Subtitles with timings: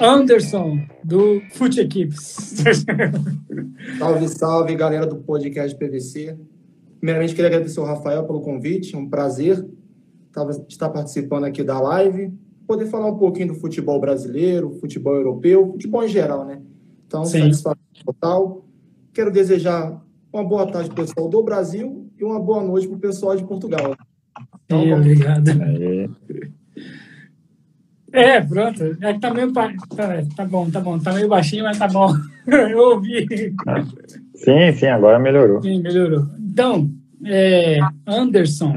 [0.00, 2.62] Anderson, do Fute Equipes.
[3.98, 6.38] salve, salve, galera do podcast PVC.
[6.98, 9.66] Primeiramente, queria agradecer ao Rafael pelo convite, é um prazer
[10.68, 12.32] estar participando aqui da live,
[12.66, 16.60] poder falar um pouquinho do futebol brasileiro, futebol europeu, futebol em geral, né?
[17.06, 17.40] Então, Sim.
[17.40, 18.64] satisfação total.
[19.12, 20.00] Quero desejar
[20.32, 23.34] uma boa tarde para o pessoal do Brasil e uma boa noite para o pessoal
[23.34, 23.96] de Portugal.
[24.64, 25.50] Então, e, obrigado.
[28.12, 28.96] É, pronto.
[29.00, 29.52] É que tá meio.
[29.52, 29.68] Tá,
[30.36, 30.98] tá bom, tá bom.
[30.98, 32.12] Tá meio baixinho, mas tá bom.
[32.46, 33.26] Eu ouvi.
[34.34, 35.62] Sim, sim, agora melhorou.
[35.62, 36.26] Sim, melhorou.
[36.38, 36.90] Então,
[37.24, 38.74] é, Anderson,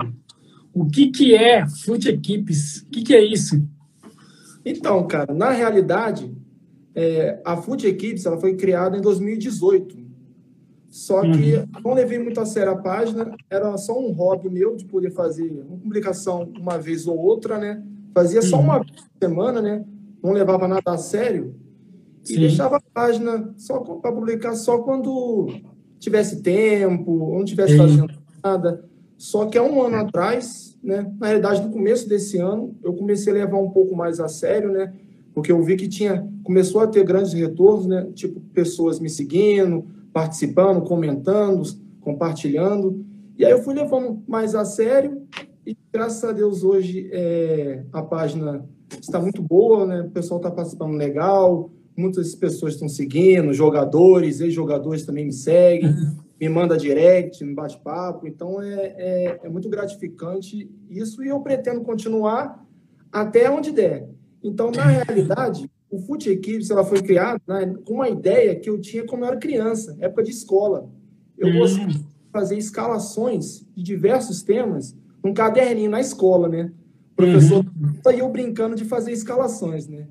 [0.74, 2.82] o que, que é Foot Equipes?
[2.82, 3.64] O que, que é isso?
[4.66, 6.32] Então, cara, na realidade,
[6.94, 10.02] é, a Foot Equipes ela foi criada em 2018.
[10.90, 11.68] Só que uhum.
[11.86, 15.50] não levei muito a sério a página, era só um hobby meu de poder fazer
[15.50, 17.82] uma publicação uma vez ou outra, né?
[18.14, 18.86] Fazia só uma uhum.
[19.22, 19.86] semana, né?
[20.22, 21.56] Não levava nada a sério.
[22.24, 22.40] E Sim.
[22.40, 25.48] deixava a página só para publicar só quando
[26.00, 27.78] tivesse tempo, ou não tivesse Sim.
[27.78, 28.86] fazendo nada.
[29.18, 31.12] Só que há um ano atrás, né?
[31.20, 34.72] Na realidade, no começo desse ano, eu comecei a levar um pouco mais a sério,
[34.72, 34.94] né?
[35.34, 38.08] Porque eu vi que tinha começou a ter grandes retornos, né?
[38.14, 41.62] Tipo pessoas me seguindo, participando, comentando,
[42.02, 43.06] compartilhando.
[43.38, 45.22] E aí eu fui levando mais a sério
[45.66, 48.66] e graças a Deus hoje é, a página
[49.00, 50.02] está muito boa, né?
[50.02, 56.18] O pessoal está participando legal, muitas pessoas estão seguindo, jogadores, ex-jogadores também me seguem, uhum.
[56.40, 58.28] me manda direct, me bate-papo.
[58.28, 62.66] Então é, é, é, muito gratificante isso e eu pretendo continuar
[63.12, 64.10] até onde der.
[64.44, 68.80] Então, na realidade, o Fute Equipes ela foi criada né, com uma ideia que eu
[68.80, 70.90] tinha quando eu era criança, época de escola.
[71.38, 71.60] Eu uhum.
[71.60, 76.72] gostava de fazer escalações de diversos temas um caderninho na escola, né?
[77.14, 78.12] O professor uhum.
[78.18, 80.08] eu brincando de fazer escalações, né?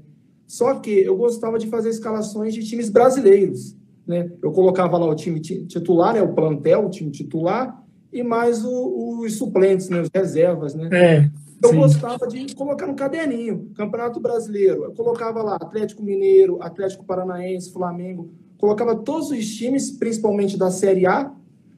[0.47, 3.77] Só que eu gostava de fazer escalações de times brasileiros,
[4.07, 4.31] né?
[4.43, 6.23] Eu colocava lá o time titular, né?
[6.23, 10.01] O plantel, o time titular, e mais o, os suplentes, né?
[10.01, 10.89] Os reservas, né?
[10.93, 11.31] É,
[11.63, 11.77] eu sim.
[11.77, 14.85] gostava de colocar no caderninho, Campeonato Brasileiro.
[14.85, 18.31] Eu colocava lá Atlético Mineiro, Atlético Paranaense, Flamengo.
[18.59, 21.31] Colocava todos os times, principalmente da Série A,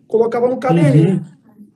[0.06, 1.16] colocava no caderninho.
[1.16, 1.24] Uhum.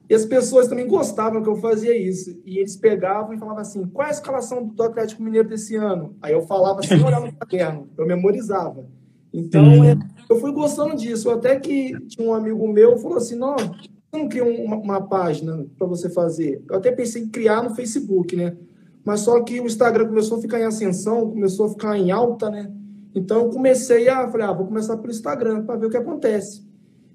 [0.08, 2.40] E as pessoas também gostavam que eu fazia isso.
[2.44, 6.16] E eles pegavam e falavam assim: qual é a escalação do Atlético Mineiro desse ano?
[6.22, 8.86] Aí eu falava sem olhar no caderno, eu memorizava.
[9.32, 9.96] Então, é,
[10.30, 11.28] eu fui gostando disso.
[11.30, 15.66] Até que tinha um amigo meu falou assim: não, você não cria uma, uma página
[15.76, 16.62] para você fazer?
[16.70, 18.56] Eu até pensei em criar no Facebook, né?
[19.04, 22.50] Mas só que o Instagram começou a ficar em ascensão, começou a ficar em alta,
[22.50, 22.72] né?
[23.14, 26.65] Então eu comecei a, falei, ah, vou começar pelo Instagram para ver o que acontece.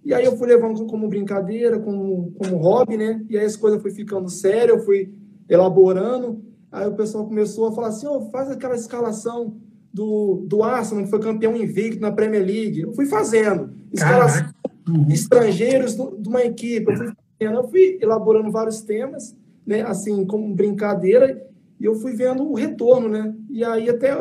[0.03, 3.23] E aí eu fui levando como brincadeira, como, como hobby, né?
[3.29, 5.13] E aí as coisas foi ficando séria, eu fui
[5.47, 6.43] elaborando.
[6.71, 9.57] Aí o pessoal começou a falar assim, oh, faz aquela escalação
[9.93, 12.81] do, do Arsenal, que foi campeão invicto na Premier League.
[12.81, 13.73] Eu fui fazendo.
[13.91, 14.49] Escalação
[14.87, 15.07] uhum.
[15.09, 16.91] estrangeiros de uma equipe.
[16.91, 19.35] Eu fui, fazendo, eu fui elaborando vários temas,
[19.65, 19.81] né?
[19.81, 21.45] Assim, como brincadeira.
[21.79, 23.33] E eu fui vendo o retorno, né?
[23.49, 24.15] E aí até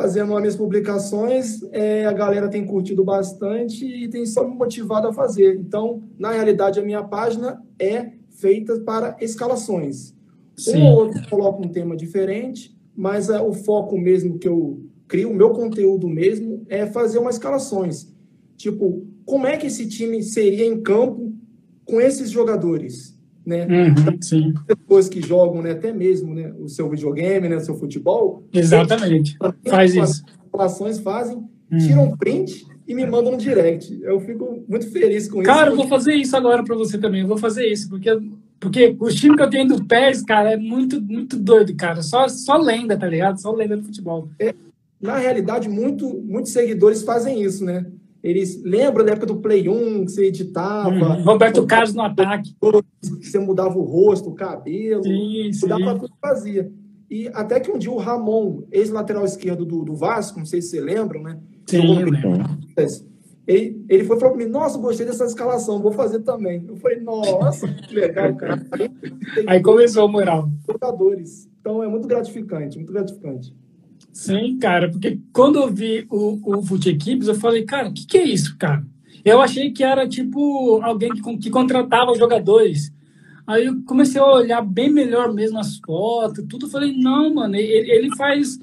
[0.00, 5.08] fazendo as minhas publicações, é, a galera tem curtido bastante e tem só me motivado
[5.08, 5.56] a fazer.
[5.56, 10.14] Então, na realidade, a minha página é feita para escalações.
[10.56, 10.82] Sim.
[10.82, 15.30] Um ou outro coloca um tema diferente, mas é, o foco mesmo que eu crio,
[15.30, 18.06] o meu conteúdo mesmo, é fazer umas escalações.
[18.56, 21.34] Tipo, como é que esse time seria em campo
[21.84, 23.17] com esses jogadores?
[23.48, 23.66] Né?
[23.66, 24.54] Uhum, sim.
[24.66, 28.44] Pessoas que jogam, né, até mesmo, né, o seu videogame, né, o seu futebol.
[28.52, 29.36] Exatamente.
[29.66, 30.22] Faz isso.
[30.52, 31.38] As fazem,
[31.70, 31.78] uhum.
[31.78, 33.98] tiram print e me mandam no direct.
[34.02, 35.50] Eu fico muito feliz com isso.
[35.50, 37.22] Cara, eu vou fazer isso agora para você também.
[37.22, 38.10] Eu vou fazer isso, porque
[38.60, 42.02] porque o time que eu tenho do PES, cara, é muito, muito doido, cara.
[42.02, 43.40] Só, só lenda, tá ligado?
[43.40, 44.28] Só lenda do futebol.
[44.36, 44.52] É,
[45.00, 47.86] na realidade, muito, muitos seguidores fazem isso, né?
[48.22, 50.90] Eles lembram da época do Play 1, que você editava.
[50.90, 52.54] Hum, Roberto Carlos no ataque.
[53.20, 55.04] Que você mudava o rosto, o cabelo.
[55.04, 55.98] Sim, mudava sim.
[56.00, 56.72] tudo que fazia.
[57.10, 60.70] E até que um dia o Ramon, ex-lateral esquerdo do, do Vasco, não sei se
[60.70, 61.38] você lembram, né?
[61.66, 62.04] Sim,
[63.48, 66.62] ele, ele foi para mim, nossa, gostei dessa escalação, vou fazer também.
[66.68, 68.60] Eu falei, nossa, que legal, cara.
[69.48, 70.50] Aí, começou o moral.
[70.70, 71.48] Jogadores.
[71.58, 73.56] Então é muito gratificante, muito gratificante.
[74.18, 78.04] Sim, cara, porque quando eu vi o, o Fute Equipes, eu falei, cara, o que,
[78.04, 78.84] que é isso, cara?
[79.24, 82.92] Eu achei que era tipo alguém que, que contratava jogadores.
[83.46, 86.66] Aí eu comecei a olhar bem melhor mesmo as fotos, tudo.
[86.66, 88.58] Eu falei, não, mano, ele, ele faz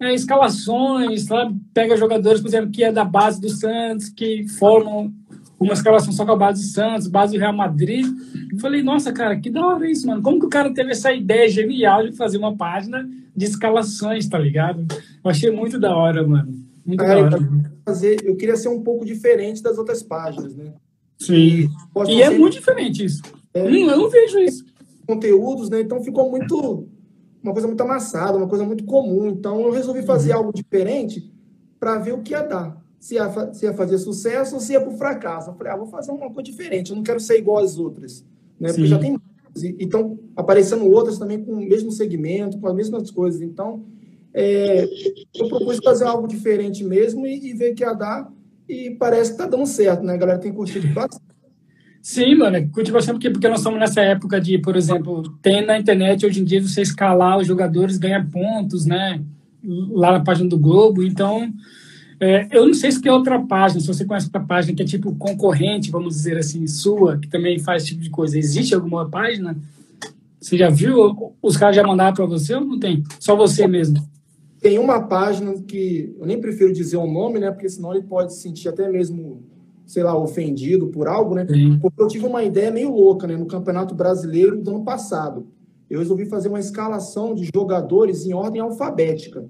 [0.00, 1.56] é, escalações, sabe?
[1.72, 5.14] Pega jogadores, por exemplo, que é da base do Santos, que formam
[5.58, 8.06] uma escalação só com a base do Santos, base do Real Madrid.
[8.52, 10.22] Eu falei, nossa, cara, que da hora isso, mano.
[10.22, 14.38] Como que o cara teve essa ideia genial de fazer uma página de escalações, tá
[14.38, 14.86] ligado?
[15.24, 16.52] Eu achei muito da hora, mano.
[16.84, 17.38] Muito da hora.
[17.84, 20.74] Fazer, eu queria ser um pouco diferente das outras páginas, né?
[21.18, 21.34] Sim.
[21.34, 21.70] E,
[22.08, 23.22] e é muito diferente isso.
[23.54, 24.64] É, hum, eu não vejo isso.
[25.06, 25.80] Conteúdos, né?
[25.80, 26.86] Então ficou muito.
[27.42, 29.28] Uma coisa muito amassada, uma coisa muito comum.
[29.28, 30.38] Então eu resolvi fazer uhum.
[30.38, 31.32] algo diferente
[31.78, 32.76] para ver o que ia dar.
[33.06, 35.50] Se ia, se ia fazer sucesso ou se ia para o fracasso.
[35.50, 38.24] Eu falei, ah, vou fazer uma coisa diferente, eu não quero ser igual às outras.
[38.58, 38.70] Né?
[38.70, 39.16] Porque já tem.
[39.78, 43.40] Então, aparecendo outras também com o mesmo segmento, com as mesmas coisas.
[43.40, 43.84] Então,
[44.34, 44.88] é,
[45.36, 48.28] eu propus fazer algo diferente mesmo e, e ver que ia dar.
[48.68, 50.14] E parece que está dando certo, né?
[50.14, 51.22] A galera tem curtido bastante.
[52.02, 55.78] Sim, mano, curti bastante porque, porque nós estamos nessa época de, por exemplo, tem na
[55.78, 59.22] internet hoje em dia você escalar os jogadores, ganhar pontos, né?
[59.62, 61.04] Lá na página do Globo.
[61.04, 61.52] Então,
[62.20, 64.86] é, eu não sei se tem outra página, se você conhece outra página que é
[64.86, 68.38] tipo concorrente, vamos dizer assim, sua, que também faz esse tipo de coisa.
[68.38, 69.56] Existe alguma página?
[70.40, 71.34] Você já viu?
[71.42, 73.02] Os caras já mandaram para você ou não tem?
[73.20, 73.98] Só você mesmo?
[74.60, 77.50] Tem uma página que eu nem prefiro dizer o nome, né?
[77.50, 79.42] Porque senão ele pode se sentir até mesmo,
[79.84, 81.46] sei lá, ofendido por algo, né?
[81.46, 81.78] Sim.
[81.80, 83.36] Porque eu tive uma ideia meio louca, né?
[83.36, 85.46] No Campeonato Brasileiro do ano passado.
[85.90, 89.44] Eu resolvi fazer uma escalação de jogadores em ordem alfabética.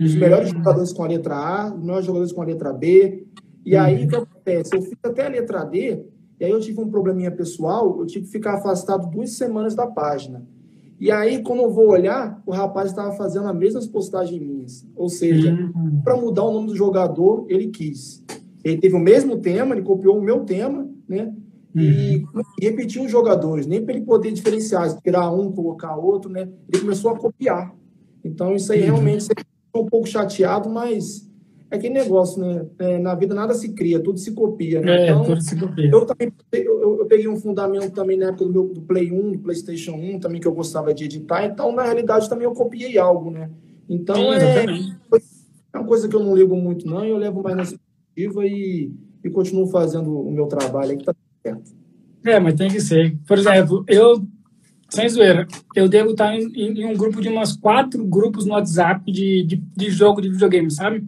[0.00, 0.20] Os uhum.
[0.20, 3.26] melhores jogadores com a letra A, os melhores jogadores com a letra B.
[3.64, 4.04] E aí, uhum.
[4.04, 4.76] o que acontece?
[4.76, 6.04] Eu fiz até a letra D,
[6.38, 9.86] e aí eu tive um probleminha pessoal, eu tive que ficar afastado duas semanas da
[9.86, 10.44] página.
[11.00, 14.86] E aí, quando eu vou olhar, o rapaz estava fazendo as mesmas postagens minhas.
[14.94, 16.00] Ou seja, uhum.
[16.02, 18.22] para mudar o nome do jogador, ele quis.
[18.62, 21.34] Ele teve o mesmo tema, ele copiou o meu tema, né?
[21.74, 22.42] E, uhum.
[22.60, 26.48] e repetiu os jogadores, nem para ele poder diferenciar, tirar um, colocar outro, né?
[26.72, 27.74] Ele começou a copiar.
[28.24, 28.86] Então, isso aí uhum.
[28.86, 29.24] realmente
[29.80, 31.28] um pouco chateado, mas
[31.70, 32.66] é aquele negócio, né?
[32.78, 34.80] É, na vida nada se cria, tudo se copia.
[34.80, 35.06] Né?
[35.06, 35.90] É, então, tudo se copia.
[35.90, 39.32] Eu também eu, eu, peguei um fundamento também na época do, meu, do Play 1,
[39.32, 42.98] do PlayStation 1, também que eu gostava de editar, então na realidade também eu copiei
[42.98, 43.50] algo, né?
[43.88, 44.64] Então Sim, é,
[45.72, 48.46] é uma coisa que eu não ligo muito, não, e eu levo mais na perspectiva
[48.46, 48.92] e,
[49.22, 51.72] e continuo fazendo o meu trabalho aqui, tá certo.
[52.24, 53.18] É, mas tem que ser.
[53.26, 54.24] Por exemplo, eu
[54.94, 59.10] sem zoeira, eu devo estar em, em, um grupo de umas quatro grupos no WhatsApp
[59.10, 61.04] de, de, de jogo de videogame, sabe?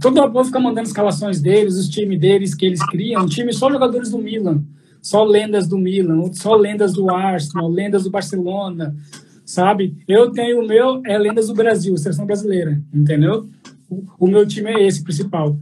[0.00, 3.52] todo o povo fica mandando escalações deles, os times deles que eles criam, um time
[3.52, 4.64] só jogadores do Milan,
[5.00, 8.94] só lendas do Milan, só lendas do Arsenal, lendas do Barcelona,
[9.44, 9.96] sabe?
[10.08, 13.48] Eu tenho o meu, é lendas do Brasil, seleção brasileira, entendeu?
[13.88, 15.56] O, o meu time é esse principal.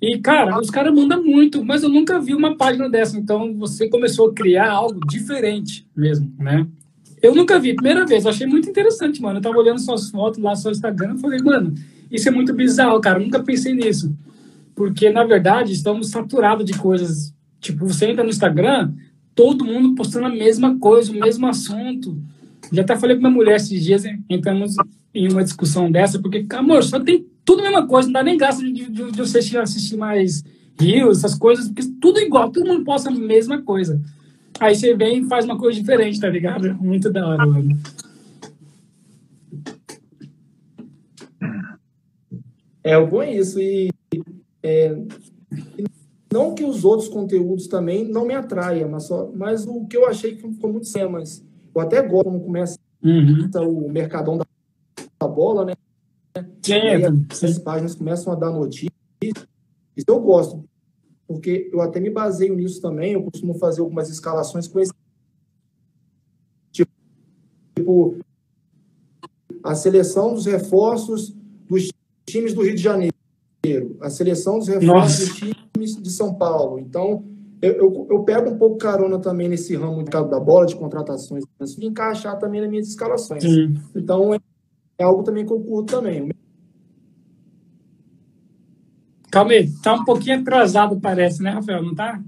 [0.00, 3.18] E, cara, os caras mandam muito, mas eu nunca vi uma página dessa.
[3.18, 6.66] Então, você começou a criar algo diferente mesmo, né?
[7.22, 9.38] Eu nunca vi, primeira vez, eu achei muito interessante, mano.
[9.38, 11.74] Eu tava olhando suas fotos lá, seu Instagram, e falei, mano,
[12.10, 13.18] isso é muito bizarro, cara.
[13.18, 14.14] Eu nunca pensei nisso.
[14.74, 17.34] Porque, na verdade, estamos saturados de coisas.
[17.60, 18.92] Tipo, você entra no Instagram,
[19.34, 22.16] todo mundo postando a mesma coisa, o mesmo assunto.
[22.72, 24.76] Já até falei com minha mulher esses dias, entramos
[25.14, 28.36] em uma discussão dessa, porque, amor, só tem tudo a mesma coisa, não dá nem
[28.36, 30.44] gasto de, de, de você assistir mais
[30.78, 34.00] rios, essas coisas, porque tudo igual, todo mundo posta a mesma coisa.
[34.60, 36.74] Aí você vem e faz uma coisa diferente, tá ligado?
[36.74, 37.78] Muito da hora, mano.
[42.82, 43.60] É, o bom é isso.
[43.60, 43.90] E
[44.62, 44.96] é,
[46.32, 50.06] não que os outros conteúdos também não me atraiam, mas, só, mas o que eu
[50.06, 51.44] achei que ficou muito sem, mas
[51.74, 53.48] eu até gosto quando começa uhum.
[53.66, 54.46] o mercadão da,
[55.20, 55.74] da bola, né?
[56.62, 58.92] Sim, aí, as páginas começam a dar notícias.
[59.22, 60.64] Isso eu gosto
[61.28, 64.92] porque eu até me baseio nisso também, eu costumo fazer algumas escalações com esse
[66.72, 68.16] tipo
[69.62, 71.36] a seleção dos reforços
[71.68, 71.90] dos
[72.26, 73.12] times do Rio de Janeiro,
[74.00, 75.26] a seleção dos reforços Nossa.
[75.26, 76.78] dos times de São Paulo.
[76.78, 77.24] Então,
[77.60, 81.44] eu, eu, eu, pego um pouco carona também nesse ramo de da bola, de contratações,
[81.76, 83.42] de encaixar também nas minhas escalações.
[83.42, 83.74] Sim.
[83.94, 84.38] Então, é,
[84.96, 86.30] é algo também que eu curto também.
[89.30, 91.82] Calma aí, tá um pouquinho atrasado, parece, né, Rafael?
[91.82, 92.18] Não tá?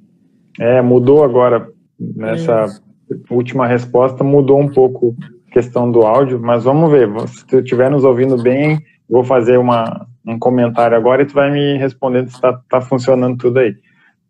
[0.59, 1.69] É, mudou agora.
[1.99, 2.66] Nessa
[3.11, 3.35] é.
[3.35, 5.14] última resposta, mudou um pouco
[5.49, 7.09] a questão do áudio, mas vamos ver.
[7.28, 8.78] Se tu estiver nos ouvindo bem,
[9.09, 13.37] vou fazer uma, um comentário agora e tu vai me respondendo se tá, tá funcionando
[13.37, 13.75] tudo aí.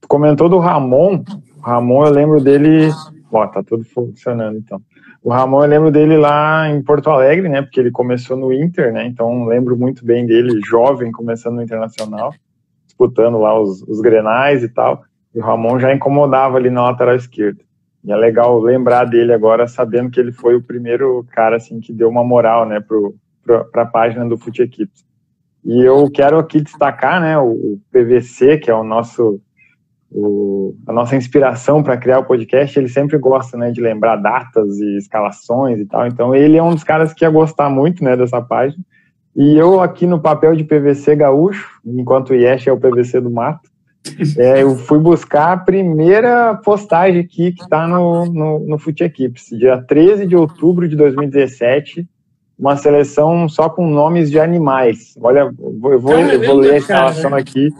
[0.00, 1.22] Tu comentou do Ramon.
[1.58, 2.90] O Ramon, eu lembro dele.
[3.32, 4.80] Ó, tá tudo funcionando então.
[5.22, 7.62] O Ramon, eu lembro dele lá em Porto Alegre, né?
[7.62, 9.06] Porque ele começou no Inter, né?
[9.06, 12.32] Então lembro muito bem dele, jovem, começando no Internacional
[13.00, 15.02] disputando lá os, os grenais e tal,
[15.34, 17.60] e o Ramon já incomodava ali na lateral esquerda.
[18.04, 21.92] E é legal lembrar dele agora, sabendo que ele foi o primeiro cara assim que
[21.92, 22.82] deu uma moral, né,
[23.72, 24.68] para a página do Fute.
[25.64, 29.40] E eu quero aqui destacar, né, o, o PVC, que é o nosso
[30.12, 34.78] o, a nossa inspiração para criar o podcast, ele sempre gosta, né, de lembrar datas
[34.78, 36.04] e escalações e tal.
[36.06, 38.82] Então, ele é um dos caras que ia gostar muito, né, dessa página.
[39.36, 43.30] E eu aqui no papel de PVC gaúcho, enquanto o Yesh é o PVC do
[43.30, 43.70] mato,
[44.36, 49.48] é, eu fui buscar a primeira postagem aqui que está no, no, no Fute Equipes,
[49.50, 52.08] dia 13 de outubro de 2017,
[52.58, 55.14] uma seleção só com nomes de animais.
[55.20, 57.70] Olha, eu vou, eu vou, eu vou ler a escalação aqui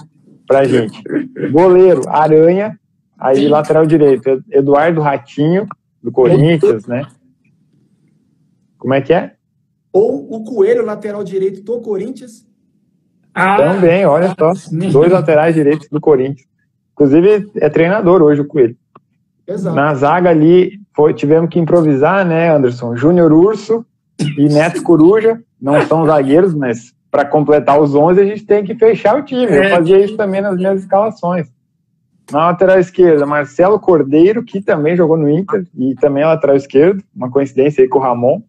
[0.47, 1.03] pra gente.
[1.51, 2.79] Goleiro, Aranha.
[3.19, 3.49] Aí, Sim.
[3.49, 5.67] lateral direito, Eduardo Ratinho,
[6.03, 7.07] do Corinthians, né?
[8.79, 9.35] Como é que é?
[9.93, 12.47] Ou o Coelho, lateral direito do Corinthians.
[13.35, 14.53] Ah, Também, olha só.
[14.93, 16.49] Dois laterais direitos do Corinthians.
[16.93, 18.77] Inclusive, é treinador hoje o Coelho.
[19.47, 19.75] Exato.
[19.75, 22.95] Na zaga ali, foi, tivemos que improvisar, né, Anderson?
[22.95, 23.85] Júnior Urso
[24.19, 25.41] e Neto Coruja.
[25.61, 29.47] Não são zagueiros, mas para completar os 11 a gente tem que fechar o time.
[29.47, 29.71] Eu é.
[29.71, 31.49] fazia isso também nas minhas escalações.
[32.31, 37.03] Na lateral esquerda, Marcelo Cordeiro, que também jogou no Inter e também é lateral esquerdo,
[37.15, 38.41] uma coincidência aí com o Ramon.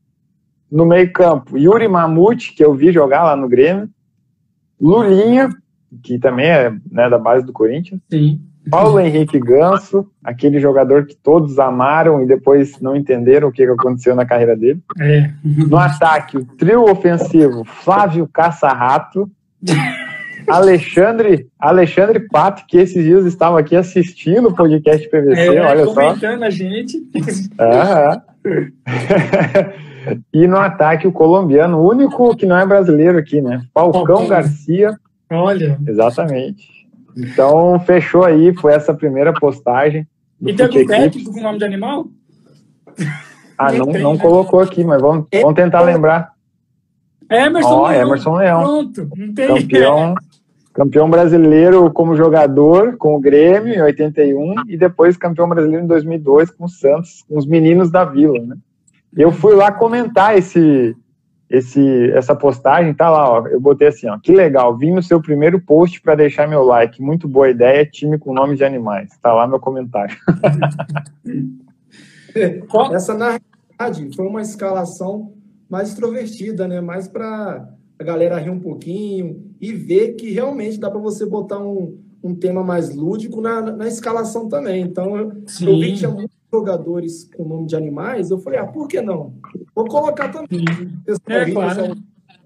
[0.72, 3.90] No meio-campo, Yuri Mamute, que eu vi jogar lá no Grêmio.
[4.80, 5.50] Lulinha,
[6.02, 8.02] que também é né, da base do Corinthians.
[8.10, 8.42] Sim.
[8.70, 14.16] Paulo Henrique Ganso, aquele jogador que todos amaram e depois não entenderam o que aconteceu
[14.16, 14.80] na carreira dele.
[15.00, 15.32] É.
[15.44, 19.30] No ataque, o trio ofensivo, Flávio Caçarrato,
[20.48, 25.94] Alexandre, Alexandre Pato, que esses dias estava aqui assistindo o podcast PVC, é, olha só.
[25.94, 27.02] Comentando a gente.
[30.34, 33.66] e no ataque, o colombiano, o único que não é brasileiro aqui, né?
[33.74, 34.28] Falcão Falcão.
[34.28, 34.98] Garcia.
[35.30, 35.80] Olha.
[35.88, 36.88] Exatamente.
[37.16, 40.08] Então, fechou aí, foi essa primeira postagem.
[40.42, 42.08] E tem algum técnico com o nome de animal?
[43.58, 46.32] Ah, não, não colocou aqui, mas vamos, vamos tentar lembrar.
[47.30, 48.02] Emerson oh, Leão.
[48.02, 48.64] Emerson Leão.
[48.64, 49.48] Pronto, não tem.
[49.48, 50.16] Campeão,
[50.74, 56.50] campeão brasileiro como jogador com o Grêmio em 81 e depois campeão brasileiro em 2002
[56.52, 58.58] com o Santos, com os meninos da Vila, né?
[59.16, 60.96] Eu fui lá comentar esse,
[61.52, 65.22] esse, essa postagem, tá lá, ó, eu botei assim, ó, que legal, vim no seu
[65.22, 69.34] primeiro post para deixar meu like, muito boa ideia, time com nome de animais, tá
[69.34, 70.16] lá meu comentário.
[72.94, 73.38] essa na
[73.78, 75.34] realidade foi uma escalação
[75.70, 77.68] mais extrovertida, né, mais para
[78.00, 82.34] a galera rir um pouquinho e ver que realmente dá para você botar um, um
[82.34, 87.30] tema mais lúdico na, na escalação também, então eu, eu vi que tinha muito jogadores
[87.36, 89.34] com nome de animais, eu falei, ah, por que não?
[89.74, 90.66] Vou colocar também.
[91.28, 91.96] É, claro.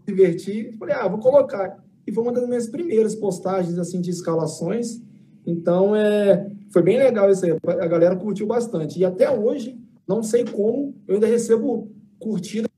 [0.06, 0.78] Divertir.
[0.78, 1.84] Falei, ah, vou colocar.
[2.06, 5.02] E foi uma das minhas primeiras postagens assim de escalações.
[5.46, 7.58] Então, é, foi bem legal isso aí.
[7.68, 9.00] A galera curtiu bastante.
[9.00, 12.70] E até hoje, não sei como, eu ainda recebo curtidas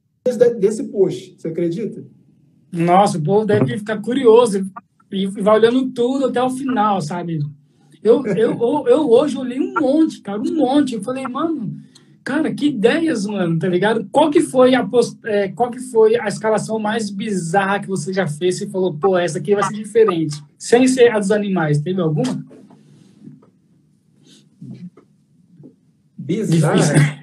[0.57, 1.35] desse post.
[1.37, 2.03] Você acredita?
[2.71, 4.69] Nossa, o povo deve ficar curioso
[5.11, 7.39] e vai olhando tudo até o final, sabe?
[8.07, 10.95] Eu, eu, eu hoje olhei um monte, cara, um monte.
[10.95, 11.73] Eu falei, mano,
[12.23, 14.07] cara, que ideias, mano, tá ligado?
[14.11, 14.87] Qual que foi a,
[15.25, 19.17] é, qual que foi a escalação mais bizarra que você já fez e falou, pô,
[19.17, 21.81] essa aqui vai ser diferente, sem ser a dos animais?
[21.81, 22.43] Teve alguma?
[26.17, 27.17] Bizarra?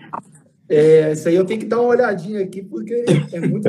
[0.69, 3.69] É, isso aí eu tenho que dar uma olhadinha aqui, porque é muito.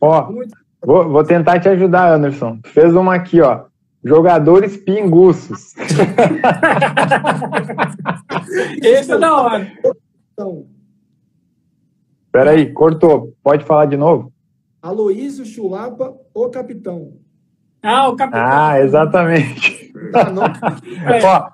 [0.00, 0.56] Ó, muito...
[0.84, 2.58] Vou, vou tentar te ajudar, Anderson.
[2.62, 3.64] Tu fez uma aqui, ó.
[4.04, 5.74] Jogadores pinguços.
[8.82, 9.72] Esse é da hora.
[12.30, 13.34] Peraí, cortou.
[13.42, 14.30] Pode falar de novo?
[14.82, 17.14] Aloísio Chulapa, o capitão.
[17.82, 18.42] Ah, o capitão.
[18.44, 19.92] Ah, exatamente.
[20.14, 20.44] Ah, não.
[20.44, 21.24] É.
[21.24, 21.50] Ó,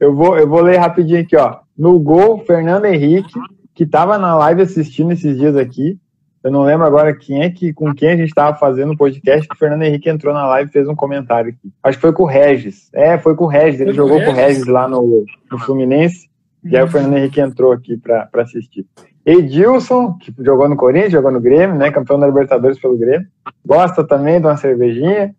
[0.00, 1.60] eu, vou, eu vou ler rapidinho aqui, ó.
[1.76, 3.38] No gol, Fernando Henrique,
[3.74, 5.98] que estava na live assistindo esses dias aqui,
[6.42, 9.46] eu não lembro agora quem é que, com quem a gente estava fazendo o podcast,
[9.46, 11.72] que o Fernando Henrique entrou na live e fez um comentário aqui.
[11.82, 12.90] Acho que foi com o Regis.
[12.92, 13.80] É, foi com o Regis.
[13.80, 16.28] Ele foi jogou com o Regis lá no, no Fluminense.
[16.64, 18.86] E aí o Fernando Henrique entrou aqui para assistir.
[19.24, 21.90] Edilson, que jogou no Corinthians, jogou no Grêmio, né?
[21.90, 23.26] Campeão da Libertadores pelo Grêmio.
[23.64, 25.34] Gosta também de uma cervejinha.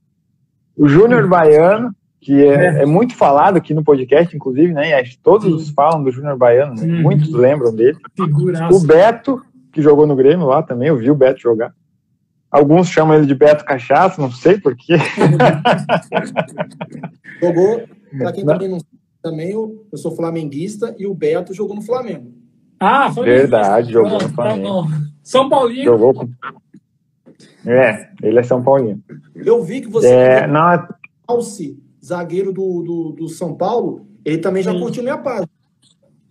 [0.75, 4.89] O Júnior Baiano, que é, é, muito falado aqui no podcast, inclusive, né?
[4.89, 6.85] E acho que todos falam do Júnior Baiano, né?
[6.85, 7.97] muitos lembram dele.
[8.15, 8.73] Figuraça.
[8.73, 9.41] O Beto,
[9.73, 11.73] que jogou no Grêmio lá também, eu vi o Beto jogar.
[12.49, 14.97] Alguns chamam ele de Beto Cachaça, não sei porquê.
[17.41, 17.81] jogou,
[18.17, 21.81] para quem também não sabe, também eu, eu sou flamenguista e o Beto jogou no
[21.81, 22.31] Flamengo.
[22.79, 23.93] Ah, foi Verdade, isso.
[23.93, 24.83] jogou no tá Flamengo.
[24.83, 24.89] Tá
[25.23, 25.85] São Paulinho.
[25.85, 26.29] Jogou com...
[27.65, 29.01] É, ele é São Paulino.
[29.35, 30.07] Eu vi que você.
[30.07, 30.87] É, não...
[31.27, 34.79] Alce, zagueiro do, do, do, São Paulo, ele também já Sim.
[34.79, 35.47] curtiu minha página.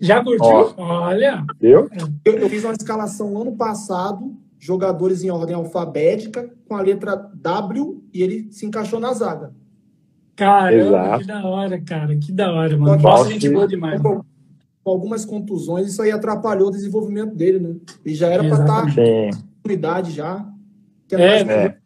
[0.02, 0.74] Já curtiu?
[0.76, 1.44] Olha.
[1.60, 1.88] Eu?
[2.24, 2.34] eu?
[2.34, 8.22] Eu fiz uma escalação ano passado, jogadores em ordem alfabética, com a letra W, e
[8.22, 9.54] ele se encaixou na zaga.
[10.34, 11.20] Caramba, Exato.
[11.20, 12.16] que da hora, cara.
[12.16, 13.00] Que da hora, mano.
[13.00, 14.00] Nossa, gente boa demais.
[14.00, 14.24] Com
[14.82, 17.76] com algumas contusões, isso aí atrapalhou o desenvolvimento dele, né?
[18.04, 19.36] Ele já era para estar Exatamente.
[19.36, 20.48] Sim, com idade já.
[21.06, 21.78] Que É, é.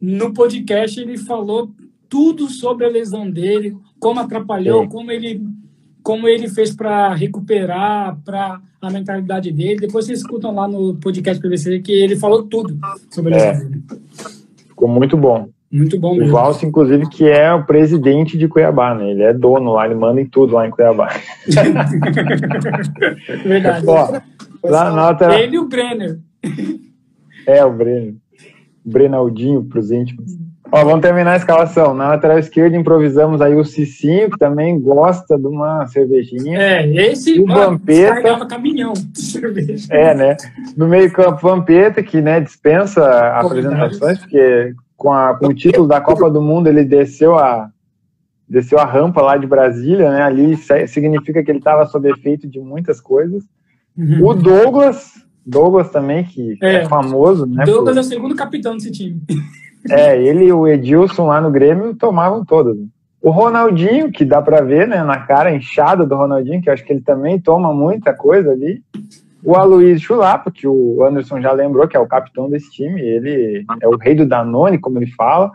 [0.00, 1.74] No podcast ele falou
[2.08, 4.88] tudo sobre a lesão dele, como atrapalhou, Sim.
[4.88, 5.42] como ele
[6.08, 9.80] como ele fez para recuperar, para a mentalidade dele.
[9.80, 12.74] Depois vocês escutam lá no podcast PVC que ele falou tudo
[13.10, 13.52] sobre É.
[13.52, 13.82] dele.
[14.68, 15.50] ficou muito bom.
[15.70, 16.32] Muito bom O mesmo.
[16.32, 19.10] Valso, inclusive, que é o presidente de Cuiabá, né?
[19.10, 21.10] Ele é dono lá, ele manda em tudo lá em Cuiabá.
[23.44, 23.84] Verdade.
[23.86, 24.18] Ó,
[24.64, 25.38] lá na lateral.
[25.38, 26.18] Ele e o Brenner.
[27.46, 28.16] É, o Breno.
[28.82, 30.38] Brenaldinho pros íntimos.
[30.70, 31.94] Ó, vamos terminar a escalação.
[31.94, 36.58] Na lateral esquerda, improvisamos aí o Cicinho, que também gosta de uma cervejinha.
[36.60, 38.46] É, esse O mano, Vampeta.
[38.46, 39.86] caminhão de cerveja.
[39.90, 40.36] É, né?
[40.76, 43.02] No meio-campo, Vampeta, que né, dispensa
[43.38, 47.70] apresentações, porque com, a- com o título da Copa do Mundo ele desceu a,
[48.46, 50.20] desceu a rampa lá de Brasília, né?
[50.22, 50.54] Ali
[50.86, 53.42] significa que ele estava sob efeito de muitas coisas.
[54.20, 55.12] O Douglas,
[55.46, 56.84] Douglas também, que é, É.
[56.86, 57.64] famoso, né?
[57.64, 59.20] Douglas por- é o segundo capitão desse time.
[59.90, 62.76] É, ele e o Edilson lá no Grêmio tomavam todas.
[62.76, 62.86] né?
[63.20, 66.84] O Ronaldinho, que dá pra ver, né, na cara inchada do Ronaldinho, que eu acho
[66.84, 68.80] que ele também toma muita coisa ali.
[69.42, 73.64] O Aloysio Chulapa, que o Anderson já lembrou, que é o capitão desse time, ele
[73.80, 75.50] é o rei do Danone, como ele fala.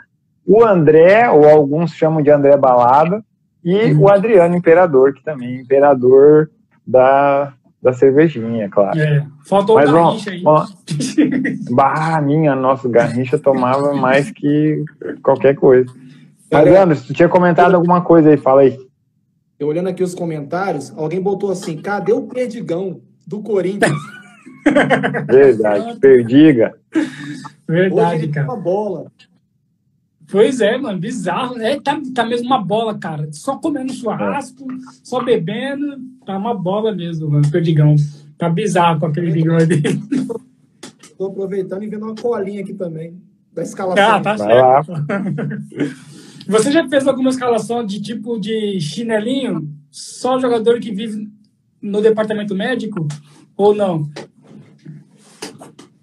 [0.46, 3.24] O André, ou alguns chamam de André Balada,
[3.64, 6.50] e o Adriano Imperador, que também é imperador
[6.86, 8.98] da, da cervejinha, claro.
[8.98, 11.58] É, faltou Mas o vamos, Garrincha aí.
[11.70, 14.84] Bah, minha, nossa, o Garrincha tomava mais que
[15.22, 15.92] qualquer coisa.
[16.50, 18.78] Mas, Olha- Anderson, tu tinha comentado alguma coisa aí, fala aí.
[19.60, 23.92] Eu olhando aqui os comentários, alguém botou assim: cadê o Perdigão do Corinthians?
[25.28, 26.74] Verdade, perdiga.
[26.96, 27.10] Hoje
[27.68, 28.48] Verdade, ele tem cara.
[28.48, 29.12] uma bola.
[30.32, 31.58] Pois é, mano, bizarro.
[31.60, 33.28] É, tá, tá mesmo uma bola, cara.
[33.32, 34.66] Só comendo churrasco,
[35.04, 35.98] só bebendo.
[36.26, 37.96] Tá uma bola mesmo, mano, perdigão.
[38.38, 40.02] Tá bizarro com aquele bigode dele.
[41.02, 43.22] Estou aproveitando e vendo uma colinha aqui também.
[43.54, 44.04] Da escalação.
[44.04, 44.92] Ah, tá certo.
[46.48, 49.70] Você já fez alguma escalação de tipo de chinelinho?
[49.92, 51.30] Só jogador que vive
[51.82, 53.08] no departamento médico?
[53.56, 54.10] Ou não?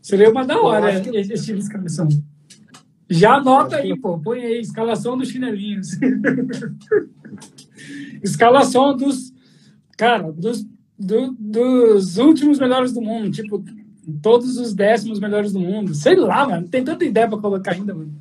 [0.00, 2.09] Seria uma da hora que- esse tipo de escalação.
[3.11, 4.18] Já anota aí, pô.
[4.20, 5.99] Põe aí, escalação dos chinelinhos.
[8.23, 9.33] escalação dos.
[9.96, 10.64] Cara, dos,
[10.99, 13.31] do- dos últimos melhores do mundo.
[13.31, 13.62] Tipo,
[14.23, 15.94] todos os décimos melhores do mundo.
[15.94, 16.68] Sei lá, mano.
[16.68, 18.12] Tem tanta ideia pra colocar ainda, mano.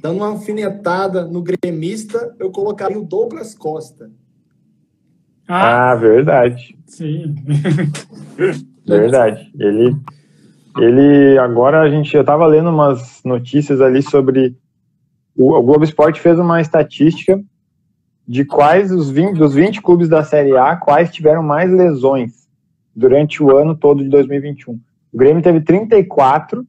[0.00, 4.10] Dando uma alfinetada no gremista, eu colocaria o Douglas Costa.
[5.46, 7.34] Ah, Ah, verdade, sim.
[8.86, 9.50] verdade.
[9.58, 9.96] Ele,
[10.80, 14.56] ele agora a gente, eu tava lendo umas notícias ali sobre
[15.36, 17.40] o, o Globo Esporte fez uma estatística
[18.26, 22.48] de quais os 20, dos 20 clubes da Série A, quais tiveram mais lesões
[22.94, 24.74] durante o ano todo de 2021.
[24.74, 26.66] O Grêmio teve 34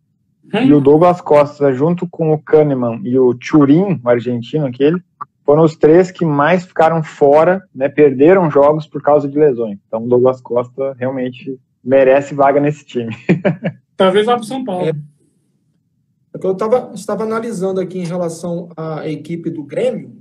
[0.66, 5.02] E o Douglas Costa, junto com o Kahneman e o Turin, o argentino aquele,
[5.44, 9.80] foram os três que mais ficaram fora, né, perderam jogos por causa de lesões.
[9.88, 13.16] Então o Douglas Costa realmente merece vaga nesse time.
[14.00, 14.86] Talvez vá pro São Paulo.
[14.86, 14.94] É.
[16.34, 20.16] É que Eu tava, estava analisando aqui em relação à equipe do Grêmio,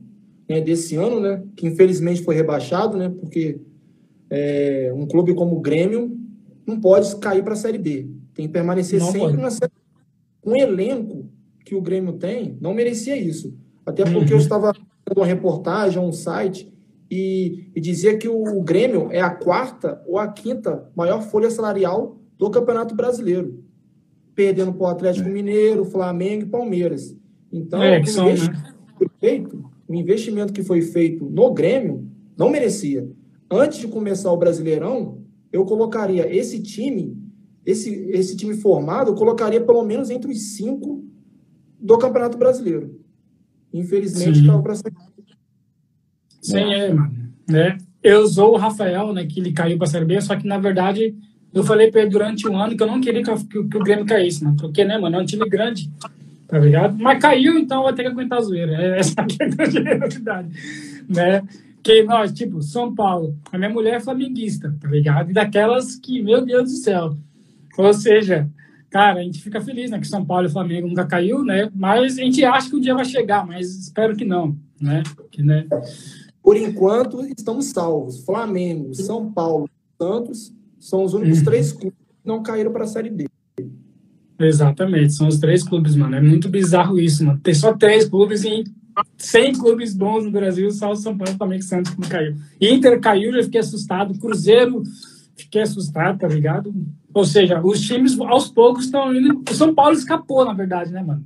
[0.48, 3.60] né, desse ano, né, que infelizmente foi rebaixado, né, porque
[4.28, 6.18] é, um clube como o Grêmio
[6.66, 8.10] não pode cair para a Série B.
[8.34, 9.36] Tem que permanecer Não sempre pode.
[9.36, 10.50] na Série B.
[10.50, 11.30] Um elenco
[11.64, 13.56] que o Grêmio tem não merecia isso.
[13.86, 14.38] Até porque Uhum.
[14.38, 14.72] eu estava
[15.16, 16.72] uma reportagem, um site,
[17.08, 22.18] e, e dizia que o Grêmio é a quarta ou a quinta maior folha salarial
[22.36, 23.67] do Campeonato Brasileiro
[24.38, 27.12] perdendo para o Atlético Mineiro, Flamengo e Palmeiras.
[27.52, 28.72] Então, É, o, que são, investi- né?
[28.96, 33.10] foi feito, o investimento que foi feito no Grêmio não merecia.
[33.50, 35.18] Antes de começar o Brasileirão,
[35.52, 37.20] eu colocaria esse time,
[37.66, 41.04] esse, esse time formado, eu colocaria pelo menos entre os cinco
[41.80, 43.00] do Campeonato Brasileiro.
[43.74, 44.94] Infelizmente, caiu para Série
[46.40, 47.12] Sim, é, mano.
[47.50, 47.76] Né?
[48.04, 51.16] Eu sou o Rafael, né, que ele caiu pra Série B, só que, na verdade,
[51.52, 54.04] eu falei pra ele durante um ano que eu não queria que, que o- Grêmio
[54.06, 54.56] caísse, mano.
[54.56, 55.90] Porque, né, mano, é um time grande,
[56.46, 56.96] tá ligado?
[56.98, 58.72] Mas caiu, então vai ter que aguentar a zoeira.
[58.72, 60.48] É essa que é a grande realidade,
[61.08, 61.42] né?
[61.82, 65.30] Que nós, tipo, São Paulo, a minha mulher é flamenguista, tá ligado?
[65.30, 67.16] E daquelas que, meu Deus do céu.
[67.78, 68.48] Ou seja,
[68.90, 71.70] cara, a gente fica feliz, né, que São Paulo e Flamengo nunca caiu, né?
[71.74, 75.02] Mas a gente acha que um dia vai chegar, mas espero que não, né?
[75.30, 75.64] Que, né?
[76.42, 78.24] Por enquanto, estamos salvos.
[78.24, 79.68] Flamengo, São Paulo,
[80.00, 81.44] Santos são os únicos Uhum.
[81.44, 83.26] três clubes que não caíram para a Série B.
[84.40, 86.14] Exatamente, são os três clubes, mano.
[86.14, 87.40] É muito bizarro isso, mano.
[87.42, 88.62] Tem só três clubes em
[89.16, 92.36] 100 clubes bons no Brasil, só o São Paulo também que Santos não caiu.
[92.60, 94.18] Inter caiu, já fiquei assustado.
[94.18, 94.82] Cruzeiro,
[95.36, 96.72] fiquei assustado, tá ligado?
[97.12, 99.42] Ou seja, os times aos poucos estão indo.
[99.48, 101.24] O São Paulo escapou, na verdade, né, mano?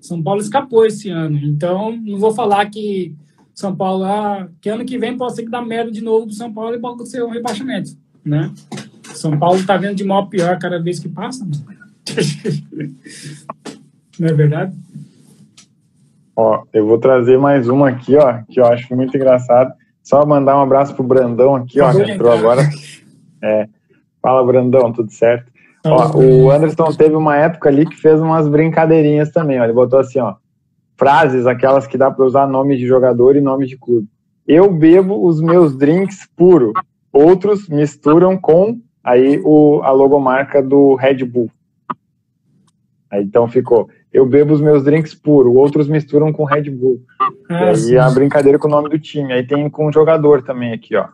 [0.00, 1.38] São Paulo escapou esse ano.
[1.38, 3.14] Então, não vou falar que
[3.54, 6.34] São Paulo, ah, que ano que vem pode ser que dá merda de novo do
[6.34, 7.90] São Paulo e pode ser um rebaixamento,
[8.24, 8.50] né?
[9.14, 11.46] São Paulo tá vendo de mal a pior cada vez que passa.
[14.18, 14.74] não é verdade?
[16.36, 19.72] Ó, eu vou trazer mais uma aqui, ó, que eu acho muito engraçado.
[20.02, 22.68] Só mandar um abraço pro Brandão aqui, ó, que entrou agora.
[23.42, 23.68] É,
[24.20, 25.52] fala, Brandão, tudo certo?
[25.86, 29.64] Ó, o Anderson teve uma época ali que fez umas brincadeirinhas também, ó.
[29.64, 30.34] Ele botou assim, ó,
[30.96, 34.08] frases, aquelas que dá para usar nome de jogador e nome de clube.
[34.46, 36.72] Eu bebo os meus drinks puro.
[37.14, 41.48] Outros misturam com aí o, a logomarca do Red Bull.
[43.08, 47.00] Aí, então ficou, eu bebo os meus drinks puro, outros misturam com Red Bull.
[47.48, 49.32] Ah, e a brincadeira com o nome do time.
[49.32, 51.06] Aí tem com o jogador também aqui, ó.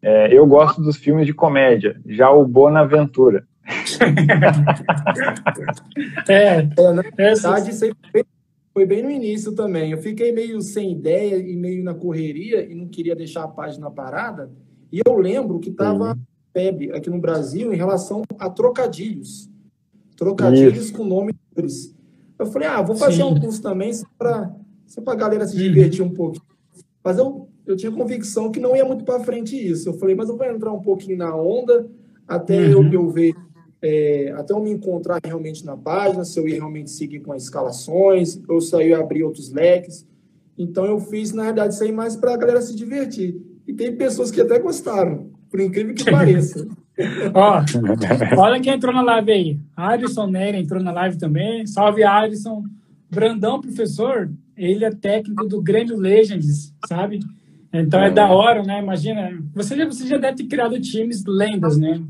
[0.00, 3.44] É, eu gosto dos filmes de comédia, já o Bonaventura.
[6.28, 8.24] é, é, na verdade, isso aí foi,
[8.72, 9.90] foi bem no início também.
[9.90, 13.90] Eu fiquei meio sem ideia e meio na correria e não queria deixar a página
[13.90, 14.50] parada.
[14.92, 16.20] E eu lembro que estava uhum.
[16.94, 19.50] Aqui no Brasil em relação a trocadilhos.
[20.16, 20.94] Trocadilhos Isso.
[20.94, 21.94] com nome deles.
[22.38, 23.24] Eu falei, ah, vou fazer Sim.
[23.24, 24.54] um curso também só para
[25.06, 26.40] a galera se divertir um pouco.
[27.04, 29.90] Mas eu, eu tinha convicção que não ia muito para frente isso.
[29.90, 31.90] Eu falei, mas eu vou entrar um pouquinho na onda
[32.26, 32.84] até uhum.
[32.84, 33.34] eu, eu ver,
[33.82, 37.42] é, até eu me encontrar realmente na página, se eu ia realmente seguir com as
[37.42, 40.06] escalações, eu saí e abrir outros leques.
[40.56, 43.40] Então eu fiz, na verdade, isso aí mais para a galera se divertir.
[43.66, 46.66] E tem pessoas que até gostaram por incrível que pareça.
[47.34, 47.62] Ó,
[48.38, 49.60] olha quem entrou na live aí.
[49.76, 51.66] Adson Nery entrou na live também.
[51.66, 52.64] Salve, Adson.
[53.10, 57.20] Brandão, professor, ele é técnico do Grêmio Legends, sabe?
[57.72, 58.80] Então é, é da hora, né?
[58.80, 62.00] Imagina, você já, você já deve ter criado times lendas, né?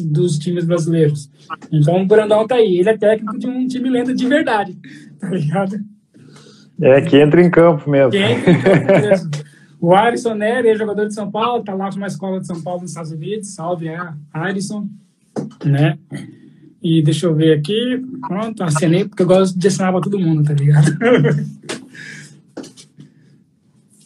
[0.00, 1.30] Dos times brasileiros.
[1.70, 2.78] Então o Brandão tá aí.
[2.80, 4.76] Ele é técnico de um time lenda de verdade,
[5.20, 5.76] tá ligado?
[6.80, 8.10] É, que entra em campo mesmo.
[8.10, 9.30] Que entra em campo mesmo.
[9.82, 12.62] O Arisson Nery é jogador de São Paulo, está lá com uma escola de São
[12.62, 13.52] Paulo nos Estados Unidos.
[13.52, 13.98] Salve, é,
[14.32, 14.86] Arisson.
[15.64, 15.98] Né?
[16.80, 18.00] E deixa eu ver aqui.
[18.28, 20.86] Pronto, acenei, porque eu gosto de assinar para todo mundo, tá ligado?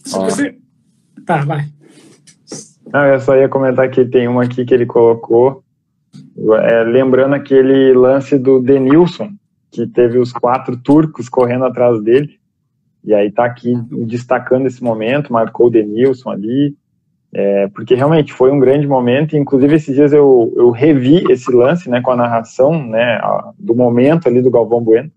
[0.02, 0.56] Se você...
[1.26, 1.68] Tá, vai.
[2.90, 5.62] Não, eu só ia comentar que tem uma aqui que ele colocou,
[6.62, 9.28] é, lembrando aquele lance do Denilson,
[9.70, 12.40] que teve os quatro turcos correndo atrás dele.
[13.06, 16.74] E aí está aqui destacando esse momento, marcou o Denilson ali,
[17.32, 21.88] é, porque realmente foi um grande momento, inclusive esses dias eu, eu revi esse lance,
[21.88, 23.20] né, com a narração, né,
[23.58, 25.10] do momento ali do Galvão Bueno,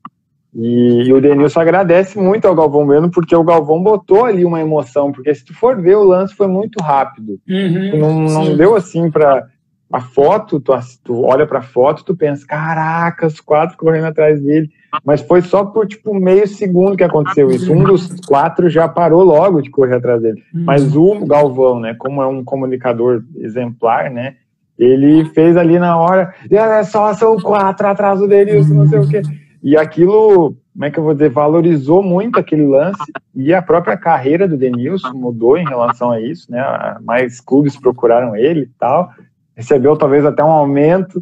[0.53, 4.59] e, e, o Denilson agradece muito ao Galvão Bueno, porque o Galvão botou ali uma
[4.59, 8.75] emoção, porque se tu for ver, o lance foi muito rápido, uhum, não, não deu
[8.75, 9.47] assim para
[9.91, 10.73] a foto, tu,
[11.03, 14.69] tu olha para a foto, tu pensa, caraca, os quatro correndo atrás dele,
[15.03, 17.73] mas foi só por, tipo, meio segundo que aconteceu isso.
[17.73, 20.43] Um dos quatro já parou logo de correr atrás dele.
[20.53, 20.63] Uhum.
[20.63, 24.35] Mas o Galvão, né, como é um comunicador exemplar, né,
[24.77, 29.07] ele fez ali na hora, é só são quatro atrás do Denilson, não sei o
[29.07, 29.21] quê.
[29.61, 33.97] E aquilo, como é que eu vou dizer, valorizou muito aquele lance e a própria
[33.97, 36.63] carreira do Denilson mudou em relação a isso, né?
[37.01, 39.11] Mais clubes procuraram ele e tal.
[39.59, 41.19] Recebeu talvez até um aumento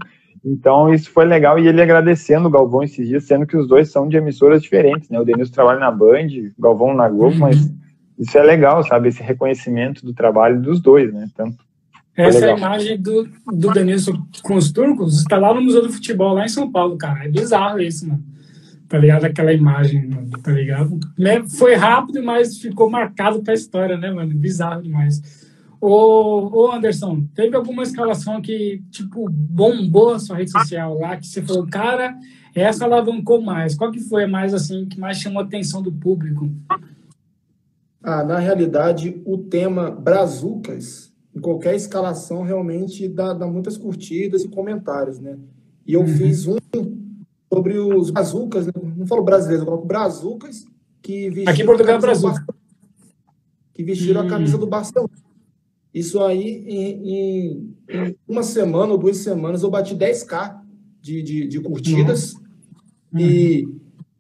[0.50, 3.92] então, isso foi legal e ele agradecendo o Galvão esses dias, sendo que os dois
[3.92, 5.20] são de emissoras diferentes, né?
[5.20, 7.40] O Denilson trabalha na Band, o Galvão na Globo, uhum.
[7.40, 7.70] mas
[8.18, 9.10] isso é legal, sabe?
[9.10, 11.28] Esse reconhecimento do trabalho dos dois, né?
[11.36, 11.68] Tanto
[12.16, 15.94] essa é a imagem do, do Denilson com os turcos está lá no Museu do
[15.94, 17.26] Futebol, lá em São Paulo, cara.
[17.26, 18.24] É bizarro isso, mano.
[18.90, 19.26] Tá ligado?
[19.26, 20.10] Aquela imagem,
[20.42, 21.00] tá ligado?
[21.16, 21.44] Né?
[21.48, 24.34] Foi rápido, mas ficou marcado pra história, né, mano?
[24.34, 25.47] Bizarro demais.
[25.80, 31.28] Ô, ô Anderson, teve alguma escalação que, tipo, bombou a sua rede social lá, que
[31.28, 32.18] você falou, cara,
[32.56, 33.76] essa alavancou mais.
[33.76, 36.50] Qual que foi mais, assim, que mais chamou a atenção do público?
[38.02, 44.50] Ah, na realidade, o tema Brazucas, em qualquer escalação, realmente dá, dá muitas curtidas e
[44.50, 45.38] comentários, né?
[45.86, 46.08] E eu uhum.
[46.08, 46.58] fiz um
[47.54, 48.74] sobre os Brazucas, né?
[48.96, 50.66] não falo brasileiro, eu coloco Brazucas,
[51.02, 52.46] que vestiram Aqui em Portugal é Brazuca.
[53.74, 55.27] Que vestiram a camisa do Barcelona.
[55.94, 60.60] Isso aí, em, em, uma semana ou duas semanas, eu bati 10k
[61.02, 62.34] de, de, de curtidas
[63.14, 63.20] uhum.
[63.20, 63.68] e,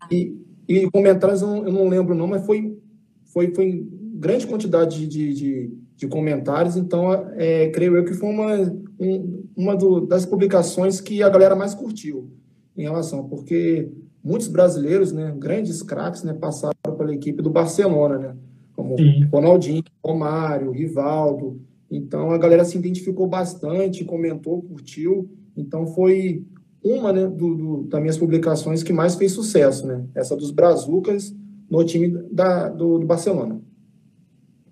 [0.10, 2.77] e, e, comentários, eu não, eu não, lembro não, mas foi,
[3.25, 8.56] foi, foi grande quantidade de, de, de comentários, então é, creio eu que foi uma,
[8.99, 12.32] um, uma do, das publicações que a galera mais curtiu
[12.75, 13.91] em relação, porque
[14.23, 18.36] muitos brasileiros, né, grandes craques, né, passaram pela equipe do Barcelona, né?
[18.78, 19.24] Como Sim.
[19.32, 21.60] Ronaldinho, Romário, Rivaldo.
[21.90, 25.28] Então a galera se identificou bastante, comentou, curtiu.
[25.58, 26.44] Então foi
[26.84, 30.06] uma né, do, do, das minhas publicações que mais fez sucesso, né?
[30.13, 31.36] Essa dos Brazucas
[31.70, 33.60] no time da, do, do Barcelona.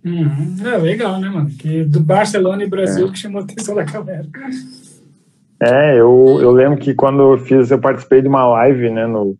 [0.05, 0.55] Uhum.
[0.63, 1.49] É legal, né, mano?
[1.49, 3.11] Que do Barcelona e Brasil é.
[3.11, 4.27] que chamou a atenção da galera.
[5.59, 9.35] É, eu, eu lembro que quando eu fiz, eu participei de uma live, né, no,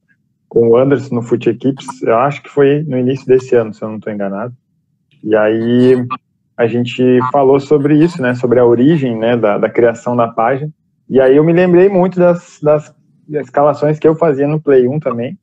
[0.56, 3.82] com o Anderson no Fute Equipes, eu acho que foi no início desse ano, se
[3.82, 4.54] eu não estou enganado.
[5.22, 6.08] E aí
[6.56, 10.72] a gente falou sobre isso, né, sobre a origem, né, da, da criação da página.
[11.10, 12.96] E aí eu me lembrei muito das, das
[13.28, 15.38] escalações que eu fazia no Play 1 também.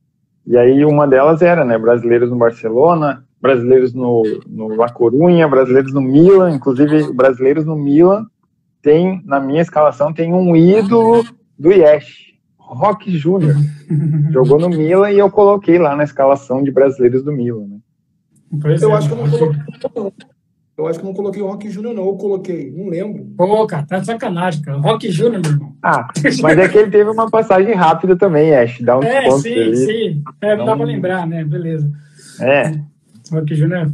[0.47, 5.93] E aí uma delas era, né, brasileiros no Barcelona, brasileiros no, no La Corunha, brasileiros
[5.93, 8.25] no Milan, inclusive brasileiros no Milan,
[8.81, 11.23] tem, na minha escalação, tem um ídolo
[11.59, 12.32] do Yesh,
[12.75, 13.55] Rock Júnior.
[14.33, 17.79] Jogou no Milan e eu coloquei lá na escalação de brasileiros do Milan, né?
[18.81, 19.63] eu é, acho que eu não coloquei.
[20.77, 22.07] Eu acho que não coloquei o Rock Júnior, não.
[22.07, 23.27] Eu coloquei, não lembro.
[23.37, 24.79] Pô, cara, tá de sacanagem, cara.
[24.79, 25.77] Rock Júnior, meu irmão.
[25.83, 26.09] Ah,
[26.43, 28.81] mas é que ele teve uma passagem rápida também, Ash.
[28.81, 29.77] Dá um é, sim, ali.
[29.77, 30.23] sim.
[30.41, 31.45] É, não dá pra lembrar, né?
[31.45, 31.91] Beleza.
[32.41, 32.73] É.
[33.31, 33.93] Rock Júnior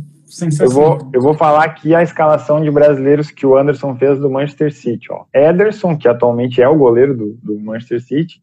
[0.61, 4.31] eu vou, eu vou falar aqui a escalação de brasileiros que o Anderson fez do
[4.31, 5.11] Manchester City.
[5.11, 5.25] Ó.
[5.33, 8.41] Ederson, que atualmente é o goleiro do, do Manchester City.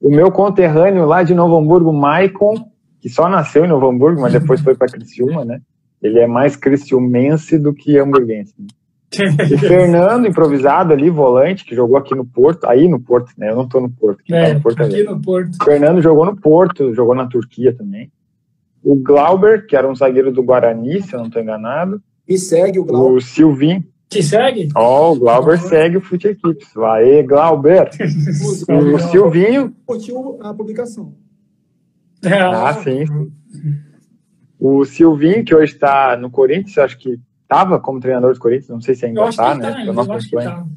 [0.00, 2.68] O meu conterrâneo lá de Novo Hamburgo, Maicon,
[3.00, 5.60] que só nasceu em Novo Hamburgo, mas depois foi para Criciúma, né?
[6.02, 8.54] Ele é mais criciumense do que hamburguense.
[8.58, 8.66] Né?
[9.50, 13.50] E Fernando, improvisado ali, volante, que jogou aqui no Porto, aí no Porto, né?
[13.50, 14.22] Eu não tô no Porto.
[14.30, 15.64] É, tá no Porto aqui no Porto.
[15.64, 18.10] Fernando jogou no Porto, jogou na Turquia também
[18.86, 22.00] o Glauber, que era um zagueiro do Guarani, se eu não estou enganado.
[22.28, 23.16] E segue o Glauber.
[23.16, 23.84] O Silvinho.
[24.08, 24.68] Que segue?
[24.74, 26.72] Ó, oh, o Glauber segue o Fute Equipes.
[26.74, 27.90] Vai, Glauber.
[28.68, 29.74] o, o Silvinho.
[29.84, 31.14] Curtiu a publicação.
[32.24, 33.76] Ah, sim, sim.
[34.58, 38.80] O Silvinho, que hoje está no Corinthians, acho que estava como treinador do Corinthians, não
[38.80, 39.70] sei se ainda está, né?
[39.70, 40.70] Tá, eu não acompanho.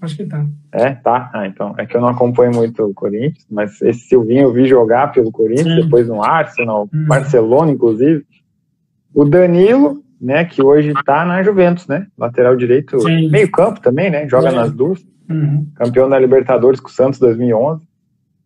[0.00, 0.46] Acho que tá.
[0.72, 1.30] É, tá.
[1.34, 1.74] Ah, então.
[1.78, 5.32] É que eu não acompanho muito o Corinthians, mas esse Silvinho eu vi jogar pelo
[5.32, 5.82] Corinthians, Sim.
[5.82, 7.06] depois no Arsenal, hum.
[7.06, 8.24] Barcelona, inclusive.
[9.14, 12.06] O Danilo, né, que hoje tá na Juventus, né?
[12.16, 13.28] Lateral direito, Sim.
[13.30, 14.28] meio campo também, né?
[14.28, 15.04] Joga nas duas.
[15.28, 15.66] Uhum.
[15.74, 17.84] Campeão da Libertadores com o Santos 2011.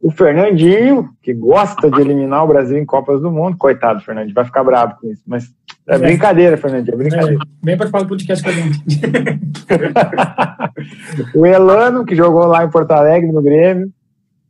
[0.00, 3.58] O Fernandinho, que gosta de eliminar o Brasil em Copas do Mundo.
[3.58, 5.22] Coitado, Fernandinho, vai ficar bravo com isso.
[5.26, 5.52] Mas
[5.86, 5.98] é, é.
[5.98, 7.34] brincadeira, Fernandinho, é brincadeira.
[7.34, 8.82] É, bem participar do podcast com a gente.
[11.36, 13.90] o Elano, que jogou lá em Porto Alegre, no Grêmio.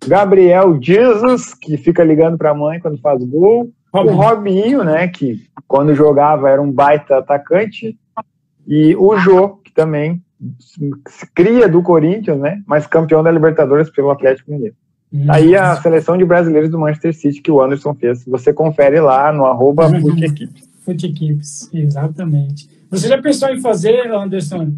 [0.07, 3.71] Gabriel Jesus, que fica ligando para a mãe quando faz gol.
[3.93, 4.15] Robinho.
[4.15, 7.99] O Robinho, né, que quando jogava era um baita atacante.
[8.67, 10.23] E o Jô, que também
[10.61, 14.75] se cria do Corinthians, né, mas campeão da Libertadores pelo Atlético Mineiro.
[15.27, 18.25] Tá aí a seleção de brasileiros do Manchester City que o Anderson fez.
[18.27, 19.89] Você confere lá no arroba
[20.87, 22.69] Equipes, exatamente.
[22.91, 24.73] Você já pensou em fazer, Anderson?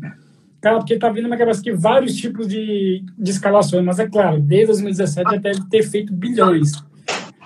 [0.60, 4.40] Cara, porque tá vindo na cabeça aqui vários tipos de, de escalações, mas é claro,
[4.40, 6.72] desde 2017 já deve ter feito bilhões.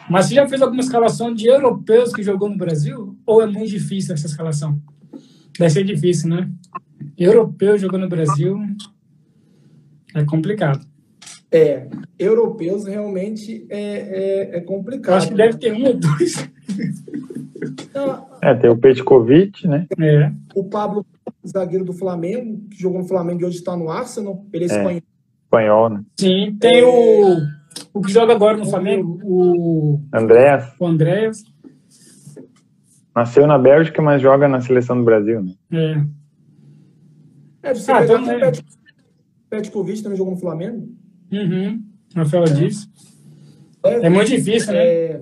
[0.08, 3.16] Mas você já fez alguma escalação de europeus que jogou no Brasil?
[3.26, 4.80] Ou é muito difícil essa escalação?
[5.58, 6.48] Deve ser difícil, né?
[7.18, 8.58] Europeu jogou no Brasil
[10.16, 10.86] é complicado.
[11.52, 11.86] É,
[12.18, 13.80] europeus realmente é,
[14.54, 15.12] é, é complicado.
[15.12, 16.50] Eu acho que deve ter um ou dois.
[18.42, 19.86] É, tem o Petkovic, né?
[19.98, 20.30] É.
[20.54, 21.04] O Pablo,
[21.46, 24.44] zagueiro do Flamengo, que jogou no Flamengo e hoje está no Arsenal.
[24.52, 25.02] Ele é, é espanhol.
[25.44, 26.04] Espanhol, né?
[26.18, 27.36] Sim, tem o,
[27.92, 30.72] o que joga agora no Flamengo, o Andréas.
[30.78, 31.44] O Andréas.
[33.14, 35.54] Nasceu na Bélgica, mas joga na seleção do Brasil, né?
[35.72, 37.70] É.
[37.70, 38.52] É, você ah, então, é.
[39.48, 40.88] Petkovic também jogou no Flamengo?
[41.32, 41.82] Uhum.
[42.14, 42.50] Rafael é.
[42.50, 42.88] disse.
[43.84, 44.84] É, é muito difícil, né?
[44.84, 45.20] É...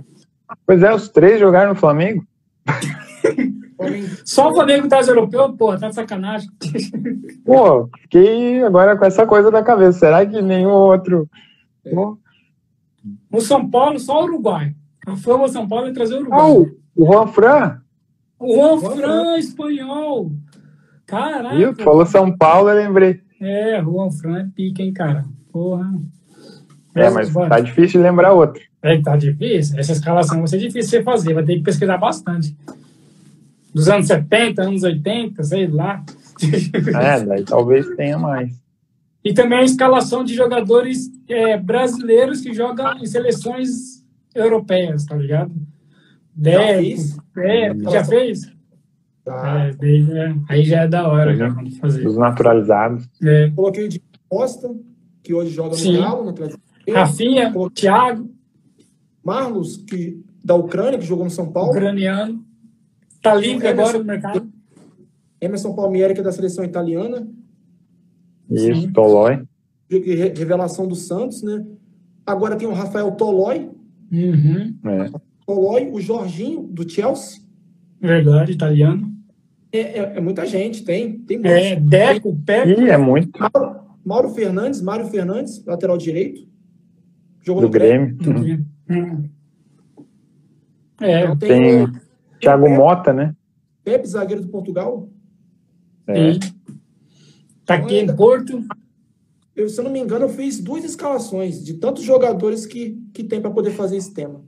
[0.66, 2.26] Pois é, os três jogaram no Flamengo.
[4.24, 6.48] Só o Flamengo tá europeu, pô, tá de sacanagem.
[7.44, 10.00] Pô, fiquei agora com essa coisa da cabeça.
[10.00, 11.28] Será que nenhum outro.
[11.84, 11.94] É.
[13.30, 14.74] O São Paulo, só o Uruguai.
[15.06, 16.40] A fama São Paulo é trazer o Uruguai.
[16.40, 16.48] Ah,
[16.96, 17.80] o Juan Fran.
[18.38, 20.32] O Juan Fran, espanhol.
[21.06, 21.56] Caraca.
[21.56, 21.74] Viu?
[21.76, 23.20] falou São Paulo, eu lembrei.
[23.40, 25.24] É, Juan Fran é pica, hein, cara.
[25.52, 25.92] Porra.
[26.94, 28.62] É, mas tá difícil lembrar outro.
[28.80, 29.78] É, tá difícil.
[29.78, 32.56] Essa escalação vai ser difícil de você fazer, vai ter que pesquisar bastante.
[33.74, 36.04] Dos anos 70, anos 80, sei lá.
[37.00, 38.52] É, daí talvez tenha mais.
[39.24, 45.52] E também a escalação de jogadores é, brasileiros que jogam em seleções europeias, tá ligado?
[46.34, 46.96] Deve,
[47.38, 48.52] é, já fez?
[49.26, 49.70] Ah.
[49.80, 52.06] É, é, aí já é da hora já, fazer.
[52.06, 53.08] Os naturalizados.
[53.22, 53.50] É.
[53.56, 54.70] Coloquei de Costa,
[55.22, 55.98] que hoje joga no Sim.
[55.98, 56.60] Galo, no Atlético.
[56.92, 58.30] Rafinha, Thiago.
[59.24, 61.70] Marlos, que da Ucrânia, que jogou no São Paulo.
[61.70, 62.44] Ucraniano.
[63.22, 64.46] Tá livre agora no mercado.
[65.40, 67.26] Emerson Palmieri, que é da seleção italiana.
[68.50, 68.92] Isso.
[68.92, 69.42] Tolói.
[69.90, 71.64] Revelação do Santos, né?
[72.26, 73.70] Agora tem o Rafael Tolói.
[74.10, 74.74] Uhum.
[74.84, 75.10] É.
[75.46, 77.42] Tolói, o Jorginho, do Chelsea.
[78.00, 79.12] Verdade, italiano.
[79.72, 81.18] É, é, é muita gente, tem.
[81.18, 82.80] tem é, Deco, Pepe.
[82.80, 83.38] Ih, é muito.
[83.38, 86.46] Mauro, Mauro, Fernandes, Mário Fernandes, lateral direito.
[87.42, 88.16] Jogou do no Grêmio.
[88.16, 88.66] Grêmio.
[88.88, 89.28] Uhum.
[91.00, 92.00] É, então, tem, tem
[92.40, 93.34] Thiago Pepe, Mota, né?
[93.82, 95.08] Pepe, zagueiro do Portugal.
[96.06, 96.32] É.
[97.66, 98.62] Tá aqui em Porto.
[99.56, 103.22] Eu, se eu não me engano, eu fiz duas escalações de tantos jogadores que, que
[103.22, 104.40] tem para poder fazer esse tema.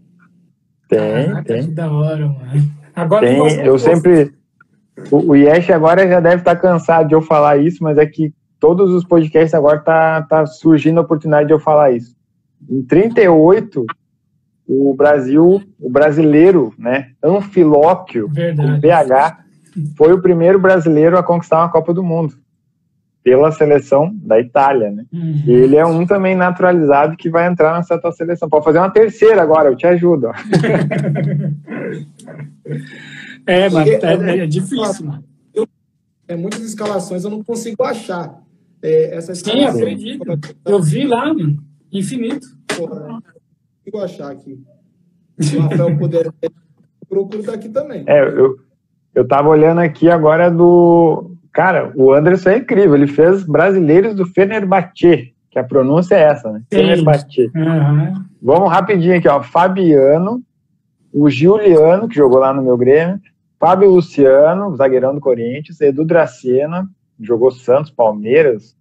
[0.88, 1.62] Tem, ah, tem.
[1.62, 2.72] Que da hora, mano.
[2.94, 4.34] Agora tem, eu sempre.
[5.10, 8.32] O, o Yesh agora já deve estar cansado de eu falar isso, mas é que
[8.58, 12.16] todos os podcasts agora tá, tá surgindo a oportunidade de eu falar isso.
[12.68, 13.84] Em 38,
[14.66, 18.28] o Brasil, o brasileiro, né, Anfilóquio.
[18.28, 19.36] BH,
[19.96, 22.34] foi o primeiro brasileiro a conquistar uma Copa do Mundo
[23.26, 25.04] pela seleção da Itália, né?
[25.12, 25.42] Uhum.
[25.44, 28.48] E ele é um também naturalizado que vai entrar nessa tua seleção.
[28.48, 30.28] Pode fazer uma terceira agora, eu te ajudo.
[33.44, 35.24] é, mas é, é, difícil, mano.
[36.28, 38.40] É muitas escalações eu não consigo achar.
[38.80, 40.24] É, essa Sim, acredito.
[40.64, 41.58] Eu vi lá, mano.
[41.92, 42.46] Infinito.
[42.76, 44.62] Porra, não consigo achar aqui.
[45.40, 46.32] Se o Rafael puder,
[47.08, 48.04] procuro daqui também.
[48.06, 48.56] É, eu,
[49.12, 52.94] eu tava olhando aqui agora do Cara, o Anderson é incrível.
[52.94, 56.58] Ele fez brasileiros do Fenerbahçe, que a pronúncia é essa, né?
[56.70, 56.80] Sim.
[56.80, 57.50] Fenerbahçe.
[57.56, 58.24] Uhum.
[58.42, 59.42] Vamos rapidinho aqui, ó.
[59.42, 60.42] Fabiano,
[61.10, 63.18] o Giuliano, que jogou lá no meu Grêmio,
[63.58, 66.86] Fábio Luciano, zagueirão do Corinthians, Edu Dracena,
[67.18, 68.76] jogou Santos, Palmeiras,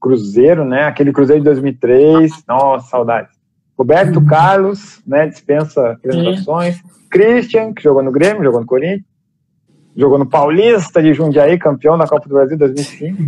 [0.00, 0.84] Cruzeiro, né?
[0.84, 2.32] Aquele Cruzeiro de 2003.
[2.48, 3.36] Nossa, saudades.
[3.76, 4.24] Roberto uhum.
[4.26, 5.26] Carlos, né?
[5.26, 6.80] Dispensa apresentações.
[7.10, 9.04] Christian, que jogou no Grêmio, jogou no Corinthians
[9.96, 13.22] jogou no Paulista de Jundiaí, campeão da Copa do Brasil 2005.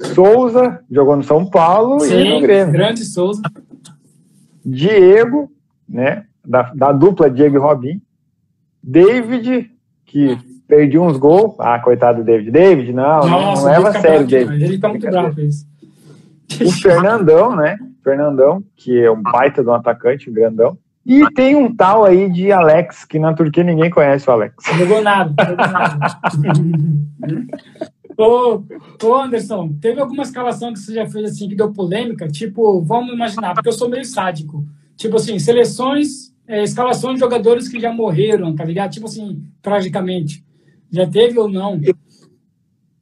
[0.14, 2.72] Souza, jogou no São Paulo Sim, e no Grêmio.
[2.72, 3.42] grande Souza.
[4.64, 5.50] Diego,
[5.88, 8.02] né, da, da dupla Diego e Robin.
[8.82, 9.70] David,
[10.06, 11.54] que perdi uns gols.
[11.58, 12.50] Ah, coitado do David.
[12.50, 14.64] David, não, Nossa, não leva a sério, David.
[14.64, 15.66] Ele tá muito bravo isso.
[16.62, 17.78] O Fernandão, né?
[18.02, 20.78] Fernandão, que é um baita de um atacante, um grandão.
[21.06, 24.54] E tem um tal aí de Alex, que na Turquia ninguém conhece o Alex.
[24.66, 26.20] Não jogou nada, não jogou nada.
[28.16, 28.62] ô,
[29.06, 32.26] ô, Anderson, teve alguma escalação que você já fez assim que deu polêmica?
[32.28, 34.64] Tipo, vamos imaginar, porque eu sou meio sádico.
[34.96, 38.92] Tipo assim, seleções, é, escalações de jogadores que já morreram, tá ligado?
[38.92, 40.42] Tipo assim, tragicamente.
[40.90, 41.78] Já teve ou não?
[41.82, 41.94] Eu,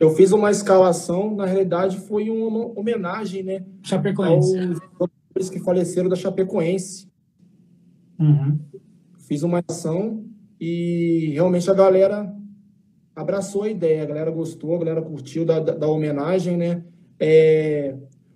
[0.01, 3.63] eu fiz uma escalação, na realidade foi uma homenagem, né?
[3.83, 4.59] Chapecoense.
[4.59, 7.12] Aos jogadores que faleceram da Chapecoense.
[8.19, 8.59] Uhum.
[9.27, 10.25] Fiz uma ação
[10.61, 12.35] e realmente a galera
[13.15, 16.85] abraçou a ideia, a galera gostou, a galera curtiu da, da, da homenagem, né?
[17.19, 17.95] É,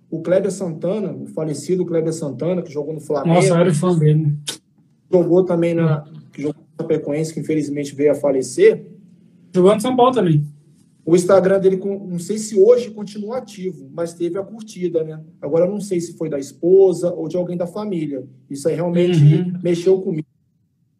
[0.09, 3.35] o Kleber Santana, o falecido Kleber Santana, que jogou no Flamengo.
[3.35, 4.37] Nossa, eu era fã dele.
[5.11, 6.03] Jogou também na.
[6.31, 8.85] Que jogou na Chapecoense, que infelizmente veio a falecer.
[9.53, 10.45] Jogou no São Paulo também.
[11.07, 15.23] O Instagram dele, não sei se hoje continua ativo, mas teve a curtida, né?
[15.41, 18.27] Agora eu não sei se foi da esposa ou de alguém da família.
[18.49, 19.53] Isso aí realmente uhum.
[19.63, 20.27] mexeu comigo.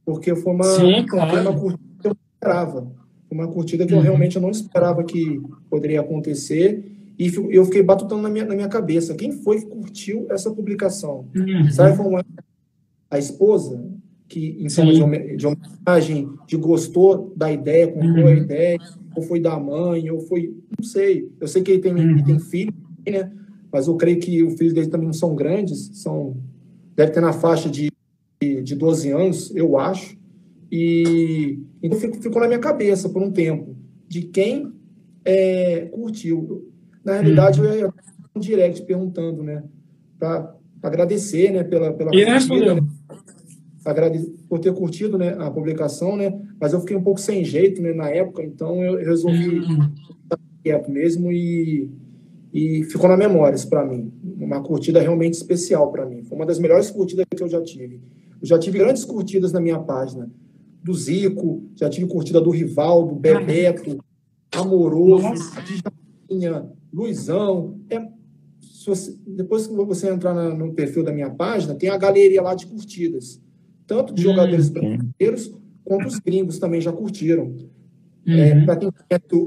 [0.05, 1.31] Porque foi uma, Sim, claro.
[1.31, 2.81] foi uma curtida que eu não esperava.
[3.27, 3.99] Foi uma curtida que uhum.
[3.99, 6.89] eu realmente não esperava que poderia acontecer.
[7.19, 9.13] E eu fiquei batutando na minha, na minha cabeça.
[9.13, 11.25] Quem foi que curtiu essa publicação?
[11.35, 11.69] Uhum.
[11.69, 12.23] Sabe como é?
[13.11, 13.83] A esposa,
[14.27, 18.37] que em forma de homenagem, de gostou da ideia, comprou a uhum.
[18.37, 18.77] ideia
[19.15, 20.53] ou foi da mãe, ou foi.
[20.77, 21.27] Não sei.
[21.41, 22.11] Eu sei que ele tem, uhum.
[22.11, 22.73] ele tem filho,
[23.09, 23.31] né?
[23.71, 26.37] Mas eu creio que os filhos dele também não são grandes, são.
[26.95, 27.91] Deve ter na faixa de,
[28.39, 30.15] de 12 anos, eu acho.
[30.71, 33.75] E então ficou na minha cabeça por um tempo
[34.07, 34.71] de quem
[35.25, 36.69] é, curtiu.
[37.03, 37.67] Na realidade, uhum.
[37.67, 37.93] eu ia
[38.35, 39.63] um direct perguntando, né?
[40.19, 41.63] Para agradecer, né?
[41.63, 42.75] Pela, pela e respondeu.
[42.75, 42.87] Né?
[43.87, 46.37] Agradecer por ter curtido né, a publicação, né?
[46.59, 49.89] Mas eu fiquei um pouco sem jeito né, na época, então eu resolvi uhum.
[50.23, 51.89] estar quieto mesmo e,
[52.53, 54.11] e ficou na memória isso para mim.
[54.37, 56.23] Uma curtida realmente especial para mim.
[56.23, 58.01] Foi uma das melhores curtidas que eu já tive.
[58.41, 60.29] Eu já tive grandes curtidas na minha página.
[60.83, 63.97] Do Zico, já tive curtida do Rivaldo, Bebeto,
[64.51, 65.51] Amoroso,
[66.29, 67.79] Djaminha, Luizão.
[67.89, 68.05] É,
[68.85, 72.53] você, depois que você entrar na, no perfil da minha página, tem a galeria lá
[72.53, 73.41] de curtidas
[73.87, 75.51] tanto de jogadores brasileiros
[75.83, 77.55] quanto os gringos também já curtiram.
[78.27, 78.33] Uhum.
[78.33, 78.91] É, Para quem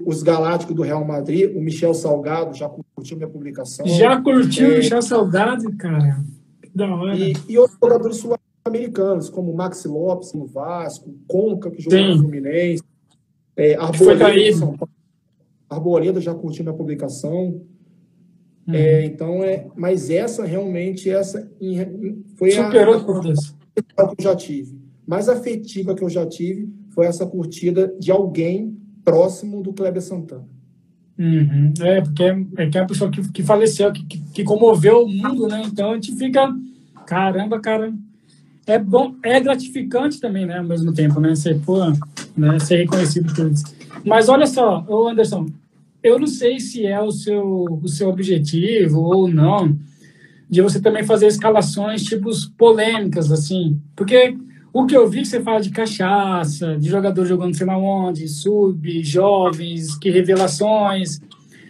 [0.07, 3.87] os Galácticos do Real Madrid, o Michel Salgado já curtiu minha publicação.
[3.87, 6.25] Já curtiu o é, Michel Salgado, cara?
[6.63, 7.15] Que da hora.
[7.15, 12.83] E, e outros jogadores sul-americanos, como Maxi Lopes no Vasco, Conca, que jogou no Fluminense.
[13.55, 14.27] É, Arboleda,
[15.69, 17.61] Arboleda já curtiu minha publicação.
[18.67, 18.75] Uhum.
[18.75, 21.51] É, então, é, mas essa realmente, essa
[22.37, 23.60] foi Superou a, a.
[23.75, 24.79] que eu já tive.
[25.07, 30.47] Mais afetiva que eu já tive foi essa curtida de alguém próximo do Kleber Santana.
[31.19, 31.75] Uhum.
[31.81, 35.09] É, porque é, é, que é uma pessoa que, que faleceu, que, que, comoveu o
[35.09, 35.63] mundo, né?
[35.67, 36.51] Então a gente fica,
[37.07, 37.93] caramba, cara.
[38.67, 40.59] É bom, é gratificante também, né?
[40.59, 41.35] Ao mesmo tempo, né?
[41.35, 41.79] Ser, pô,
[42.37, 42.59] né?
[42.61, 43.65] Ser reconhecido por isso.
[44.05, 45.47] Mas olha só, Anderson,
[46.03, 49.79] eu não sei se é o seu, o seu objetivo ou não,
[50.51, 54.37] de você também fazer escalações tipos polêmicas, assim, porque
[54.73, 58.27] o que eu vi que você fala de cachaça, de jogador jogando sei lá onde,
[58.27, 61.21] sub, jovens, que revelações,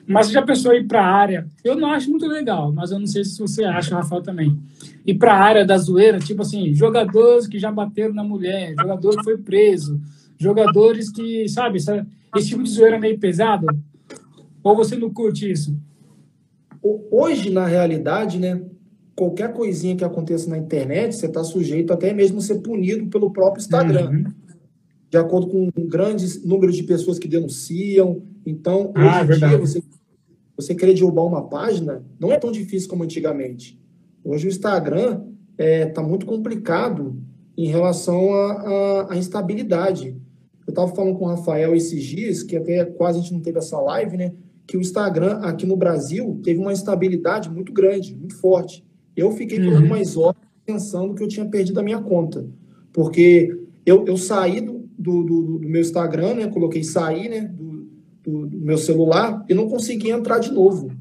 [0.06, 1.46] mas você já pensou em ir para a área?
[1.62, 4.58] Eu não acho muito legal, mas eu não sei se você acha, Rafael, também.
[5.06, 9.16] Ir para a área da zoeira, tipo assim, jogadores que já bateram na mulher, jogador
[9.16, 10.00] que foi preso,
[10.38, 13.66] jogadores que, sabe, esse tipo de zoeira meio pesado,
[14.62, 15.76] ou você não curte isso?
[16.82, 18.62] Hoje, na realidade, né,
[19.14, 23.30] qualquer coisinha que aconteça na internet, você está sujeito até mesmo a ser punido pelo
[23.30, 24.10] próprio Instagram.
[24.10, 24.24] Uhum.
[25.10, 28.22] De acordo com grandes números de pessoas que denunciam.
[28.46, 29.82] Então, ah, hoje em dia, você,
[30.56, 33.78] você querer derrubar uma página não é tão difícil como antigamente.
[34.24, 35.22] Hoje o Instagram
[35.58, 37.20] está é, tá muito complicado
[37.56, 38.32] em relação
[39.10, 40.16] à instabilidade.
[40.66, 43.58] Eu estava falando com o Rafael esses dias, que até quase a gente não teve
[43.58, 44.32] essa live, né?
[44.70, 48.84] Que o Instagram aqui no Brasil teve uma instabilidade muito grande, muito forte.
[49.16, 49.76] Eu fiquei por uhum.
[49.78, 52.48] algumas horas pensando que eu tinha perdido a minha conta,
[52.92, 53.52] porque
[53.84, 57.88] eu, eu saí do, do, do, do meu Instagram, né, coloquei sair né, do,
[58.22, 60.92] do, do, meu celular e não consegui entrar de novo.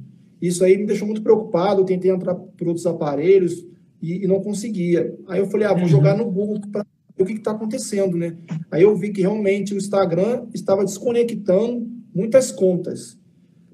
[0.41, 3.67] Isso aí me deixou muito preocupado, eu tentei entrar por outros aparelhos
[4.01, 5.15] e, e não conseguia.
[5.27, 5.87] Aí eu falei, ah, vou uhum.
[5.87, 6.83] jogar no Google para
[7.15, 8.35] ver o que está acontecendo, né?
[8.71, 13.18] Aí eu vi que realmente o Instagram estava desconectando muitas contas.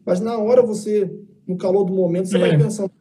[0.05, 1.11] Mas na hora você,
[1.47, 2.39] no calor do momento, você é.
[2.39, 2.91] vai pensando,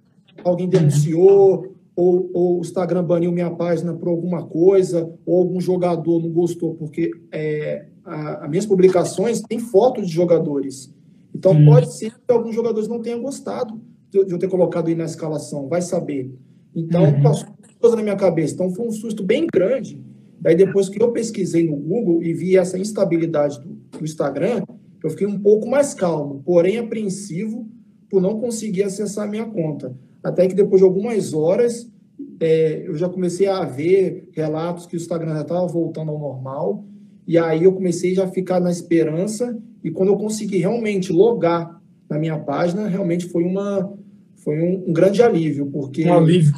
[0.42, 6.20] alguém denunciou, ou, ou, o Instagram baniu minha página por alguma coisa, ou algum jogador
[6.20, 10.92] não gostou, porque é, as minhas publicações têm fotos de jogadores.
[11.34, 11.64] Então hum.
[11.66, 13.80] pode ser que alguns jogadores não tenham gostado
[14.10, 16.32] de, de, eu ter colocado aí na escalação, vai saber.
[16.74, 17.22] Então uhum.
[17.22, 17.48] passou
[17.80, 18.54] coisa na minha cabeça.
[18.54, 20.00] Então foi um susto bem grande.
[20.40, 24.62] Daí depois que eu pesquisei no Google e vi essa instabilidade do, do Instagram,
[25.04, 27.68] eu fiquei um pouco mais calmo, porém apreensivo
[28.08, 29.94] por não conseguir acessar a minha conta.
[30.22, 31.92] Até que depois de algumas horas,
[32.40, 36.86] é, eu já comecei a ver relatos que o Instagram já estava voltando ao normal,
[37.26, 41.82] e aí eu comecei já a ficar na esperança, e quando eu consegui realmente logar
[42.08, 43.92] na minha página, realmente foi, uma,
[44.36, 46.06] foi um, um grande alívio, porque...
[46.06, 46.54] Um alívio.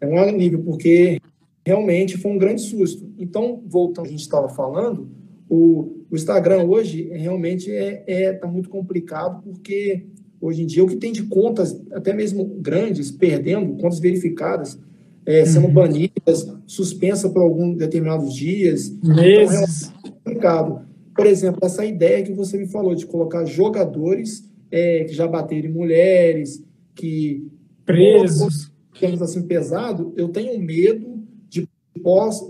[0.00, 1.20] É um alívio, porque
[1.66, 3.12] realmente foi um grande susto.
[3.18, 5.17] Então, voltando ao que a gente estava falando,
[5.48, 10.06] o, o Instagram hoje realmente é, é tá muito complicado porque
[10.40, 14.78] hoje em dia o que tem de contas até mesmo grandes perdendo contas verificadas
[15.24, 15.74] é, sendo uhum.
[15.74, 19.90] banidas suspensa por alguns determinados dias meses.
[19.92, 20.88] então, é complicado.
[21.14, 25.68] Por exemplo essa ideia que você me falou de colocar jogadores é, que já bateram
[25.68, 26.62] em mulheres
[26.94, 27.46] que
[27.86, 28.70] presos.
[29.00, 31.17] temos assim pesado eu tenho medo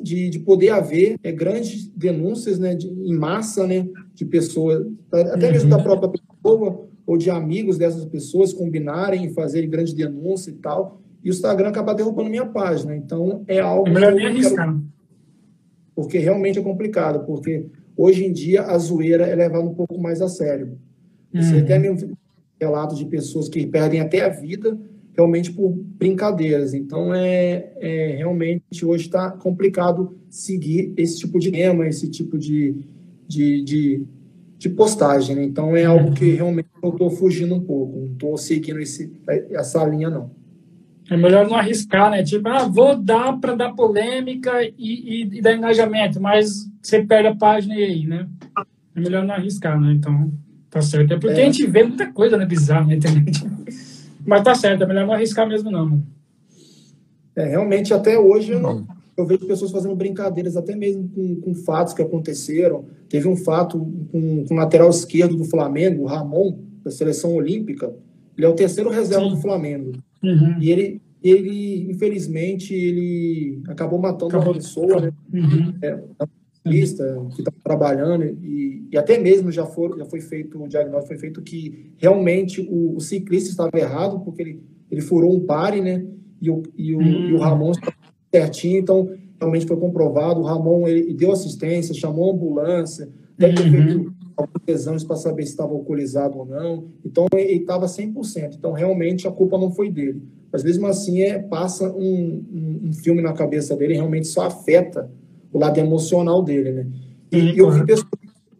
[0.02, 5.46] de, de poder haver é, grandes denúncias né, de, em massa né, de pessoas, até
[5.46, 5.52] uhum.
[5.52, 10.58] mesmo da própria pessoa ou de amigos dessas pessoas combinarem e fazerem grandes denúncias e
[10.58, 12.94] tal, e o Instagram acabar derrubando minha página.
[12.94, 13.88] Então, é algo...
[13.88, 14.78] É melhor nem arriscar.
[15.94, 20.20] Porque realmente é complicado, porque hoje em dia a zoeira é levada um pouco mais
[20.20, 20.78] a sério.
[21.34, 21.60] Você uhum.
[21.60, 22.16] até mesmo
[22.60, 24.78] relatos de pessoas que perdem até a vida
[25.18, 26.72] realmente por brincadeiras.
[26.72, 32.76] Então, é, é realmente hoje está complicado seguir esse tipo de tema, esse tipo de,
[33.26, 34.06] de, de,
[34.56, 35.34] de postagem.
[35.34, 35.42] Né?
[35.42, 39.12] Então, é algo que realmente eu estou fugindo um pouco, não estou seguindo esse,
[39.50, 40.30] essa linha, não.
[41.10, 42.22] É melhor não arriscar, né?
[42.22, 47.28] Tipo, ah, vou dar para dar polêmica e, e, e, dar engajamento, mas você perde
[47.28, 48.28] a página e aí, né?
[48.94, 49.94] É melhor não arriscar, né?
[49.94, 50.30] Então,
[50.68, 51.14] tá certo.
[51.14, 51.42] É porque é.
[51.42, 52.44] a gente vê muita coisa, né?
[52.44, 53.42] Bizarra na internet.
[54.28, 56.02] Mas tá certo, é melhor não arriscar mesmo, não.
[57.34, 61.54] É, realmente, até hoje, eu, não, eu vejo pessoas fazendo brincadeiras, até mesmo com, com,
[61.54, 62.84] fatos que aconteceram.
[63.08, 63.78] Teve um fato
[64.12, 67.90] com, com o lateral esquerdo do Flamengo, o Ramon, da seleção olímpica.
[68.36, 69.34] Ele é o terceiro reserva Sim.
[69.34, 69.92] do Flamengo.
[70.22, 70.60] Uhum.
[70.60, 74.48] E ele, ele, infelizmente, ele acabou matando acabou.
[74.48, 75.12] uma pessoa, né?
[75.32, 75.74] Uhum.
[75.80, 75.98] É,
[76.68, 81.08] ciclista que está trabalhando e, e, até mesmo já, for, já foi feito o diagnóstico,
[81.08, 85.80] foi feito que realmente o, o ciclista estava errado, porque ele, ele furou um pare,
[85.80, 86.04] né?
[86.40, 87.28] E o, e o, hum.
[87.30, 87.96] e o Ramon estava
[88.32, 90.40] certinho, então realmente foi comprovado.
[90.40, 95.44] O Ramon ele deu assistência, chamou a ambulância, deve ter feito alguns exames para saber
[95.44, 96.88] se estava alcoolizado ou não.
[97.04, 98.54] Então, ele estava 100%.
[98.56, 100.22] Então, realmente, a culpa não foi dele.
[100.52, 105.10] Mas, mesmo assim, é, passa um, um, um filme na cabeça dele realmente só afeta
[105.52, 106.86] o lado emocional dele, né?
[107.32, 108.08] E, e eu, vi pessoas,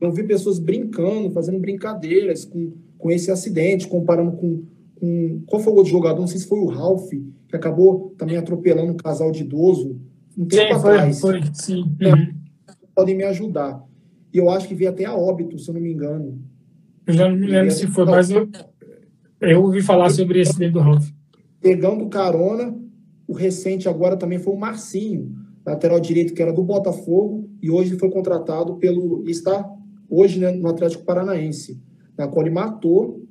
[0.00, 4.62] eu vi pessoas brincando, fazendo brincadeiras com, com esse acidente, comparando com,
[4.94, 5.42] com...
[5.46, 6.20] Qual foi o outro jogador?
[6.20, 9.98] Não sei se foi o Ralph, que acabou também atropelando um casal de idoso
[10.36, 11.20] um tempo sim, atrás.
[11.20, 11.96] Foi, foi, sim.
[12.00, 12.34] É, uhum.
[12.94, 13.82] Podem me ajudar.
[14.32, 16.38] E eu acho que veio até a óbito, se eu não me engano.
[17.06, 18.48] Eu já não me lembro se foi, mas eu,
[19.40, 21.08] eu ouvi falar sobre esse dentro do Ralph.
[21.60, 22.76] Pegando carona,
[23.26, 25.34] o recente agora também foi o Marcinho,
[25.68, 29.68] lateral direito que era do Botafogo e hoje foi contratado pelo está
[30.08, 31.80] hoje né, no Atlético Paranaense,
[32.16, 33.22] na qual ele matou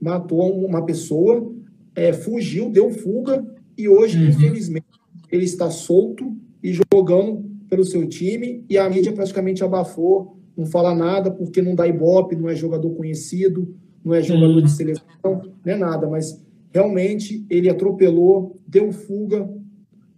[0.00, 1.52] matou uma pessoa,
[1.94, 3.44] é, fugiu, deu fuga
[3.76, 4.28] e hoje uhum.
[4.28, 4.86] infelizmente
[5.30, 10.94] ele está solto e jogando pelo seu time e a mídia praticamente abafou, não fala
[10.94, 14.62] nada porque não dá ibope, não é jogador conhecido, não é jogador uhum.
[14.62, 16.40] de seleção, não é nada, mas
[16.72, 19.48] realmente ele atropelou, deu fuga,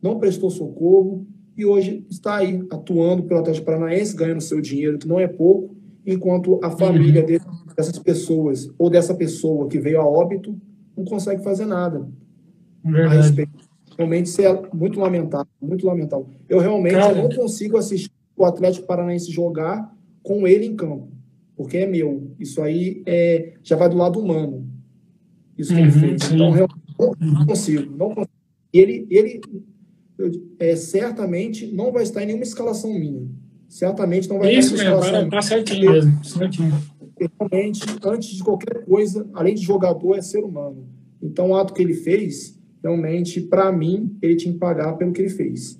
[0.02, 1.26] não prestou socorro
[1.56, 5.76] e hoje está aí atuando pelo Atlético Paranaense, ganhando seu dinheiro, que não é pouco,
[6.06, 7.74] enquanto a família uhum.
[7.76, 10.56] dessas pessoas ou dessa pessoa que veio a óbito
[10.96, 12.08] não consegue fazer nada
[12.82, 13.16] Verdade.
[13.16, 13.70] a respeito
[14.00, 16.26] realmente isso é muito lamentável, muito lamentável.
[16.48, 17.14] Eu realmente Cara.
[17.14, 21.08] não consigo assistir o Atlético Paranaense jogar com ele em campo,
[21.54, 22.30] porque é meu.
[22.38, 24.66] Isso aí é, já vai do lado humano.
[25.56, 26.32] Isso que uhum, ele fez.
[26.32, 26.80] Então, realmente,
[27.20, 28.30] não consigo, não consigo.
[28.72, 29.40] Ele, ele
[30.58, 33.26] é, certamente não vai estar em nenhuma escalação minha.
[33.68, 36.82] Certamente não vai Isso estar em nenhuma escalação mesmo, tá certinho mesmo, certinho.
[37.38, 40.88] Realmente, antes de qualquer coisa, além de jogador, é ser humano.
[41.22, 45.20] Então, o ato que ele fez realmente, para mim, ele tinha que pagar pelo que
[45.20, 45.78] ele fez.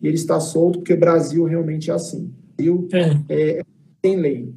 [0.00, 2.32] E ele está solto porque o Brasil realmente é assim.
[2.56, 3.16] Brasil é.
[3.28, 3.62] É,
[4.00, 4.52] tem lei.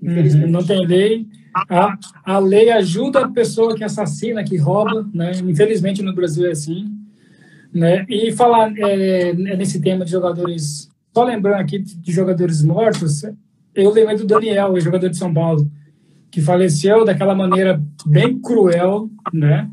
[0.00, 1.26] Uhum, não tem lei.
[1.68, 5.32] A, a lei ajuda a pessoa que assassina, que rouba, né?
[5.44, 6.86] Infelizmente no Brasil é assim.
[7.74, 8.04] Né?
[8.08, 13.22] E falar é, nesse tema de jogadores, só lembrando aqui de jogadores mortos,
[13.74, 15.70] eu lembrei do Daniel, o jogador de São Paulo,
[16.30, 19.70] que faleceu daquela maneira bem cruel, né?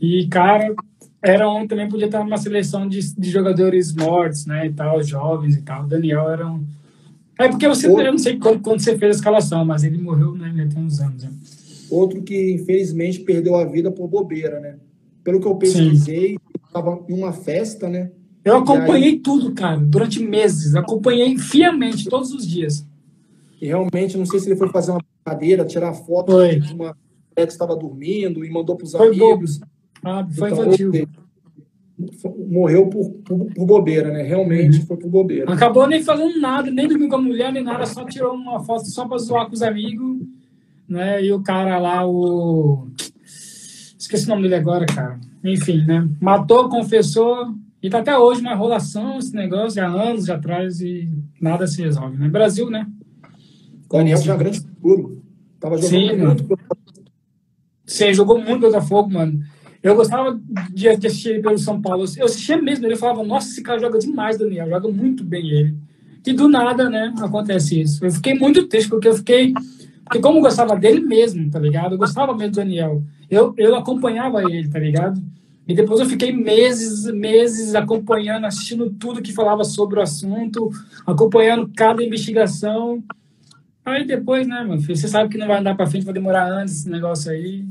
[0.00, 0.74] E, cara,
[1.22, 5.54] era um, também podia estar numa seleção de, de jogadores mortos, né, e tal, jovens
[5.54, 5.84] e tal.
[5.84, 6.64] O Daniel era um...
[7.38, 8.04] É porque você, Outro...
[8.04, 10.82] eu não sei quando, quando você fez a escalação, mas ele morreu, né, já tem
[10.82, 11.22] uns anos.
[11.22, 11.30] Né?
[11.90, 14.76] Outro que, infelizmente, perdeu a vida por bobeira, né?
[15.22, 16.36] Pelo que eu pesquisei,
[16.72, 18.10] estava em uma festa, né?
[18.44, 19.18] Eu acompanhei aí...
[19.20, 20.74] tudo, cara, durante meses.
[20.74, 22.86] Acompanhei fiamente, todos os dias.
[23.60, 26.58] E realmente, não sei se ele foi fazer uma brincadeira, tirar foto foi.
[26.58, 26.96] de uma
[27.34, 29.58] que estava dormindo e mandou para os amigos.
[29.58, 29.70] Bobo.
[30.04, 30.92] Ah, foi então, infantil.
[32.48, 34.22] Morreu por, por, por, bobeira, né?
[34.22, 34.86] Realmente uhum.
[34.86, 35.52] foi por bobeira.
[35.52, 38.86] Acabou nem fazendo nada, nem dormiu com a mulher, nem nada, só tirou uma foto
[38.86, 40.18] só para zoar com os amigos,
[40.88, 41.24] né?
[41.24, 42.88] E o cara lá, o.
[44.12, 45.18] Esqueci o nome dele agora, cara.
[45.42, 46.06] Enfim, né?
[46.20, 51.08] Matou, confessou, e tá até hoje uma enrolação esse negócio, já anos atrás, e
[51.40, 52.28] nada se resolve, né?
[52.28, 52.86] Brasil, né?
[53.90, 55.22] Daniel tinha grande futuro.
[55.58, 56.44] Tava jogando Sim, muito.
[56.46, 56.58] Mano.
[57.86, 59.40] Você jogou muito Botafogo, mano.
[59.82, 60.38] Eu gostava
[60.70, 62.04] de, assistir ele pelo São Paulo.
[62.18, 65.74] Eu assistia mesmo, ele falava, nossa, esse cara joga demais, Daniel, joga muito bem ele.
[66.26, 68.04] E do nada, né, acontece isso.
[68.04, 69.54] Eu fiquei muito triste, porque eu fiquei.
[70.12, 71.94] Porque como eu gostava dele mesmo, tá ligado?
[71.94, 73.02] Eu gostava mesmo do Daniel.
[73.30, 75.18] Eu, eu acompanhava ele, tá ligado?
[75.66, 80.68] E depois eu fiquei meses, meses acompanhando, assistindo tudo que falava sobre o assunto,
[81.06, 83.02] acompanhando cada investigação.
[83.86, 86.44] Aí depois, né, meu filho, você sabe que não vai andar para frente, vai demorar
[86.44, 87.64] anos esse negócio aí.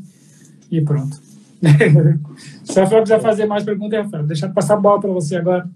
[0.71, 1.15] E pronto.
[2.65, 5.35] Se a Rafael quiser fazer mais perguntas, Rafael, deixa eu passar a bola para você
[5.35, 5.69] agora.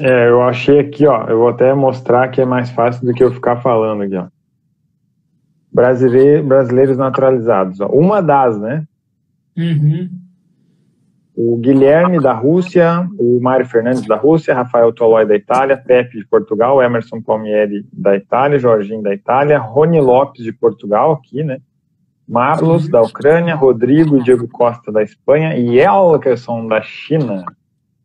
[0.00, 3.22] É, eu achei aqui, ó, eu vou até mostrar que é mais fácil do que
[3.22, 4.28] eu ficar falando aqui, ó.
[5.80, 7.80] Brasileiro, brasileiros naturalizados.
[7.80, 8.84] Uma das, né?
[9.56, 10.10] Uhum.
[11.34, 16.26] O Guilherme da Rússia, o Mário Fernandes da Rússia, Rafael Tolói da Itália, Pepe de
[16.26, 21.56] Portugal, Emerson Palmieri da Itália, Jorginho da Itália, Rony Lopes de Portugal aqui, né?
[22.28, 27.42] Marlos, da Ucrânia, Rodrigo e Diego Costa, da Espanha, e Elkerson, da China.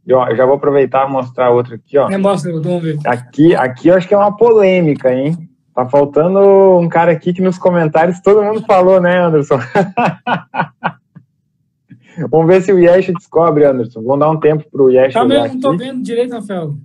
[0.08, 2.10] E, ó, já vou aproveitar e mostrar outro aqui, ó.
[2.10, 2.98] É, mostra, vamos ver.
[3.06, 5.36] Aqui, aqui eu acho que é uma polêmica, hein?
[5.76, 6.40] Tá faltando
[6.80, 9.60] um cara aqui que nos comentários todo mundo falou, né, Anderson?
[12.32, 14.02] Vamos ver se o Yesh descobre, Anderson.
[14.02, 15.14] Vamos dar um tempo pro Yesh.
[15.14, 16.78] Tá mesmo, não tô vendo direito, Rafael.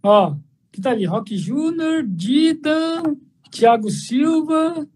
[0.00, 0.36] Ó,
[0.70, 1.04] que tá ali?
[1.06, 3.02] Rock Júnior, Dida,
[3.50, 4.86] Thiago Silva,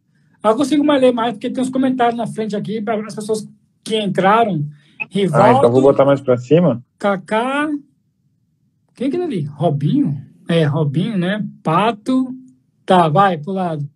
[0.44, 3.48] eu consigo mais ler mais, porque tem uns comentários na frente aqui para as pessoas
[3.82, 4.64] que entraram.
[5.10, 6.80] Rivaldo, ah, então vou botar mais para cima.
[7.00, 7.68] Kaká.
[8.94, 9.42] Quem é aquele ali?
[9.42, 10.16] Robinho?
[10.48, 11.44] É, Robinho, né?
[11.64, 12.32] Pato.
[12.92, 13.88] Tá, vai pro lado.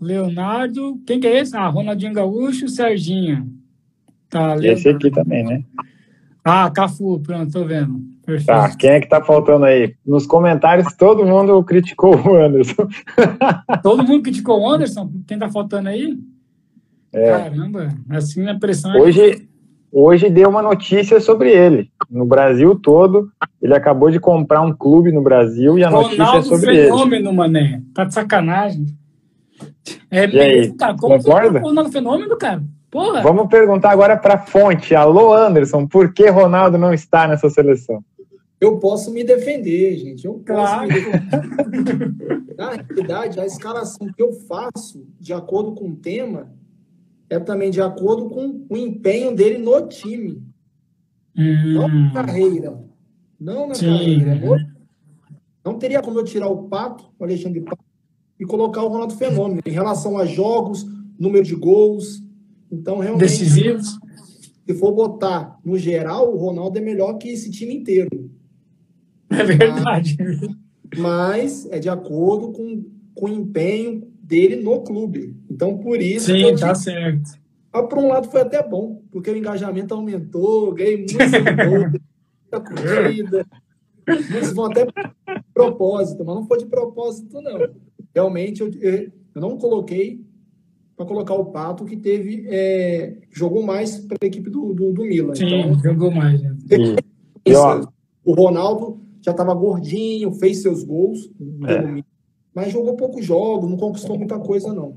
[0.00, 0.98] Leonardo.
[1.06, 1.54] Quem que é esse?
[1.54, 3.52] Ah, Ronaldinho Gaúcho, Serginho.
[4.30, 5.62] Tá, Esse aqui também, né?
[6.42, 8.00] Ah, Cafu, pronto, tô vendo.
[8.24, 8.46] Perfeito.
[8.46, 9.94] Tá, quem é que tá faltando aí?
[10.06, 12.88] Nos comentários, todo mundo criticou o Anderson.
[13.82, 15.12] todo mundo criticou o Anderson?
[15.26, 16.18] Quem tá faltando aí?
[17.12, 17.30] É.
[17.30, 19.00] Caramba, assim a pressão é...
[19.02, 19.46] Hoje,
[19.98, 21.90] hoje deu uma notícia sobre ele.
[22.10, 23.30] No Brasil todo,
[23.62, 26.82] ele acabou de comprar um clube no Brasil e a Ronaldo notícia é sobre fenômeno,
[26.82, 26.90] ele.
[26.90, 27.82] fenômeno, mané.
[27.94, 28.86] Tá de sacanagem.
[30.10, 31.60] É e aí, cara, como concorda?
[31.60, 32.62] Ronaldo fenômeno, cara?
[32.90, 33.22] Porra.
[33.22, 34.94] Vamos perguntar agora para a fonte.
[34.94, 38.04] Alô, Anderson, por que Ronaldo não está nessa seleção?
[38.60, 40.26] Eu posso me defender, gente.
[40.26, 40.88] Eu posso claro.
[40.88, 42.42] me defender.
[42.56, 46.50] Na realidade, a escalação que eu faço, de acordo com o tema,
[47.28, 50.42] é também de acordo com o empenho dele no time.
[51.36, 51.74] Hum.
[51.74, 52.84] Não na carreira.
[53.38, 53.86] Não na Sim.
[53.86, 54.76] carreira.
[55.64, 57.84] Não teria como eu tirar o Pato, o Alexandre Pato,
[58.38, 60.86] e colocar o Ronaldo Fenômeno em relação a jogos,
[61.18, 62.22] número de gols,
[62.70, 63.98] então, realmente, decisivos.
[64.66, 68.30] Se for botar no geral, o Ronaldo é melhor que esse time inteiro.
[69.30, 70.16] É verdade.
[70.96, 75.36] Mas, é de acordo com, com o empenho dele no clube.
[75.48, 76.26] Então, por isso.
[76.26, 77.38] Sim, tá certo.
[77.72, 81.92] Ah, por um lado, foi até bom, porque o engajamento aumentou, ganhei muito seguidor,
[82.42, 83.46] muita curtida.
[84.30, 84.86] Muitos vão até
[85.52, 87.68] propósito, mas não foi de propósito, não.
[88.14, 90.24] Realmente, eu, eu não coloquei
[90.96, 95.02] para colocar o Pato, que teve é, jogou mais para a equipe do, do, do,
[95.02, 95.34] Milan.
[95.34, 96.40] Sim, então, jogou mais.
[96.40, 96.56] Né?
[98.24, 101.30] o Ronaldo já estava gordinho, fez seus gols,
[101.66, 102.02] é.
[102.56, 104.96] Mas jogou poucos jogos, não conquistou muita coisa, não.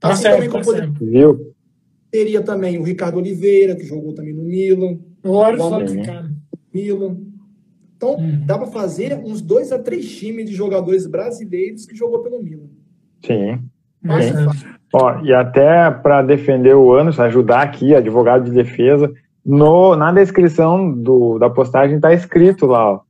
[0.00, 0.90] Tá assim certo, tá poder...
[0.92, 1.52] Viu?
[2.10, 4.98] Teria também o Ricardo Oliveira, que jogou também no Milan.
[5.22, 6.30] Olha só cara.
[6.72, 7.18] Milan.
[7.94, 8.40] Então, hum.
[8.46, 12.70] dá para fazer uns dois a três times de jogadores brasileiros que jogou pelo Milan.
[13.22, 13.60] Sim.
[14.02, 14.70] Sim.
[14.94, 19.12] Ó, e até para defender o Anderson, ajudar aqui, advogado de defesa,
[19.44, 23.00] no, na descrição do, da postagem está escrito lá ó,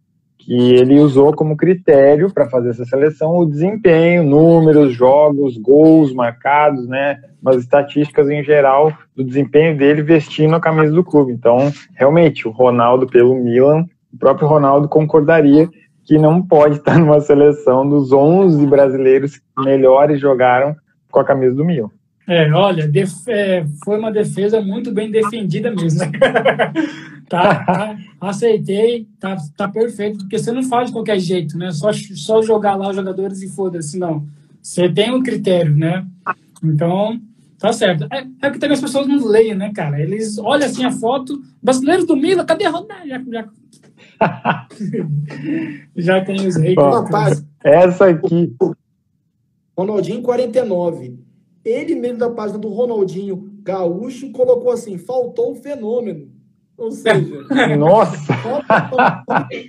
[0.46, 6.86] que ele usou como critério para fazer essa seleção o desempenho, números, jogos, gols marcados,
[6.86, 11.32] né, umas estatísticas em geral do desempenho dele vestindo a camisa do clube.
[11.32, 15.68] Então, realmente, o Ronaldo pelo Milan, o próprio Ronaldo concordaria
[16.04, 20.76] que não pode estar numa seleção dos 11 brasileiros que melhores jogaram
[21.10, 21.90] com a camisa do Milan.
[22.28, 22.90] É, olha,
[23.28, 26.02] é, foi uma defesa muito bem defendida mesmo.
[27.28, 31.72] Tá, tá, aceitei, tá, tá perfeito, porque você não faz de qualquer jeito, né?
[31.72, 34.26] Só, só jogar lá os jogadores e foda-se, não.
[34.62, 36.06] Você tem um critério, né?
[36.62, 37.20] Então,
[37.58, 38.06] tá certo.
[38.12, 40.00] É, é que também as pessoas não leem, né, cara?
[40.00, 43.08] Eles olham assim a foto, brasileiros do Milan, cadê a Ronaldo?
[43.08, 43.48] Já, já...
[45.96, 46.76] já tem os reis.
[47.62, 48.54] Essa aqui,
[49.76, 51.18] Ronaldinho 49.
[51.64, 56.35] Ele mesmo da página do Ronaldinho Gaúcho colocou assim: faltou o fenômeno.
[56.76, 57.44] Ou seja,
[57.78, 58.34] nossa!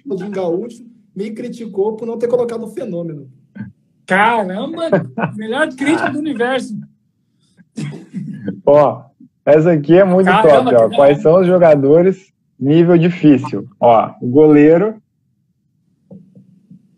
[0.05, 0.85] O Gaúcho
[1.15, 3.29] me criticou por não ter colocado o fenômeno.
[4.05, 4.89] Caramba!
[5.35, 6.77] Melhor crítica do universo.
[8.65, 9.03] Ó,
[9.45, 10.93] essa aqui é muito Caramba, top.
[10.93, 10.95] Ó.
[10.95, 13.67] Quais são os jogadores nível difícil?
[13.79, 15.01] Ó, o goleiro.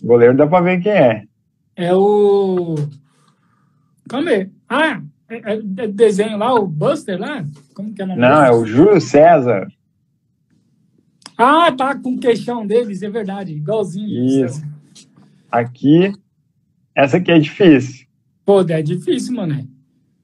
[0.01, 1.23] O goleiro dá pra ver quem é.
[1.75, 2.75] É o.
[4.07, 4.49] Calma aí.
[4.67, 7.45] Ah, é, é, é desenho lá, o Buster lá?
[7.73, 9.67] Como que é o nome Não, é o Júlio César.
[11.41, 13.53] Ah, tá com o queixão deles, é verdade.
[13.53, 14.45] Igualzinho.
[14.45, 14.61] Isso.
[15.49, 16.11] Aqui,
[16.93, 18.05] essa aqui é difícil.
[18.45, 19.65] Pô, é difícil, mano.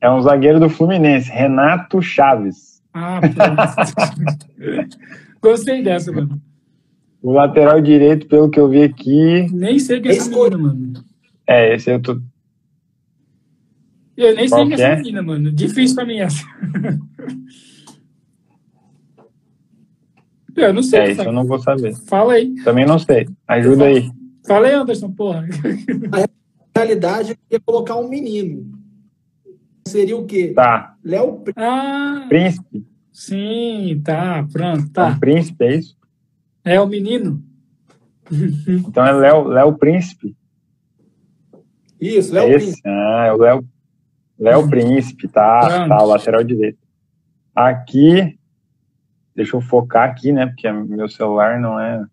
[0.01, 2.83] É um zagueiro do Fluminense, Renato Chaves.
[2.93, 4.45] Ah, pronto.
[5.41, 6.41] Gostei dessa, mano.
[7.21, 9.47] O lateral direito, pelo que eu vi aqui.
[9.53, 10.93] Nem sei quem é esse mano.
[11.47, 12.19] É, esse eu tô.
[14.17, 15.49] Eu nem Qual sei quem é essa menina, mano.
[15.49, 16.43] Difícil pra mim essa.
[20.55, 20.99] eu não sei.
[20.99, 21.95] É, isso eu não vou saber.
[22.07, 22.53] Fala aí.
[22.63, 23.27] Também não sei.
[23.47, 24.09] Ajuda aí.
[24.47, 25.47] Fala aí, Anderson, porra.
[26.11, 28.71] A realidade é colocar um menino.
[29.87, 30.51] Seria o quê?
[30.55, 30.95] Tá.
[31.03, 32.85] Léo ah, Príncipe.
[33.15, 35.11] Sim, tá, pronto, tá.
[35.11, 35.97] É príncipe, é isso?
[36.65, 37.41] É o menino.
[38.67, 40.35] Então é Léo, Léo Príncipe.
[42.01, 42.65] Isso, Léo Esse?
[42.65, 42.89] Príncipe.
[42.89, 43.65] Ah, é o Léo,
[44.37, 44.67] Léo.
[44.67, 46.79] Príncipe, tá, tá, o lateral direito.
[47.55, 48.37] Aqui,
[49.35, 52.05] deixa eu focar aqui, né, porque meu celular não é,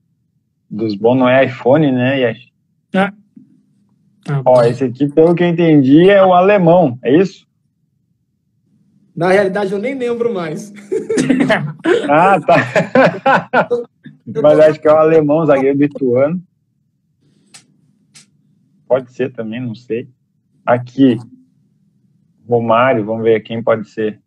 [0.68, 2.52] dos bons não é iPhone, né, Yash?
[2.94, 3.12] Ah.
[4.24, 7.46] Tá Ó, esse aqui, pelo que eu entendi, é o alemão, é isso?
[9.14, 10.72] Na realidade, eu nem lembro mais.
[12.08, 13.68] ah, tá.
[14.42, 16.42] Mas acho que é o alemão, zagueiro lituano.
[18.88, 20.08] Pode ser também, não sei.
[20.64, 21.18] Aqui,
[22.48, 24.20] Romário, vamos ver quem pode ser.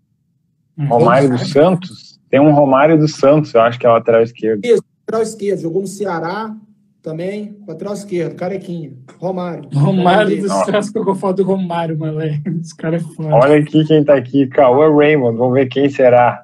[0.78, 0.88] Hum.
[0.88, 2.14] Romário dos Santos?
[2.30, 4.65] Tem um Romário dos Santos, eu acho que é o lateral esquerdo.
[4.65, 6.55] Isso, lateral esquerdo, jogou no Ceará
[7.01, 8.93] também, lateral esquerdo, carequinha.
[9.19, 9.69] Romário.
[9.73, 12.49] Romário dos Santos colocou foto do Romário, moleque.
[12.49, 13.36] Os caras é foda.
[13.36, 16.43] Olha aqui quem tá aqui, Cauã Raymond, vamos ver quem será.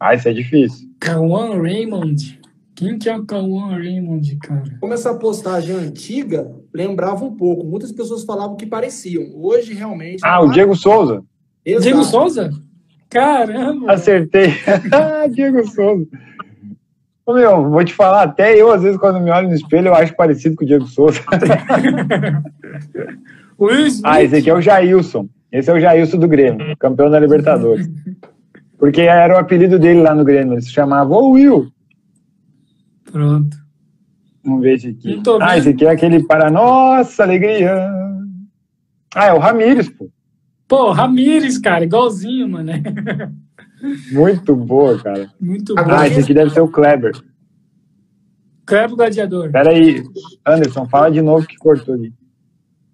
[0.00, 0.88] Ah, isso é difícil.
[1.00, 2.38] Cauã Raymond.
[2.74, 4.78] Quem que é o Cauã Raymond, cara?
[4.80, 7.66] Como essa postagem antiga lembrava um pouco.
[7.66, 9.24] Muitas pessoas falavam que pareciam.
[9.34, 10.20] Hoje, realmente.
[10.24, 11.24] Ah, o Diego Souza.
[11.64, 11.82] Exato.
[11.82, 12.50] Diego Souza?
[13.10, 13.92] Caramba!
[13.92, 14.54] Acertei.
[15.32, 16.06] Diego Souza.
[17.26, 20.16] Meu, vou te falar, até eu, às vezes, quando me olho no espelho, eu acho
[20.16, 21.20] parecido com o Diego Souza.
[24.02, 25.28] ah, esse aqui é o Jailson.
[25.52, 27.86] Esse é o Jailson do Grêmio, campeão da Libertadores.
[28.78, 30.54] Porque era o apelido dele lá no Grêmio.
[30.54, 31.70] Ele se chamava o Will.
[33.10, 33.56] Pronto.
[34.44, 35.22] Vamos ver esse aqui.
[35.40, 37.90] Ah, esse aqui é aquele para nossa alegria.
[39.14, 40.08] Ah, é o Ramires, pô.
[40.68, 42.72] Pô, Ramires, cara, igualzinho, mano.
[44.12, 45.30] Muito boa, cara.
[45.40, 46.00] Muito boa.
[46.00, 47.12] Ah, esse aqui deve ser o Kleber.
[48.66, 49.50] Kleber Gladiador.
[49.50, 50.02] Pera aí,
[50.46, 52.12] Anderson, fala de novo que cortou ali.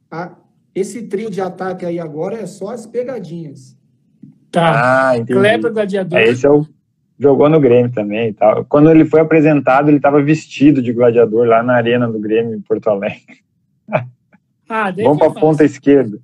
[0.08, 0.36] Ah,
[0.72, 3.76] esse trio de ataque aí agora é só as pegadinhas.
[4.52, 5.08] Tá.
[5.10, 5.40] Ah, entendi.
[5.40, 6.18] Kleber Gladiador.
[6.18, 6.64] É, esse é o
[7.18, 8.64] jogou no Grêmio também e tal.
[8.66, 12.60] Quando ele foi apresentado, ele estava vestido de gladiador lá na arena do Grêmio em
[12.60, 13.42] Porto Alegre.
[14.68, 16.18] Ah, Vamos para a ponta esquerda.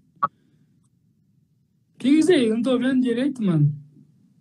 [2.01, 2.47] Que isso aí?
[2.47, 3.71] Eu não tô vendo direito, mano.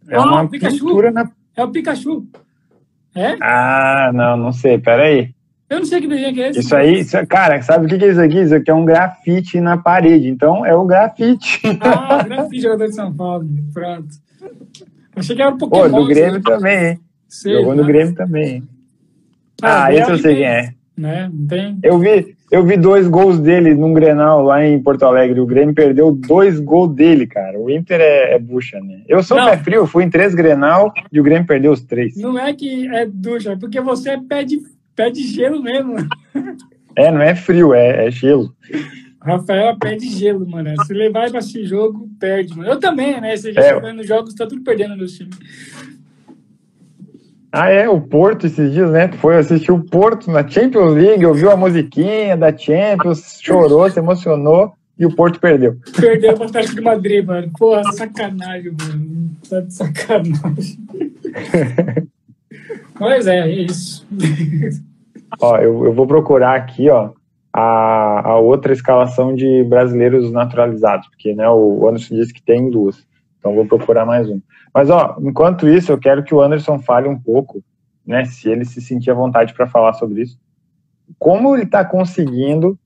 [0.07, 1.29] É oh, uma pintura na...
[1.57, 2.25] É o Pikachu.
[3.13, 3.35] É?
[3.41, 4.77] Ah, não, não sei.
[4.77, 5.35] Pera aí.
[5.69, 6.59] Eu não sei que desenho que é esse.
[6.61, 8.39] Isso aí, isso, cara, sabe o que é isso aqui?
[8.39, 10.29] Isso aqui é um grafite na parede.
[10.29, 11.61] Então, é o grafite.
[11.81, 13.45] Ah, grafite jogador de São Paulo.
[13.73, 14.07] Pronto.
[15.17, 15.89] Achei que era um Pokémon.
[15.89, 16.41] Pô, do Grêmio assim.
[16.41, 16.99] também, hein?
[17.27, 18.63] Sei, Jogou no Grêmio também.
[19.61, 20.73] Ah, ah esse eu sei quem é.
[20.97, 21.29] Né?
[21.31, 21.77] Não tem...
[21.83, 25.39] Eu vi, eu vi dois gols dele num Grenal lá em Porto Alegre.
[25.39, 27.59] O Grêmio perdeu dois gols dele, cara.
[27.59, 29.01] O Inter é, é bucha, né?
[29.07, 29.45] Eu sou não.
[29.45, 32.15] pé frio, fui em três Grenal e o Grêmio perdeu os três.
[32.17, 34.59] Não é que é ducha, é porque você é pé de,
[34.95, 35.95] pé de gelo mesmo.
[36.95, 38.53] É, não é frio, é, é gelo.
[39.21, 40.71] Rafael perde gelo, mano.
[40.85, 42.69] Se levar pra esse jogo, perde, mano.
[42.69, 43.35] Eu também, né?
[43.35, 43.73] Você já é.
[43.73, 45.29] jogando jogos, tá tudo perdendo no time.
[47.51, 49.11] Ah, é, o Porto esses dias, né?
[49.13, 54.73] Foi assistir o Porto na Champions League, ouviu a musiquinha da Champions, chorou, se emocionou
[54.97, 55.77] e o Porto perdeu.
[55.99, 57.51] Perdeu o Atlético de Madrid, mano.
[57.57, 59.31] Pô, sacanagem, mano.
[59.49, 60.77] Tá de sacanagem.
[62.99, 64.05] Mas é, é isso.
[65.41, 67.11] Ó, eu, eu vou procurar aqui, ó,
[67.53, 73.05] a, a outra escalação de brasileiros naturalizados, porque né, o Anderson disse que tem duas,
[73.39, 74.39] então vou procurar mais um.
[74.73, 77.63] Mas ó, enquanto isso, eu quero que o Anderson fale um pouco,
[78.05, 80.37] né, se ele se sentir à vontade para falar sobre isso,
[81.17, 82.77] como ele está conseguindo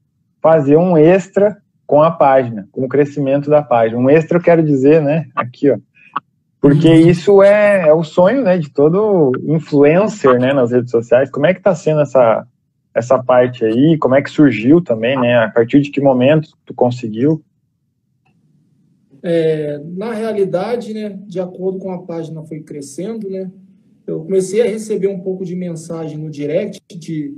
[0.42, 4.00] fazer um extra com a página, com o crescimento da página.
[4.00, 5.78] Um extra eu quero dizer, né, aqui ó,
[6.62, 7.10] porque uhum.
[7.10, 11.30] isso é, é o sonho, né, de todo influencer, né, nas redes sociais.
[11.30, 12.48] Como é que está sendo essa
[12.94, 15.44] essa parte aí, como é que surgiu também, né?
[15.44, 17.44] A partir de que momento tu conseguiu?
[19.24, 23.50] É, na realidade, né, de acordo com a página foi crescendo, né,
[24.06, 27.34] eu comecei a receber um pouco de mensagem no direct de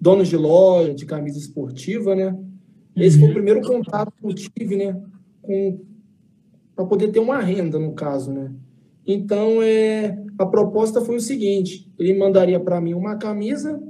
[0.00, 2.36] donos de loja, de camisa esportiva, né?
[2.96, 3.34] Esse foi o uhum.
[3.34, 5.00] primeiro contato que eu tive, né,
[5.40, 5.80] com
[6.74, 8.52] para poder ter uma renda no caso, né?
[9.04, 13.82] Então, é, a proposta foi o seguinte: ele mandaria para mim uma camisa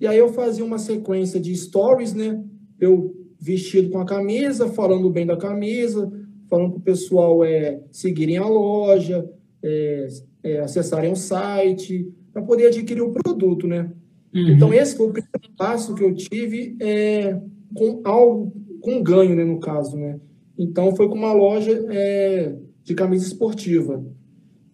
[0.00, 2.42] e aí eu fazia uma sequência de stories, né?
[2.78, 6.10] Eu vestido com a camisa, falando bem da camisa,
[6.48, 9.28] falando para o pessoal é, seguirem a loja,
[9.62, 10.08] é,
[10.42, 13.90] é, acessarem o site, para poder adquirir o produto, né?
[14.34, 14.48] Uhum.
[14.50, 17.40] Então, esse foi o primeiro passo que eu tive é,
[17.74, 20.20] com algo, com ganho, né, no caso, né?
[20.58, 24.04] Então, foi com uma loja é, de camisa esportiva.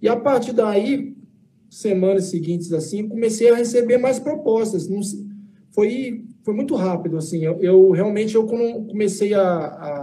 [0.00, 1.16] E a partir daí,
[1.70, 4.88] semanas seguintes assim, comecei a receber mais propostas.
[4.88, 5.00] Não,
[5.70, 7.44] foi, foi muito rápido, assim.
[7.44, 10.01] Eu, eu realmente, eu comecei a, a,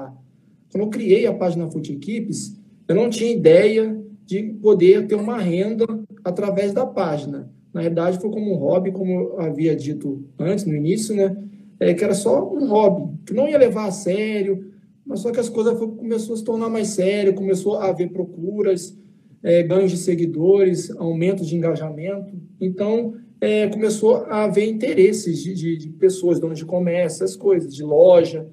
[0.72, 2.58] Quando eu criei a página Foot Equipes,
[2.88, 5.86] eu não tinha ideia de poder ter uma renda
[6.24, 7.52] através da página.
[7.74, 11.36] Na verdade, foi como um hobby, como eu havia dito antes, no início, né?
[11.80, 14.72] É, que era só um hobby, que não ia levar a sério,
[15.06, 18.98] mas só que as coisas começou a se tornar mais sério, começou a haver procuras,
[19.42, 22.34] é, ganhos de seguidores, aumento de engajamento.
[22.60, 27.74] Então, é, começou a haver interesses de, de, de, pessoas, donos de comércio, essas coisas,
[27.74, 28.48] de loja.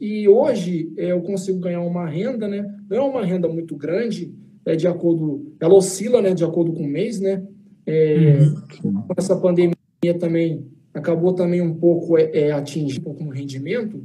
[0.00, 2.66] E hoje é, eu consigo ganhar uma renda, né?
[2.88, 4.32] Não é uma renda muito grande,
[4.64, 7.42] é de acordo, ela oscila, né, de acordo com o mês, né?
[7.86, 8.38] É,
[8.84, 9.04] uhum.
[9.16, 9.74] Essa pandemia
[10.18, 14.02] também acabou também um pouco é, é atingindo um pouco no rendimento,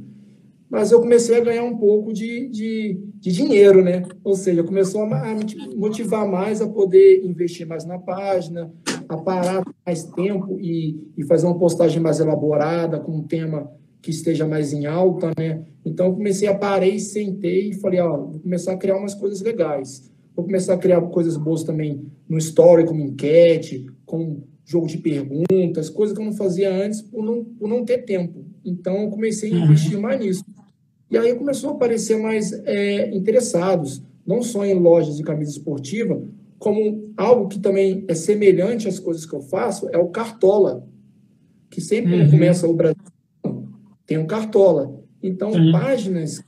[0.70, 4.04] mas eu comecei a ganhar um pouco de, de, de dinheiro, né?
[4.24, 8.72] Ou seja, começou a, me motivar mais a poder investir mais na página,
[9.08, 13.70] a parar mais tempo e, e fazer uma postagem mais elaborada, com um tema
[14.02, 15.62] que esteja mais em alta, né?
[15.86, 19.40] Então, eu comecei a parei, sentei e falei, ó, vou começar a criar umas coisas
[19.40, 20.10] legais.
[20.34, 25.88] Vou começar a criar coisas boas também no story, como enquete, com jogo de perguntas,
[25.88, 28.44] coisa que eu não fazia antes por não, por não ter tempo.
[28.64, 30.44] Então, eu comecei a investir mais nisso.
[31.08, 36.20] E aí começou a aparecer mais é, interessados, não só em lojas de camisa esportiva,
[36.58, 40.88] como algo que também é semelhante às coisas que eu faço, é o Cartola,
[41.70, 42.30] que sempre uhum.
[42.30, 43.11] começa o Brasil,
[44.06, 45.00] tem um Cartola.
[45.22, 45.72] Então, uhum.
[45.72, 46.42] páginas,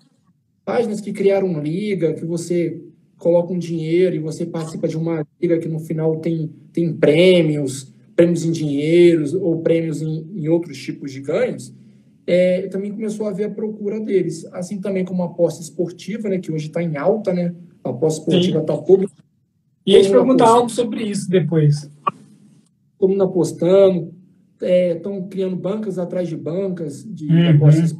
[0.64, 2.80] páginas que criaram liga, que você
[3.18, 7.92] coloca um dinheiro e você participa de uma liga que no final tem, tem prêmios,
[8.14, 11.72] prêmios em dinheiros ou prêmios em, em outros tipos de ganhos,
[12.26, 14.44] é, também começou a haver a procura deles.
[14.52, 17.54] Assim também como a aposta esportiva, né, que hoje está em alta, né?
[17.82, 19.06] A aposta esportiva está toda.
[19.86, 21.90] E a gente perguntar algo sobre isso depois.
[22.98, 24.14] Todo mundo apostando,
[24.64, 27.50] estão é, criando bancas atrás de bancas de uhum.
[27.50, 27.94] apostas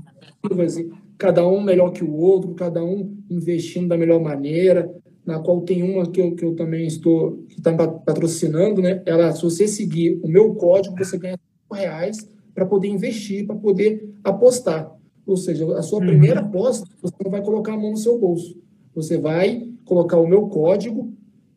[1.18, 4.90] cada um melhor que o outro, cada um investindo da melhor maneira.
[5.24, 9.02] Na qual tem uma que eu, que eu também estou que está patrocinando, né?
[9.06, 11.38] Ela, se você seguir o meu código, você ganha
[11.72, 14.92] reais para poder investir, para poder apostar.
[15.26, 16.06] Ou seja, a sua uhum.
[16.06, 18.54] primeira aposta, você não vai colocar a mão no seu bolso.
[18.94, 21.12] Você vai colocar o meu código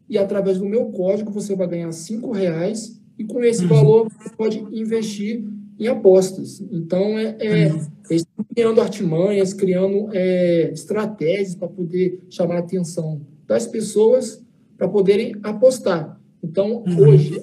[0.09, 4.29] e através do meu código você vai ganhar cinco reais e com esse valor você
[4.35, 5.43] pode investir
[5.79, 6.61] em apostas.
[6.71, 7.87] Então, é, é uhum.
[8.09, 14.43] eles estão criando artimanhas, criando é, estratégias para poder chamar a atenção das pessoas
[14.77, 16.19] para poderem apostar.
[16.43, 17.09] Então, uhum.
[17.09, 17.39] hoje,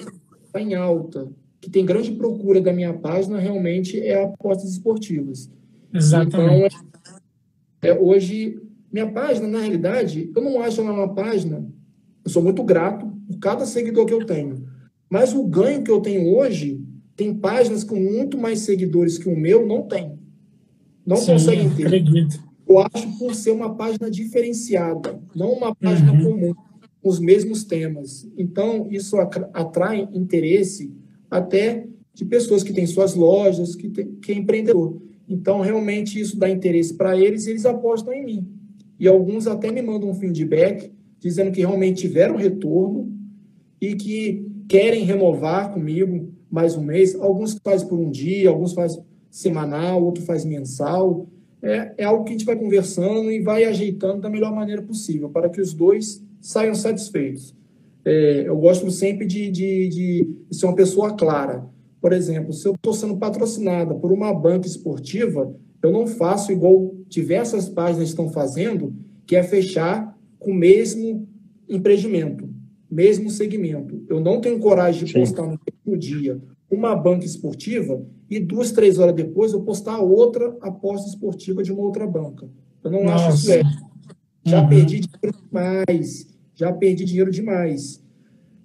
[0.47, 1.29] está em alta
[1.65, 5.51] que tem grande procura da minha página realmente é apostas esportivas.
[5.95, 6.77] Exatamente.
[6.77, 7.11] Então,
[7.81, 8.61] é, hoje,
[8.93, 11.67] minha página, na realidade, eu não acho ela uma página.
[12.23, 14.69] Eu sou muito grato por cada seguidor que eu tenho.
[15.15, 16.83] Mas o ganho que eu tenho hoje,
[17.15, 20.19] tem páginas com muito mais seguidores que o meu, não tem.
[21.07, 21.87] Não Sim, conseguem ter.
[21.87, 22.43] Acredito.
[22.69, 26.25] Eu acho por ser uma página diferenciada, não uma página uhum.
[26.25, 26.55] comum,
[27.01, 28.29] com os mesmos temas.
[28.37, 29.17] Então, isso
[29.53, 30.93] atrai interesse
[31.31, 35.01] até de pessoas que têm suas lojas, que, tem, que é empreendedor.
[35.29, 38.49] Então, realmente, isso dá interesse para eles e eles apostam em mim.
[38.99, 40.91] E alguns até me mandam um feedback
[41.21, 43.17] dizendo que realmente tiveram retorno
[43.81, 47.15] e que querem renovar comigo mais um mês.
[47.15, 48.99] Alguns faz por um dia, alguns faz
[49.31, 51.27] semanal, outro faz mensal.
[51.63, 55.31] É, é algo que a gente vai conversando e vai ajeitando da melhor maneira possível
[55.31, 57.55] para que os dois saiam satisfeitos
[58.05, 61.65] é, eu gosto sempre de, de, de, ser uma pessoa clara.
[62.01, 66.95] Por exemplo, se eu estou sendo patrocinada por uma banca esportiva, eu não faço igual
[67.09, 68.95] diversas páginas estão fazendo,
[69.27, 71.27] que é fechar com o mesmo
[71.67, 72.47] empreendimento,
[72.91, 74.03] mesmo segmento.
[74.09, 75.21] Eu não tenho coragem de Sim.
[75.21, 80.57] postar no mesmo dia uma banca esportiva e duas, três horas depois eu postar outra
[80.61, 82.49] aposta esportiva de uma outra banca.
[82.83, 83.29] Eu não Nossa.
[83.29, 83.85] acho isso.
[84.45, 84.69] Já uhum.
[84.69, 88.03] perdi dinheiro demais já perdi dinheiro demais.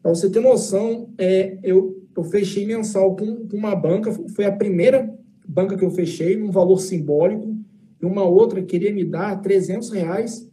[0.01, 4.51] Para você ter noção, é, eu, eu fechei mensal com, com, uma banca, foi a
[4.51, 5.13] primeira
[5.47, 7.57] banca que eu fechei, num valor simbólico,
[8.01, 10.49] e uma outra queria me dar 300 reais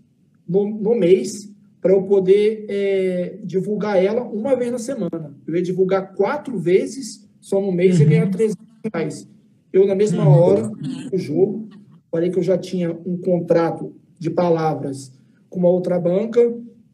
[0.48, 5.36] no, no mês para eu poder é, divulgar ela uma vez na semana.
[5.46, 8.02] Eu ia divulgar quatro vezes só no mês uhum.
[8.02, 9.28] e ganhar 300 reais.
[9.72, 10.34] Eu, na mesma uhum.
[10.34, 10.68] hora
[11.10, 11.68] do jogo,
[12.10, 15.12] falei que eu já tinha um contrato de palavras
[15.48, 16.40] com uma outra banca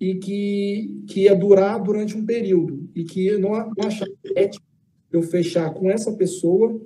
[0.00, 4.64] e que, que ia durar durante um período e que eu não, não achava ético
[5.12, 6.80] eu fechar com essa pessoa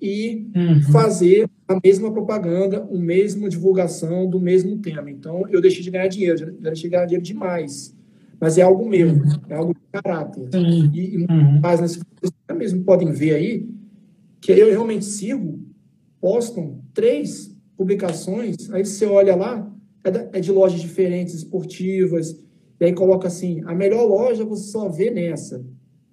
[0.00, 0.82] e uhum.
[0.92, 5.10] fazer a mesma propaganda, a mesma divulgação do mesmo tema.
[5.10, 7.96] Então, eu deixei de ganhar dinheiro, já deixei de ganhar dinheiro demais.
[8.40, 9.22] Mas é algo meu, uhum.
[9.48, 10.48] é algo de caráter.
[10.52, 10.90] Sim.
[10.92, 11.60] E, e uhum.
[11.60, 13.68] páginas vocês mesmo podem ver aí,
[14.40, 15.58] que eu realmente sigo,
[16.20, 19.70] postam três publicações, aí você olha lá,
[20.04, 22.38] é, é de lojas diferentes, esportivas,
[22.78, 25.64] e aí coloca assim: a melhor loja você só vê nessa.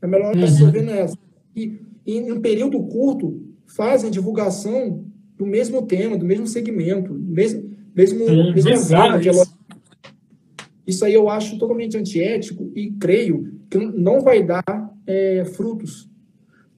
[0.02, 0.72] A melhor loja você só uhum.
[0.72, 1.18] vê nessa.
[1.56, 5.06] E, e em um período curto, fazem divulgação
[5.38, 9.58] do mesmo tema, do mesmo segmento, do mesmo, mesmo, Sim, mesma isso.
[10.86, 14.64] isso aí eu acho totalmente antiético e creio que não vai dar
[15.08, 16.10] é, frutos.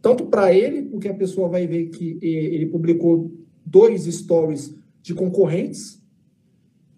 [0.01, 3.31] Tanto para ele, porque a pessoa vai ver que ele publicou
[3.65, 6.01] dois stories de concorrentes,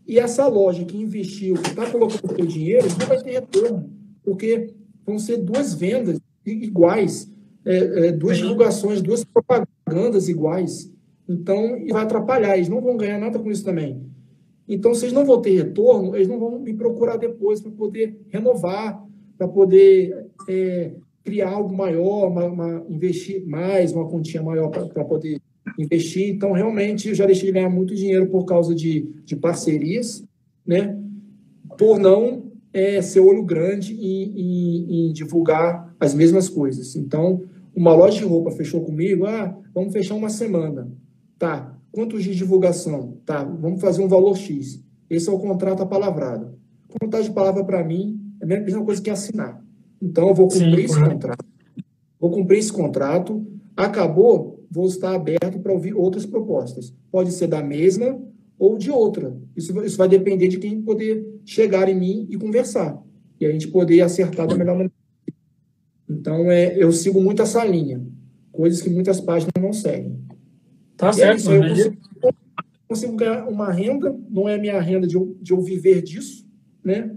[0.08, 3.90] e essa loja que investiu, que está colocando seu dinheiro, não vai ter retorno,
[4.24, 4.74] porque
[5.06, 7.30] vão ser duas vendas iguais,
[7.68, 10.92] é, é, duas divulgações, duas propagandas iguais.
[11.28, 14.02] Então, vai atrapalhar, eles não vão ganhar nada com isso também.
[14.68, 18.20] Então, se eles não vão ter retorno, eles não vão me procurar depois para poder
[18.30, 19.04] renovar,
[19.38, 20.92] para poder é,
[21.24, 25.42] criar algo maior, uma, uma, investir mais, uma quantia maior para poder
[25.78, 26.30] investir.
[26.30, 30.24] Então, realmente, eu já deixei de ganhar muito dinheiro por causa de, de parcerias,
[30.66, 30.98] né?
[31.78, 36.96] por não é, ser olho grande em, em, em divulgar as mesmas coisas.
[36.96, 37.44] Então,
[37.78, 40.92] uma loja de roupa fechou comigo, ah, vamos fechar uma semana.
[41.38, 43.20] Tá, quantos de divulgação?
[43.24, 44.84] Tá, vamos fazer um valor X.
[45.08, 46.58] Esse é o contrato apalavrado.
[47.00, 49.64] Contrato de palavra para mim é a mesma coisa que assinar.
[50.02, 51.46] Então, eu vou cumprir Sim, esse contrato.
[52.20, 53.46] Vou cumprir esse contrato.
[53.76, 56.92] Acabou, vou estar aberto para ouvir outras propostas.
[57.12, 58.20] Pode ser da mesma
[58.58, 59.38] ou de outra.
[59.56, 63.00] Isso, isso vai depender de quem poder chegar em mim e conversar.
[63.40, 64.97] E a gente poder acertar da melhor maneira.
[66.10, 68.02] Então, é, eu sigo muito essa linha.
[68.52, 70.18] Coisas que muitas páginas não seguem.
[70.96, 71.52] Tá e é certo.
[71.52, 71.98] É eu consigo,
[72.88, 76.48] consigo, ganhar uma renda, não é a minha renda de eu, de eu viver disso,
[76.84, 77.16] né?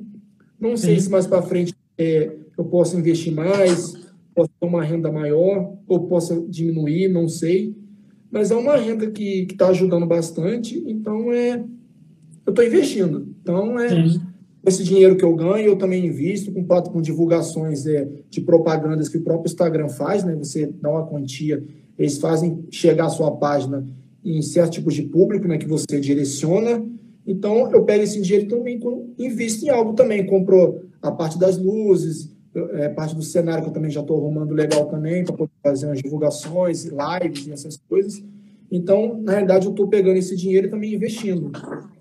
[0.60, 1.02] Não sei Sim.
[1.02, 3.94] se mais para frente é, eu posso investir mais,
[4.34, 7.74] posso ter uma renda maior, ou posso diminuir, não sei.
[8.30, 11.64] Mas é uma renda que está ajudando bastante, então é,
[12.46, 13.34] eu estou investindo.
[13.40, 14.20] Então, é, Sim.
[14.64, 19.16] Esse dinheiro que eu ganho, eu também invisto com, com divulgações é, de propagandas que
[19.16, 20.34] o próprio Instagram faz, né?
[20.36, 21.64] Você dá uma quantia,
[21.98, 23.86] eles fazem chegar a sua página
[24.22, 25.56] em certo tipo de público, né?
[25.56, 26.84] Que você direciona.
[27.26, 28.78] Então, eu pego esse dinheiro também
[29.18, 30.26] invisto em algo também.
[30.26, 34.52] Compro a parte das luzes, é, parte do cenário que eu também já estou arrumando
[34.52, 38.22] legal também, para poder fazer umas divulgações, lives e essas coisas.
[38.70, 41.50] Então, na realidade, eu estou pegando esse dinheiro e também investindo.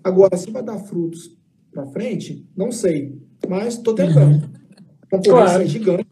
[0.04, 1.39] Agora, se vai dar frutos
[1.72, 3.18] para frente, não sei,
[3.48, 4.50] mas estou tentando.
[5.02, 5.62] A concorrência claro.
[5.62, 6.06] é gigante,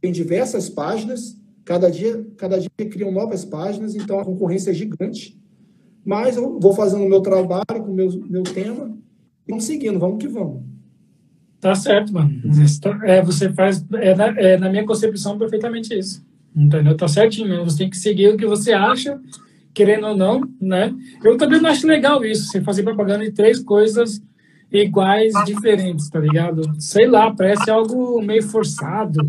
[0.00, 5.38] tem diversas páginas, cada dia, cada dia criam novas páginas, então a concorrência é gigante.
[6.04, 8.96] Mas eu vou fazendo o meu trabalho com o meu, meu tema,
[9.46, 10.62] e vamos seguindo, vamos que vamos.
[11.60, 12.42] Tá certo, mano.
[13.04, 16.26] É, você faz, é na, é na, minha concepção, perfeitamente isso.
[16.54, 16.96] Entendeu?
[16.96, 17.64] Tá certinho.
[17.64, 19.20] Você tem que seguir o que você acha,
[19.72, 20.92] querendo ou não, né?
[21.22, 24.20] Eu também não acho legal isso, você fazer propaganda de três coisas
[24.72, 26.62] iguais, diferentes, tá ligado?
[26.80, 29.28] Sei lá, parece algo meio forçado,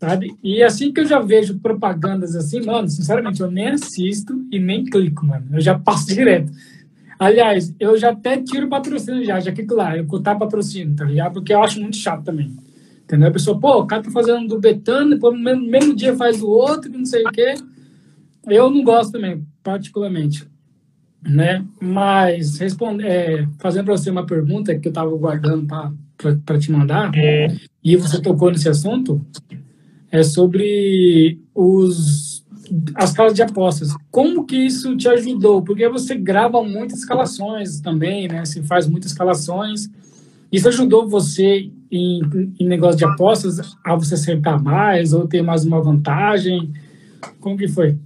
[0.00, 0.34] sabe?
[0.42, 4.84] E assim que eu já vejo propagandas assim, mano, sinceramente, eu nem assisto e nem
[4.84, 5.46] clico, mano.
[5.52, 6.50] Eu já passo direto.
[7.18, 11.34] Aliás, eu já até tiro patrocínio já, já clico lá, eu cortar patrocínio, tá ligado?
[11.34, 12.56] Porque eu acho muito chato também.
[13.02, 13.28] Entendeu?
[13.28, 16.40] A pessoa, pô, o cara tá fazendo do Betano, depois no mesmo, mesmo dia faz
[16.40, 17.54] do outro, não sei o quê.
[18.46, 20.46] Eu não gosto também, particularmente.
[21.22, 21.64] Né?
[21.80, 25.66] Mas, responde, é, fazendo para você uma pergunta que eu estava guardando
[26.44, 27.10] para te mandar,
[27.82, 29.24] e você tocou nesse assunto,
[30.10, 32.38] é sobre os
[32.94, 33.94] as casas de apostas.
[34.10, 35.62] Como que isso te ajudou?
[35.62, 38.44] Porque você grava muitas escalações também, né?
[38.44, 39.88] Você faz muitas escalações.
[40.52, 42.20] Isso ajudou você em,
[42.58, 46.72] em negócio de apostas a você acertar mais ou ter mais uma vantagem?
[47.40, 47.96] Como que foi?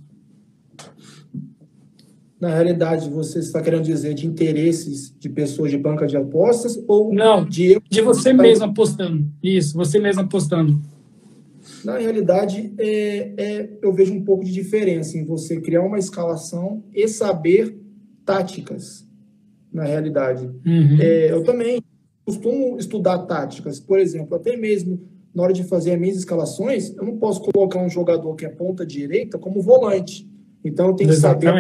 [2.42, 7.14] Na realidade, você está querendo dizer de interesses de pessoas de banca de apostas ou
[7.14, 9.24] não de, de você mesmo apostando?
[9.40, 10.82] Isso, você mesmo apostando.
[11.84, 16.82] Na realidade, é, é, eu vejo um pouco de diferença em você criar uma escalação
[16.92, 17.78] e saber
[18.24, 19.06] táticas,
[19.72, 20.44] na realidade.
[20.66, 20.98] Uhum.
[21.00, 21.80] É, eu também
[22.24, 23.78] costumo estudar táticas.
[23.78, 25.00] Por exemplo, até mesmo
[25.32, 28.48] na hora de fazer as minhas escalações, eu não posso colocar um jogador que é
[28.48, 30.28] ponta direita como volante.
[30.64, 31.52] Então, eu tenho que saber,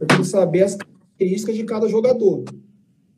[0.00, 2.44] eu tenho que saber as características de cada jogador.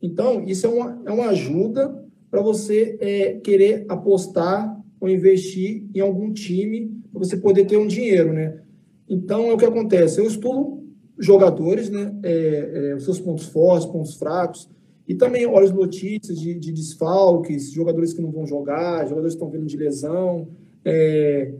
[0.01, 5.99] Então, isso é uma, é uma ajuda para você é, querer apostar ou investir em
[5.99, 8.61] algum time para você poder ter um dinheiro, né?
[9.07, 10.19] Então, é o que acontece.
[10.19, 10.83] Eu estudo
[11.17, 12.15] jogadores, né?
[12.23, 14.69] É, é, os seus pontos fortes, pontos fracos,
[15.07, 19.43] e também olho as notícias de, de desfalques, jogadores que não vão jogar, jogadores que
[19.43, 20.47] estão vindo de lesão,
[20.85, 21.51] é,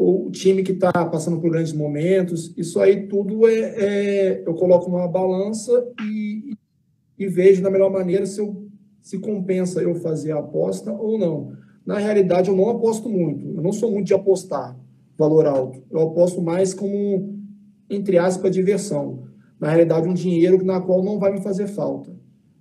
[0.00, 2.54] o time que está passando por grandes momentos.
[2.56, 6.54] Isso aí tudo é, é eu coloco numa balança e,
[7.18, 8.68] e vejo da melhor maneira se, eu,
[9.02, 11.52] se compensa eu fazer a aposta ou não.
[11.84, 13.44] Na realidade, eu não aposto muito.
[13.44, 14.78] Eu não sou muito de apostar
[15.18, 15.82] valor alto.
[15.90, 17.36] Eu aposto mais como,
[17.90, 19.24] entre aspas, diversão.
[19.58, 22.16] Na realidade, um dinheiro na qual não vai me fazer falta.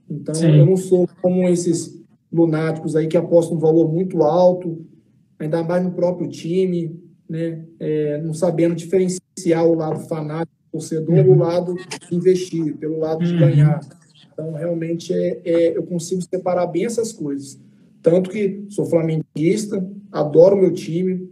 [0.09, 0.57] Então, Sim.
[0.57, 4.83] eu não sou como esses lunáticos aí que apostam um valor muito alto,
[5.37, 7.63] ainda mais no próprio time, né?
[7.79, 13.23] É, não sabendo diferenciar o lado fanático do torcedor do lado de investir, pelo lado
[13.23, 13.39] de uhum.
[13.39, 13.79] ganhar.
[14.31, 17.59] Então, realmente, é, é, eu consigo separar bem essas coisas.
[18.01, 21.29] Tanto que sou flamenguista, adoro meu time.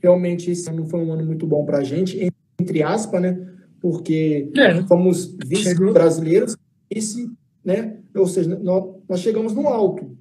[0.00, 2.30] Realmente esse ano foi um ano muito bom para a gente,
[2.60, 3.52] entre aspas, né?
[3.82, 4.80] porque é.
[4.84, 6.56] fomos vice brasileiros,
[6.88, 7.28] esse,
[7.64, 7.96] né?
[8.14, 10.16] Ou seja, nós, nós chegamos no alto.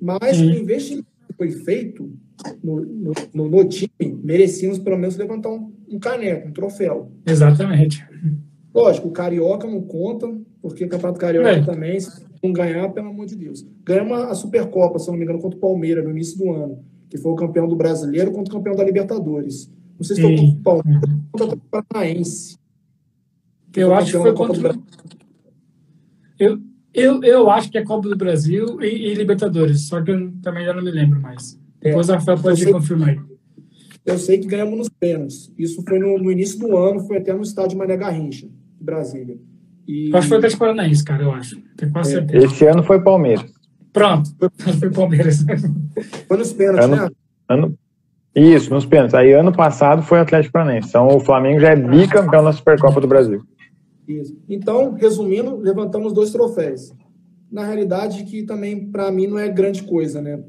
[0.00, 2.12] Mas o investimento que foi feito
[2.62, 3.90] no, no, no, no, time,
[4.22, 7.10] merecíamos pelo menos levantar um, um caneco, um troféu.
[7.26, 8.04] Exatamente.
[8.74, 10.28] Lógico, o Carioca não conta,
[10.60, 11.62] porque o Campeonato Carioca é.
[11.62, 13.66] também, se não ganhar, pelo amor de Deus.
[13.84, 17.16] Ganhamos a Supercopa, se não me engano, contra o Palmeiras no início do ano, que
[17.16, 19.72] foi o campeão do Brasileiro contra o campeão da Libertadores.
[19.98, 22.58] Não sei se foi contra o Palmeiras contra o Paranaense.
[23.74, 24.74] Eu acho que foi contra.
[26.38, 26.60] Eu,
[26.92, 30.64] eu, eu acho que é Copa do Brasil e, e Libertadores, só que eu também
[30.64, 31.58] já não me lembro mais.
[31.86, 33.20] É, Depois a Rafael pode confirmar aí.
[34.04, 35.52] Eu sei que ganhamos nos pênaltis.
[35.58, 39.36] Isso foi no, no, início do ano, foi até no estádio Mané Garrincha, de Brasília.
[39.86, 40.10] E...
[40.14, 41.60] acho que foi Atlético Paranaense, cara, eu acho.
[41.76, 42.18] Tenho quase é.
[42.18, 42.46] certeza.
[42.46, 43.52] Esse ano foi Palmeiras.
[43.92, 44.30] Pronto,
[44.78, 45.44] foi Palmeiras.
[46.28, 47.08] Foi nos pênaltis, ano, né?
[47.48, 47.78] Ano,
[48.34, 49.14] isso, nos pênaltis.
[49.14, 50.88] Aí ano passado foi Atlético Paranaense.
[50.88, 53.42] Então o Flamengo já é bicampeão na Supercopa do Brasil.
[54.06, 54.36] Isso.
[54.48, 56.92] Então, resumindo, levantamos dois troféus.
[57.50, 60.42] Na realidade, que também para mim não é grande coisa, né?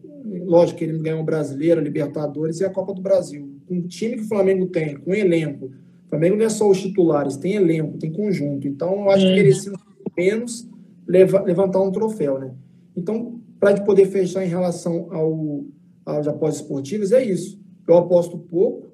[0.45, 3.49] Lógico que ele ganhou o Brasileiro, a Libertadores e a Copa do Brasil.
[3.67, 5.65] Com o time que o Flamengo tem, com o elenco.
[5.65, 8.67] O Flamengo não é só os titulares, tem elenco, tem conjunto.
[8.67, 9.73] Então, eu acho que merecia
[10.17, 10.67] menos
[11.07, 12.53] levantar um troféu, né?
[12.95, 15.65] Então, para a gente poder fechar em relação ao,
[16.05, 17.59] aos apostas esportivas, é isso.
[17.87, 18.87] Eu aposto pouco,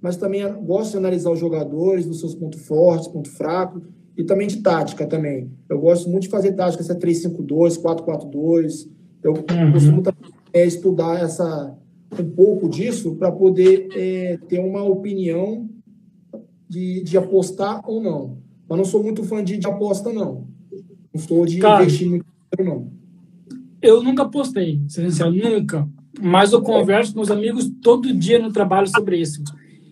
[0.00, 3.82] mas também gosto de analisar os jogadores, dos seus pontos fortes, pontos fracos,
[4.18, 5.48] e também de tática também.
[5.68, 8.88] Eu gosto muito de fazer tática, essa 3-5-2, 4-4-2.
[9.22, 9.72] Eu uhum.
[9.72, 10.02] costumo
[10.52, 11.72] é, estudar essa,
[12.18, 15.70] um pouco disso para poder é, ter uma opinião
[16.68, 18.38] de, de apostar ou não.
[18.68, 20.48] Mas não sou muito fã de, de aposta, não.
[21.14, 22.26] Não sou de Cara, investir muito,
[22.58, 22.90] não.
[23.80, 25.88] Eu nunca apostei, sincero, nunca.
[26.20, 29.44] Mas eu converso com os amigos todo dia no trabalho sobre isso.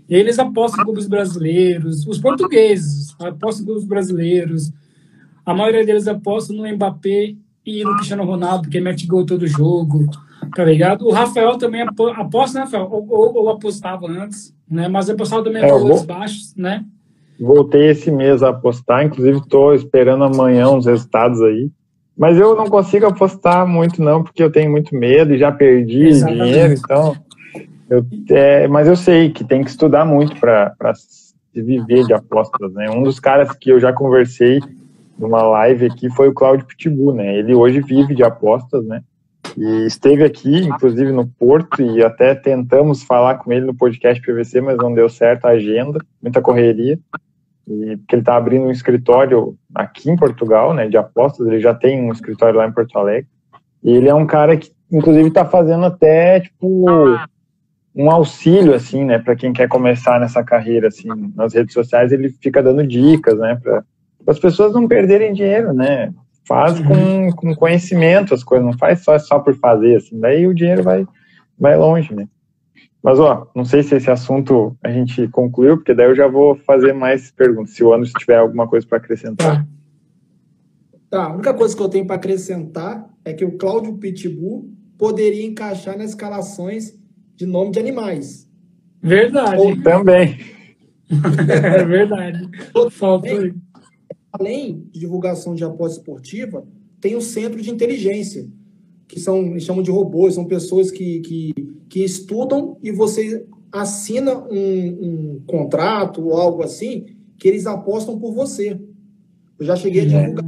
[0.08, 4.72] Eles apostam em clubes brasileiros, os portugueses apostam em clubes brasileiros.
[5.44, 7.34] A maioria deles aposta no Mbappé
[7.64, 10.06] e no Cristiano Ronaldo, que mete gol todo jogo,
[10.54, 11.06] tá ligado?
[11.06, 12.88] O Rafael também aposta, né, Rafael?
[12.90, 14.86] Ou, ou, ou apostava antes, né?
[14.86, 16.06] Mas apostava também é, valores vou...
[16.06, 16.84] baixos, né?
[17.38, 21.70] Voltei esse mês a apostar, inclusive estou esperando amanhã os resultados aí.
[22.16, 26.06] Mas eu não consigo apostar muito, não, porque eu tenho muito medo e já perdi
[26.06, 26.44] Exatamente.
[26.44, 27.14] dinheiro, então
[27.88, 30.74] eu, é, mas eu sei que tem que estudar muito para
[31.54, 32.90] viver de apostas, né?
[32.90, 34.60] Um dos caras que eu já conversei
[35.18, 37.36] numa live aqui foi o Claudio Pitbull, né?
[37.36, 39.02] Ele hoje vive de apostas, né?
[39.56, 44.60] E esteve aqui, inclusive no Porto, e até tentamos falar com ele no podcast PVC,
[44.60, 46.98] mas não deu certo a agenda, muita correria.
[47.66, 51.74] E porque ele está abrindo um escritório aqui em Portugal, né, de apostas, ele já
[51.74, 53.28] tem um escritório lá em Porto Alegre.
[53.82, 56.86] E ele é um cara que, inclusive, está fazendo até, tipo,
[57.96, 62.28] um auxílio assim, né, para quem quer começar nessa carreira assim, nas redes sociais, ele
[62.28, 63.82] fica dando dicas, né, para
[64.26, 66.12] as pessoas não perderem dinheiro, né?
[66.46, 70.54] Faz com, com conhecimento as coisas, não faz só só por fazer assim, daí o
[70.54, 71.06] dinheiro vai
[71.58, 72.28] vai longe, né?
[73.02, 76.54] Mas ó, não sei se esse assunto a gente concluiu, porque daí eu já vou
[76.54, 79.64] fazer mais perguntas, se o Anderson tiver alguma coisa para acrescentar.
[79.64, 79.66] Tá.
[81.08, 85.46] tá, a única coisa que eu tenho para acrescentar é que o Cláudio Pitbull poderia
[85.46, 86.94] encaixar nas escalações
[87.36, 88.48] de nome de animais.
[89.02, 89.60] Verdade.
[89.60, 90.38] Ou também.
[91.08, 92.48] é verdade.
[92.90, 93.54] Falta aí.
[94.32, 96.66] Além de divulgação de aposta esportiva,
[97.00, 98.48] tem o centro de inteligência,
[99.06, 101.52] que são, eles chamam de robôs, são pessoas que, que,
[101.88, 107.06] que estudam e você assina um, um contrato ou algo assim,
[107.38, 108.80] que eles apostam por você.
[109.58, 110.06] Eu já cheguei a é.
[110.06, 110.44] divulgar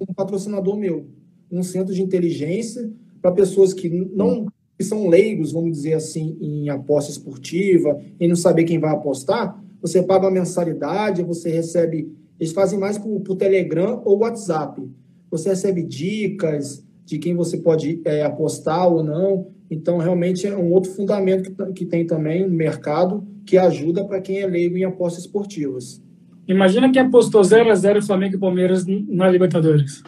[0.00, 1.06] um patrocinador meu,
[1.50, 2.92] um centro de inteligência
[3.22, 4.46] para pessoas que não
[4.76, 9.58] que são leigos, vamos dizer assim, em aposta esportiva, e não saber quem vai apostar,
[9.80, 12.12] você paga uma mensalidade, você recebe.
[12.38, 14.82] Eles fazem mais por, por Telegram ou WhatsApp.
[15.30, 19.48] Você recebe dicas de quem você pode é, apostar ou não.
[19.70, 24.20] Então, realmente é um outro fundamento que, que tem também no mercado que ajuda para
[24.20, 26.02] quem é leigo em apostas esportivas.
[26.48, 30.02] Imagina quem apostou 0x0 Flamengo e Palmeiras na Libertadores.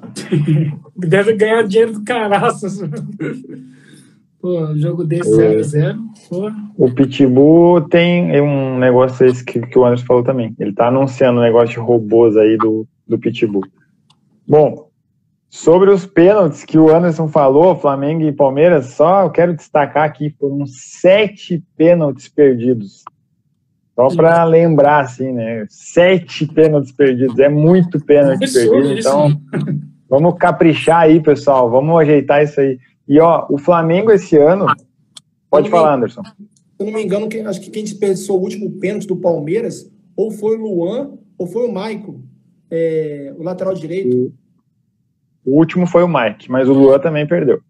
[0.96, 2.66] Deve ganhar dinheiro do caraço.
[4.44, 5.96] Pô, jogo desse 0x0.
[6.76, 10.54] O Pitbull tem um negócio esse que, que o Anderson falou também.
[10.60, 13.64] Ele tá anunciando um negócio de robôs aí do, do Pitbull.
[14.46, 14.90] Bom,
[15.48, 20.28] sobre os pênaltis que o Anderson falou, Flamengo e Palmeiras, só eu quero destacar aqui,
[20.38, 23.02] foram sete pênaltis perdidos.
[23.94, 25.64] Só para lembrar, assim, né?
[25.70, 27.38] Sete pênaltis perdidos.
[27.38, 28.92] É muito pênalti perdido.
[28.92, 29.40] Então,
[30.06, 31.70] vamos caprichar aí, pessoal.
[31.70, 32.78] Vamos ajeitar isso aí.
[33.06, 34.66] E ó, o Flamengo esse ano.
[35.50, 36.22] Pode falar, Anderson.
[36.24, 36.32] Se
[36.80, 40.30] eu não me engano, quem, acho que quem desperdiçou o último pênalti do Palmeiras ou
[40.30, 42.22] foi o Luan ou foi o Maico,
[42.70, 44.32] é, o lateral direito?
[45.44, 47.60] O último foi o Mike, mas o Luan também perdeu.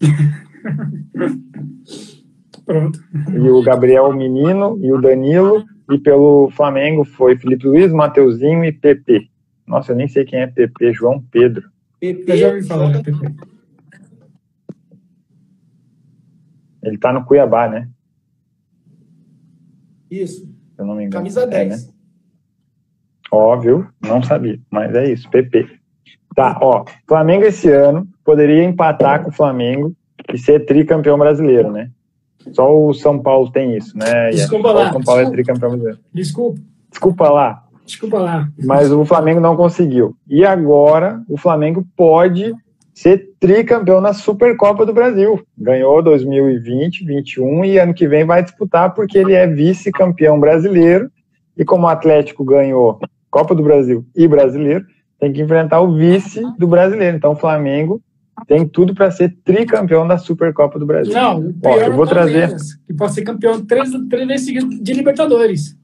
[2.64, 2.98] Pronto.
[3.32, 5.64] E o Gabriel Menino e o Danilo.
[5.90, 9.28] E pelo Flamengo foi Felipe Luiz, Mateuzinho e PP.
[9.66, 11.68] Nossa, eu nem sei quem é PP, João Pedro.
[12.00, 13.34] PP, eu já ouvi falar PP.
[16.84, 17.88] Ele tá no Cuiabá, né?
[20.10, 20.42] Isso.
[20.42, 21.22] Se eu não me engano.
[21.24, 21.72] Camisa 10.
[21.72, 21.94] É, né?
[23.30, 25.66] Óbvio, não sabia, mas é isso, PP.
[26.36, 29.94] Tá, ó, Flamengo esse ano poderia empatar com o Flamengo
[30.32, 31.90] e ser tricampeão brasileiro, né?
[32.52, 34.30] Só o São Paulo tem isso, né?
[34.30, 34.90] Desculpa lá.
[34.90, 35.22] O São Paulo desculpa.
[35.22, 36.00] é tricampeão brasileiro.
[36.12, 36.60] Desculpa.
[36.90, 37.64] Desculpa lá.
[37.84, 38.48] Desculpa lá.
[38.64, 40.16] Mas o Flamengo não conseguiu.
[40.28, 42.54] E agora o Flamengo pode
[42.94, 45.44] ser tricampeão na Supercopa do Brasil.
[45.58, 51.10] Ganhou 2020, 21 e ano que vem vai disputar porque ele é vice-campeão brasileiro.
[51.56, 52.98] E como o Atlético ganhou
[53.30, 54.84] Copa do Brasil e Brasileiro,
[55.18, 57.16] tem que enfrentar o vice do brasileiro.
[57.16, 58.00] Então o Flamengo
[58.46, 61.12] tem tudo para ser tricampeão da Supercopa do Brasil.
[61.12, 62.54] Não, Ó, eu vou trazer
[62.86, 65.76] que pode ser campeão três, três vezes seguidas de Libertadores.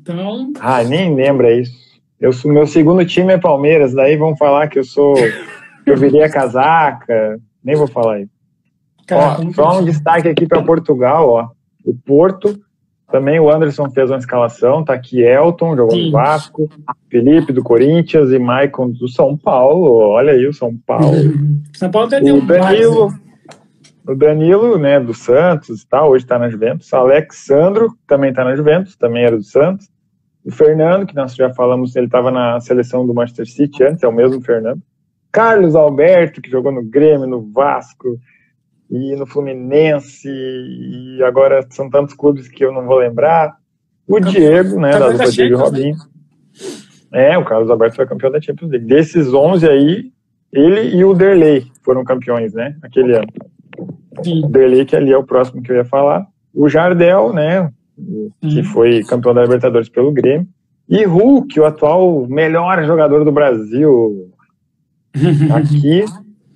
[0.00, 0.52] Então.
[0.60, 1.86] Ah, nem lembra isso.
[2.18, 5.14] Eu sou, meu segundo time é Palmeiras, daí vão falar que eu sou.
[5.86, 7.38] eu virei a casaca.
[7.62, 8.32] Nem vou falar isso.
[9.10, 11.48] Ó, só um destaque aqui para Portugal, ó.
[11.84, 12.60] O Porto
[13.10, 16.68] também o Anderson fez uma escalação, tá aqui Elton, jogou no Vasco,
[17.08, 20.08] Felipe do Corinthians e Maicon do São Paulo.
[20.08, 21.16] Olha aí o São Paulo.
[21.72, 23.20] São Paulo tem o Danilo, mais, né?
[24.08, 26.92] o Danilo, né, do Santos, tá, hoje tá na Juventus.
[26.92, 29.88] Alexandro também tá na Juventus, também era do Santos.
[30.44, 34.08] O Fernando, que nós já falamos, ele estava na seleção do Manchester City antes, é
[34.08, 34.82] o mesmo Fernando.
[35.30, 38.18] Carlos Alberto, que jogou no Grêmio, no Vasco,
[38.90, 43.56] e no Fluminense, e agora são tantos clubes que eu não vou lembrar.
[44.06, 45.96] O Diego, né, da dupla Diego Robinho.
[47.12, 48.86] É, o Carlos Alberto foi campeão da Champions League.
[48.86, 50.12] Desses 11 aí,
[50.52, 53.26] ele e o Derley foram campeões, né, aquele ano.
[54.22, 54.44] Sim.
[54.44, 56.24] O Derley, que ali é o próximo que eu ia falar.
[56.54, 57.70] O Jardel, né,
[58.40, 60.46] que foi campeão da Libertadores pelo Grêmio.
[60.88, 64.30] E Hulk, o atual melhor jogador do Brasil.
[65.54, 66.04] Aqui.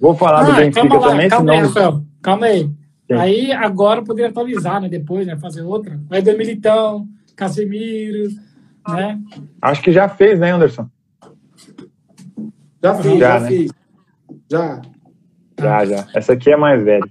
[0.00, 1.54] Vou falar ah, do Benfica lá, também, calma senão...
[1.54, 2.04] Aí, Rafael.
[2.22, 2.62] Calma aí.
[2.62, 3.14] Sim.
[3.14, 4.88] Aí agora poderia atualizar, né?
[4.88, 5.36] Depois, né?
[5.36, 6.00] Fazer outra.
[6.08, 7.06] Vai do Militão,
[7.36, 8.30] Casemiro,
[8.88, 9.18] né?
[9.60, 10.88] Acho que já fez, né, Anderson?
[12.82, 13.48] Já fiz, já, já né?
[13.48, 13.72] fiz.
[14.50, 14.82] Já.
[15.60, 16.06] Já, já.
[16.14, 17.06] Essa aqui é mais velha.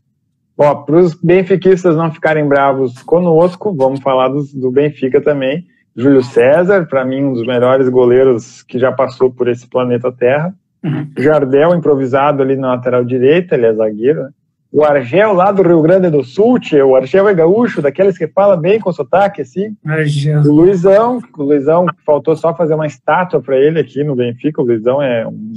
[0.58, 5.66] Ó, para os benfiquistas não ficarem bravos conosco, vamos falar dos, do Benfica também.
[5.96, 10.54] Júlio César, para mim, um dos melhores goleiros que já passou por esse planeta Terra.
[10.84, 11.11] Uhum.
[11.18, 14.30] Jardel, improvisado ali na lateral direita, ele é zagueiro, né?
[14.72, 18.56] o Argel lá do Rio Grande do Sul, o Argel é gaúcho, daqueles que fala
[18.56, 19.76] bem com sotaque, assim.
[19.84, 20.41] Argel.
[20.41, 24.65] O Luizão, o Luizão, faltou só fazer uma estátua para ele aqui no Benfica, o
[24.65, 25.53] Luizão é um,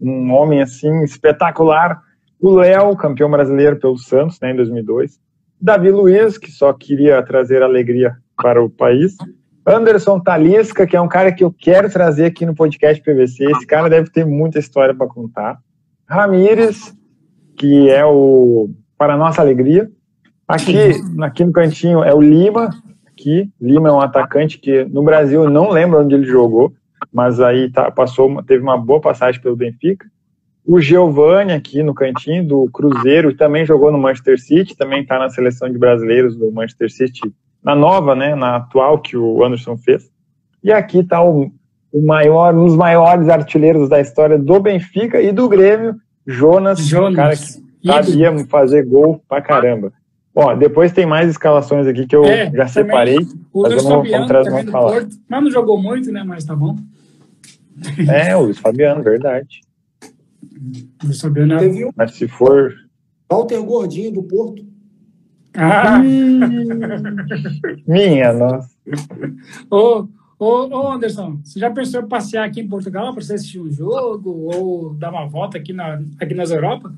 [0.00, 2.00] um homem, assim, espetacular.
[2.40, 5.18] O Léo, campeão brasileiro pelo Santos, né, em 2002.
[5.60, 9.16] Davi Luiz, que só queria trazer alegria para o país.
[9.66, 13.44] Anderson Talisca, que é um cara que eu quero trazer aqui no podcast PVC.
[13.50, 15.58] Esse cara deve ter muita história para contar.
[16.06, 16.94] Ramires,
[17.56, 18.68] que é o
[18.98, 19.90] Para Nossa Alegria.
[20.46, 20.90] Aqui,
[21.22, 22.68] aqui no cantinho é o Lima,
[23.06, 23.50] aqui.
[23.58, 26.74] Lima é um atacante que no Brasil não lembro onde ele jogou,
[27.10, 30.06] mas aí tá, passou, teve uma boa passagem pelo Benfica.
[30.66, 35.30] O Giovanni aqui no cantinho do Cruzeiro também jogou no Manchester City, também está na
[35.30, 37.20] seleção de brasileiros do Manchester City,
[37.64, 40.10] na nova, né, na atual que o Anderson fez.
[40.62, 41.50] E aqui está o,
[41.92, 45.96] o maior, um dos maiores artilheiros da história do Benfica e do Grêmio,
[46.26, 47.16] Jonas, Jonas.
[47.16, 49.92] cara que sabia fazer gol pra caramba.
[50.34, 53.18] Ó, depois tem mais escalações aqui que eu é, já separei.
[53.52, 54.92] O Luiz Fabiano também falar.
[54.92, 56.24] Porto, mas não jogou muito, né?
[56.24, 56.76] Mas tá bom.
[58.08, 59.60] É, o Luiz Fabiano, verdade.
[61.02, 61.90] Luiz Fabiano é...
[61.96, 62.72] Mas se for...
[63.30, 64.73] Walter Gordinho, do Porto.
[65.56, 65.98] Ah!
[67.86, 68.70] Minha, nossa.
[69.70, 70.08] Ô,
[70.38, 73.70] Ô, ô, Anderson, você já pensou em passear aqui em Portugal para você assistir um
[73.70, 76.92] jogo ou dar uma volta aqui, na, aqui nas Europa?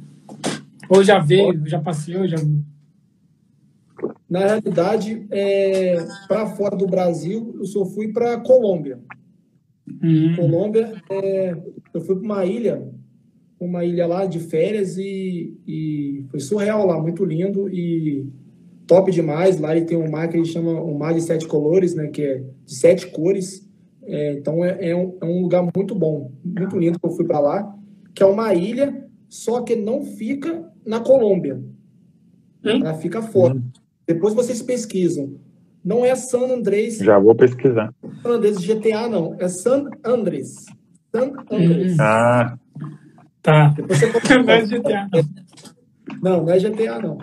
[0.88, 2.38] Ou já veio, já passeou, já...
[4.28, 5.96] Na realidade, é,
[6.26, 8.98] para fora do Brasil, eu só fui para Colômbia.
[10.02, 10.34] Uhum.
[10.34, 11.56] Colômbia, é,
[11.94, 12.82] eu fui para uma ilha,
[13.60, 18.26] uma ilha lá de férias e, e foi surreal lá, muito lindo e
[18.86, 19.58] top demais.
[19.58, 22.08] Lá ele tem um mar que ele chama um mar de sete colores, né?
[22.08, 23.66] Que é de sete cores.
[24.04, 27.24] É, então é, é, um, é, um, lugar muito bom, muito lindo que eu fui
[27.24, 27.74] para lá.
[28.14, 31.56] Que é uma ilha, só que não fica na Colômbia.
[32.64, 32.80] Hum?
[32.80, 33.54] Ela fica fora.
[33.54, 33.62] Hum.
[34.06, 35.34] Depois vocês pesquisam.
[35.84, 36.98] Não é San Andrés.
[36.98, 37.94] Já vou pesquisar.
[38.22, 39.36] San Andrés GTA, não.
[39.38, 40.64] É San Andrés.
[41.14, 41.92] San Andrés.
[41.92, 41.96] Hum.
[42.00, 42.58] Ah,
[43.46, 43.68] Tá.
[43.76, 44.06] Depois você
[44.42, 45.08] Não é GTA.
[46.20, 47.18] Não, não é GTA, não.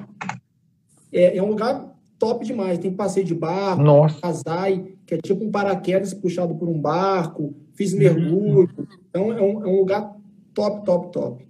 [1.14, 2.80] É, é um lugar top demais.
[2.80, 4.20] Tem passeio de barco, nossa.
[4.22, 7.44] casai, que é tipo um paraquedas puxado por um barco.
[7.44, 7.54] Uhum.
[7.74, 8.70] Fiz mergulho.
[9.10, 10.16] Então é um, é um lugar
[10.54, 11.48] top, top, top.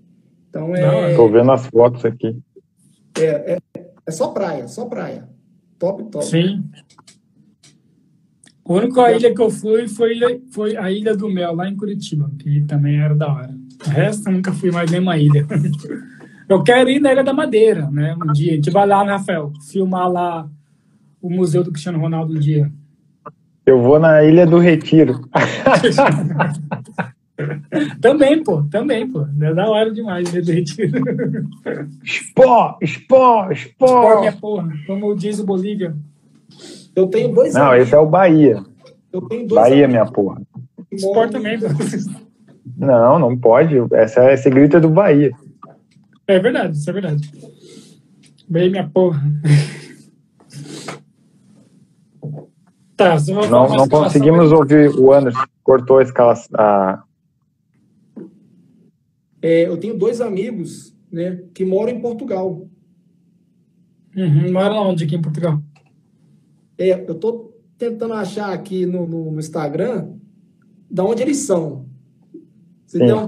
[0.49, 2.37] Então Não, é, Tô vendo as fotos aqui.
[3.17, 3.57] é, é,
[4.05, 5.27] é só praia, só praia.
[5.79, 6.25] Top, top.
[6.25, 6.63] Sim.
[8.65, 10.17] A única ilha que eu fui foi,
[10.51, 13.53] foi a Ilha do Mel, lá em Curitiba, que também era da hora.
[13.85, 15.45] O resto, eu nunca fui mais nenhuma ilha.
[16.49, 18.15] Eu quero ir na Ilha da Madeira, né?
[18.15, 18.53] Um dia.
[18.53, 19.51] A gente vai lá, né, Rafael?
[19.71, 20.47] Filmar lá
[21.21, 22.71] o Museu do Cristiano Ronaldo um dia.
[23.65, 25.21] Eu vou na Ilha do Retiro.
[28.01, 28.63] Também, pô.
[28.63, 29.25] Também, pô.
[29.41, 31.01] É da hora demais, Ilha do Retiro.
[32.05, 34.19] Spó, spó, Sport, spó.
[34.19, 34.69] minha porra.
[34.85, 35.95] Como diz o Bolívia.
[36.95, 37.87] Eu tenho dois Não, amigos.
[37.87, 38.61] esse é o Bahia.
[39.11, 40.41] Eu tenho dois Bahia, amigos minha porra.
[40.91, 41.67] Sport também, pô.
[42.77, 43.75] Não, não pode.
[43.93, 45.31] Essa, esse grito é do Bahia.
[46.27, 47.31] É verdade, isso é verdade.
[48.47, 49.21] Bem, minha porra.
[52.95, 55.43] Tá, você vai Não, não conseguimos ouvir o Anderson.
[55.63, 56.51] Cortou a escalação.
[56.59, 57.03] A...
[59.41, 62.67] É, eu tenho dois amigos né, que moram em Portugal.
[64.15, 65.61] Uhum, mora onde aqui em Portugal?
[66.77, 70.13] É, eu estou tentando achar aqui no, no- no Instagram
[70.89, 71.87] da onde eles são.
[72.85, 73.05] Se Sim.
[73.05, 73.27] um eu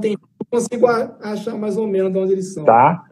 [0.49, 2.63] consigo achar mais ou menos de onde eles são.
[2.65, 3.03] Tá?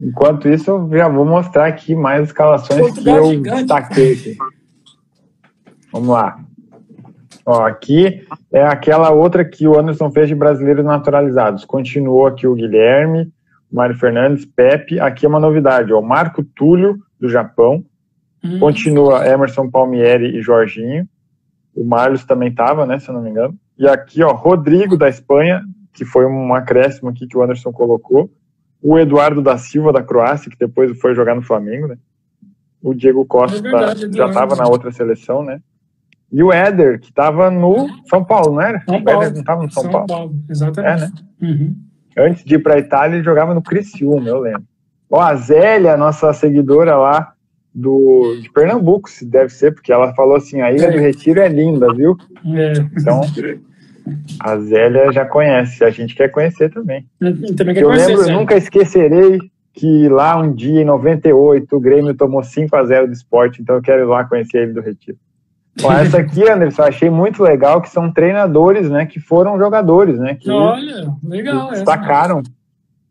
[0.00, 3.58] Enquanto isso, eu já vou mostrar aqui mais escalações que eu gigante.
[3.60, 4.36] destaquei.
[5.92, 6.40] Vamos lá.
[7.44, 11.64] Ó, aqui é aquela outra que o Anderson fez de brasileiros naturalizados.
[11.64, 13.32] Continuou aqui o Guilherme,
[13.70, 15.00] o Mário Fernandes, Pepe.
[15.00, 17.84] Aqui é uma novidade, ó, o Marco Túlio, do Japão.
[18.44, 21.08] Hum, Continua Emerson Palmieri e Jorginho.
[21.74, 23.56] O Marlos também estava, né, se eu não me engano.
[23.78, 25.62] E aqui, ó, Rodrigo da Espanha,
[25.92, 28.30] que foi um acréscimo aqui que o Anderson colocou.
[28.82, 31.96] O Eduardo da Silva da Croácia, que depois foi jogar no Flamengo, né?
[32.82, 35.60] O Diego Costa É verdade, já estava na outra seleção, né?
[36.32, 38.82] E o Éder, que estava no São Paulo, não era?
[38.84, 39.22] São o Paulo.
[39.22, 40.34] Éder não estava no São, Paulo.
[40.48, 41.02] exatamente.
[41.02, 41.12] É, né?
[41.42, 41.76] Uhum.
[42.18, 44.64] Antes de ir para a Itália, ele jogava no Criciúma, eu lembro.
[45.10, 47.34] Ó, a Zélia, nossa seguidora lá
[47.74, 51.48] do, de Pernambuco, se deve ser, porque ela falou assim, a Ilha do Retiro é
[51.48, 52.16] linda, viu?
[52.46, 52.72] É.
[52.98, 53.20] Então,
[54.40, 57.06] a Zélia já conhece, a gente quer conhecer também.
[57.20, 58.32] E também quer Eu conhecer, lembro, Zé.
[58.32, 59.38] nunca esquecerei
[59.72, 63.76] que lá um dia, em 98, o Grêmio tomou 5 a 0 do esporte, então
[63.76, 65.16] eu quero ir lá conhecer ele do Retiro.
[65.80, 70.18] Bom, essa aqui, Anderson, eu achei muito legal, que são treinadores, né, que foram jogadores,
[70.18, 71.68] né, que Olha, legal.
[71.68, 71.76] essa.
[71.76, 72.42] destacaram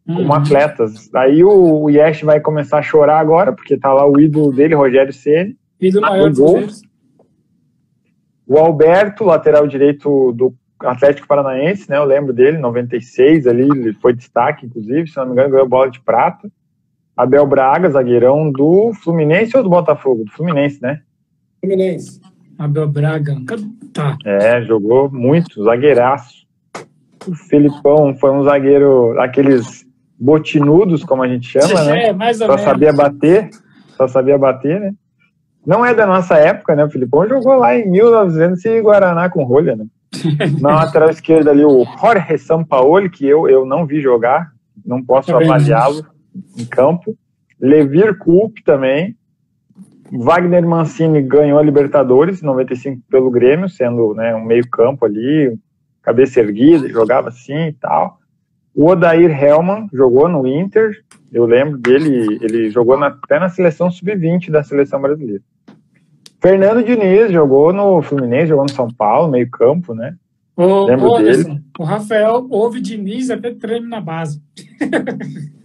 [0.06, 0.34] como Uhum.
[0.34, 1.10] atletas.
[1.16, 4.76] Aí o, o Yesh vai começar a chorar agora, porque tá lá o ídolo dele,
[4.76, 5.56] Rogério Ceni.
[5.94, 6.82] Do maior dos.
[8.46, 10.54] O Alberto, lateral direito do
[10.84, 11.98] Atlético Paranaense, né?
[11.98, 15.90] Eu lembro dele, 96 ali, ele foi destaque, inclusive, se não me engano, ganhou bola
[15.90, 16.50] de prata.
[17.16, 20.24] Abel Braga, zagueirão do Fluminense ou do Botafogo?
[20.24, 21.02] Do Fluminense, né?
[21.60, 22.20] Fluminense.
[22.58, 23.36] Abel Braga.
[23.94, 24.18] Tá.
[24.26, 26.48] É, jogou muito, zagueiraço.
[27.28, 29.86] O Felipão foi um zagueiro, aqueles
[30.20, 32.08] botinudos, como a gente chama, né?
[32.08, 32.70] É, mais ou Só menos.
[32.70, 33.50] sabia bater,
[33.98, 34.94] só sabia bater, né?
[35.66, 36.84] Não é da nossa época, né?
[36.84, 39.86] O Filipão jogou lá em 1900 e Guaraná com rolha, né?
[40.60, 44.52] Na lateral esquerda ali, o Jorge Sampaoli, que eu, eu não vi jogar,
[44.86, 46.06] não posso avaliá-lo
[46.58, 47.18] em campo.
[47.60, 49.16] Levir Coupe também.
[50.12, 55.58] Wagner Mancini ganhou a Libertadores em 95 pelo Grêmio, sendo né, um meio campo ali,
[56.02, 58.20] cabeça erguida, jogava assim e tal.
[58.76, 61.02] O Odair Hellman jogou no Inter,
[61.32, 65.42] eu lembro dele, ele jogou na, até na seleção sub-20 da seleção brasileira.
[66.42, 70.16] Fernando Diniz jogou no Fluminense, jogou no São Paulo, meio campo, né?
[70.58, 74.42] O, Lembro o Anderson, o Rafael ouve Diniz até treino na base.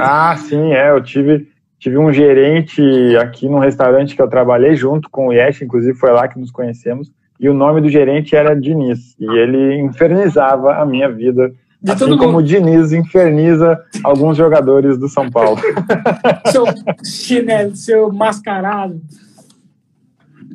[0.00, 1.46] Ah, sim, é, eu tive,
[1.78, 2.80] tive um gerente
[3.20, 6.50] aqui num restaurante que eu trabalhei junto com o Yesh, inclusive foi lá que nos
[6.50, 11.52] conhecemos, e o nome do gerente era Diniz, e ele infernizava a minha vida,
[11.82, 12.42] De assim como o.
[12.42, 15.60] Diniz inferniza alguns jogadores do São Paulo.
[16.50, 16.64] Seu
[17.04, 18.98] chinelo, seu mascarado.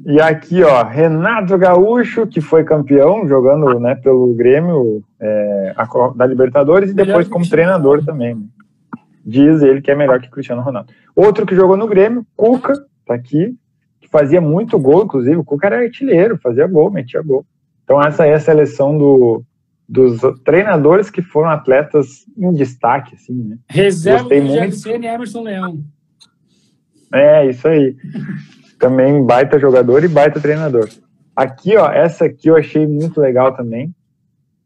[0.09, 5.75] E aqui, ó, Renato Gaúcho, que foi campeão jogando né, pelo Grêmio é,
[6.15, 8.33] da Libertadores e depois como treinador também.
[8.33, 8.45] né?
[9.25, 10.93] Diz ele que é melhor que Cristiano Ronaldo.
[11.13, 12.73] Outro que jogou no Grêmio, Cuca,
[13.05, 13.53] tá aqui,
[13.99, 15.35] que fazia muito gol, inclusive.
[15.35, 17.45] O Cuca era artilheiro, fazia gol, metia gol.
[17.83, 19.43] Então, essa é a seleção do,
[19.89, 23.57] dos treinadores que foram atletas em destaque, assim, né?
[23.67, 24.87] Reserva Gostei do muito.
[24.87, 25.83] Emerson Leão.
[27.13, 27.93] É, isso aí.
[28.77, 30.89] Também baita jogador e baita treinador.
[31.35, 33.93] Aqui, ó, essa aqui eu achei muito legal também,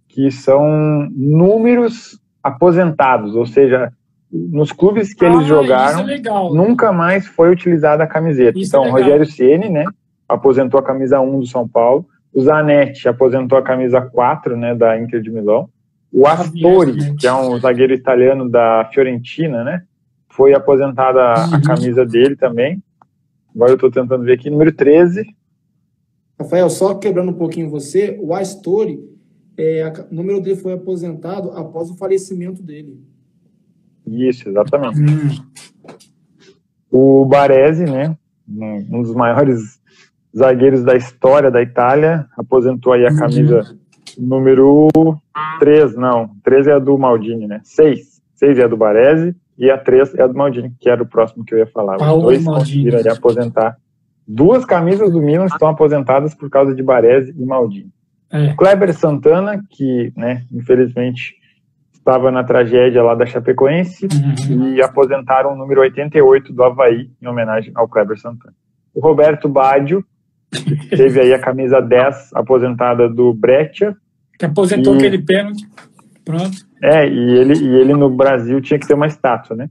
[0.08, 3.92] que são números aposentados, ou seja,
[4.32, 6.20] nos clubes que ah, eles jogaram, é
[6.54, 8.58] nunca mais foi utilizada a camiseta.
[8.58, 9.86] Isso então, é Rogério Ceni, né,
[10.28, 14.98] aposentou a camisa 1 do São Paulo, o Zanetti aposentou a camisa 4, né, da
[15.00, 15.70] Inter de Milão,
[16.14, 19.84] o Astori, que é um zagueiro italiano da Fiorentina, né,
[20.30, 21.56] foi aposentada uhum.
[21.56, 22.82] a camisa dele também.
[23.54, 25.24] Agora eu estou tentando ver aqui, número 13.
[26.40, 29.00] Rafael, só quebrando um pouquinho você, o Astori,
[29.58, 33.00] é, o número dele foi aposentado após o falecimento dele.
[34.08, 35.00] Isso, exatamente.
[35.00, 35.30] Hum.
[36.90, 38.18] O Baresi, né,
[38.48, 39.80] um dos maiores
[40.36, 43.62] zagueiros da história da Itália, aposentou aí a camisa
[44.18, 44.26] uhum.
[44.26, 44.88] número
[45.60, 47.62] 3, não, 13 é a do Maldini, né?
[47.64, 48.22] 6.
[48.36, 51.06] 6 é a do Baresi e a 3 é a do Maldini, que era o
[51.06, 51.98] próximo que eu ia falar.
[51.98, 52.92] Paulo Os dois Maldini.
[52.92, 53.78] conseguiram aposentar.
[54.28, 57.90] Duas camisas do Milan estão aposentadas por causa de Baresi e Maldini.
[58.32, 58.54] É.
[58.54, 61.36] Kleber Santana, que, né, infelizmente
[61.92, 64.74] estava na tragédia lá da Chapecoense uhum.
[64.74, 68.56] e aposentaram o número 88 do Havaí em homenagem ao Kleber Santana.
[68.94, 70.04] O Roberto Baggio
[70.90, 73.96] teve aí a camisa 10 aposentada do Breccia.
[74.38, 74.98] Que aposentou e...
[74.98, 75.68] aquele pênalti.
[76.24, 76.58] Pronto.
[76.82, 79.70] É, e ele, e ele no Brasil tinha que ter uma estátua, né?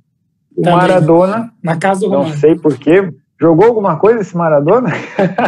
[0.56, 1.52] O Também, Maradona.
[1.62, 2.39] Na casa do Não Romário.
[2.39, 3.12] sei porquê.
[3.40, 4.90] Jogou alguma coisa esse Maradona?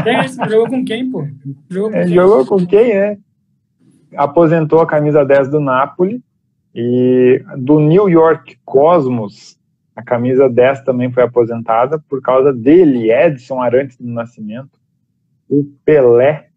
[0.06, 1.26] É, jogou com quem, pô?
[1.68, 2.14] Jogou com, é, quem?
[2.14, 3.18] Jogou com quem, é?
[4.16, 6.22] Aposentou a camisa 10 do Napoli
[6.74, 9.58] e do New York Cosmos,
[9.94, 14.80] a camisa 10 também foi aposentada por causa dele, Edson Arantes do Nascimento,
[15.48, 16.48] o Pelé.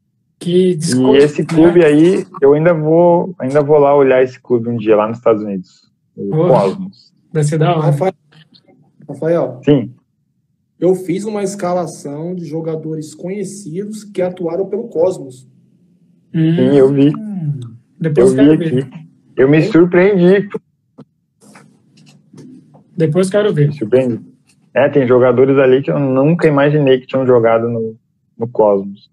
[0.46, 1.48] Que e esse né?
[1.48, 5.18] clube aí, eu ainda vou, ainda vou lá olhar esse clube um dia lá nos
[5.18, 7.12] Estados Unidos, o oh, Cosmos.
[7.34, 7.88] Vai ser da hora.
[7.88, 8.14] Rafael,
[9.10, 9.60] Rafael.
[9.66, 9.92] Sim.
[10.80, 15.50] Eu fiz uma escalação de jogadores conhecidos que atuaram pelo Cosmos.
[16.32, 16.56] Hum.
[16.56, 17.12] Sim, eu vi.
[18.00, 18.90] Depois eu vi aqui.
[19.36, 20.48] Eu me surpreendi.
[22.96, 23.70] Depois quero ver.
[23.70, 24.22] Me surpreendi.
[24.76, 27.96] É, tem jogadores ali que eu nunca imaginei que tinham jogado no,
[28.38, 29.10] no Cosmos.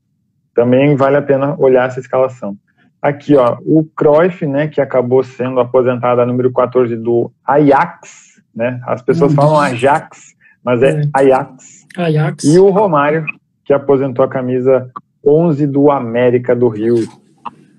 [0.54, 2.56] Também vale a pena olhar essa escalação.
[3.00, 8.80] Aqui, ó, o Cruyff, né, que acabou sendo aposentado a número 14 do Ajax, né?
[8.86, 10.34] As pessoas falam Ajax,
[10.64, 11.86] mas é, é Ajax.
[11.96, 12.44] Ajax.
[12.44, 13.24] E o Romário,
[13.64, 14.88] que aposentou a camisa
[15.24, 16.96] 11 do América do Rio.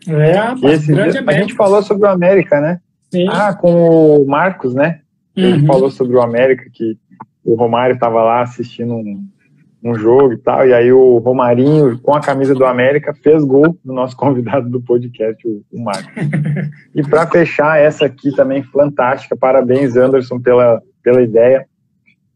[0.08, 2.80] É, esse dia, a gente falou sobre o América, né?
[3.10, 3.28] Sim.
[3.30, 5.00] Ah, com o Marcos, né?
[5.36, 5.66] Ele uhum.
[5.66, 6.98] falou sobre o América, que
[7.44, 9.26] o Romário estava lá assistindo um,
[9.84, 13.78] um jogo e tal, e aí o Romarinho, com a camisa do América, fez gol
[13.84, 16.14] do nosso convidado do podcast, o, o Marcos.
[16.96, 21.66] e para fechar, essa aqui também fantástica, parabéns, Anderson, pela, pela ideia.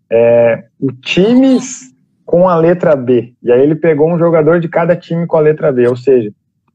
[0.09, 1.93] É, o times
[2.25, 3.33] com a letra B.
[3.41, 6.31] E aí ele pegou um jogador de cada time com a letra B, ou seja,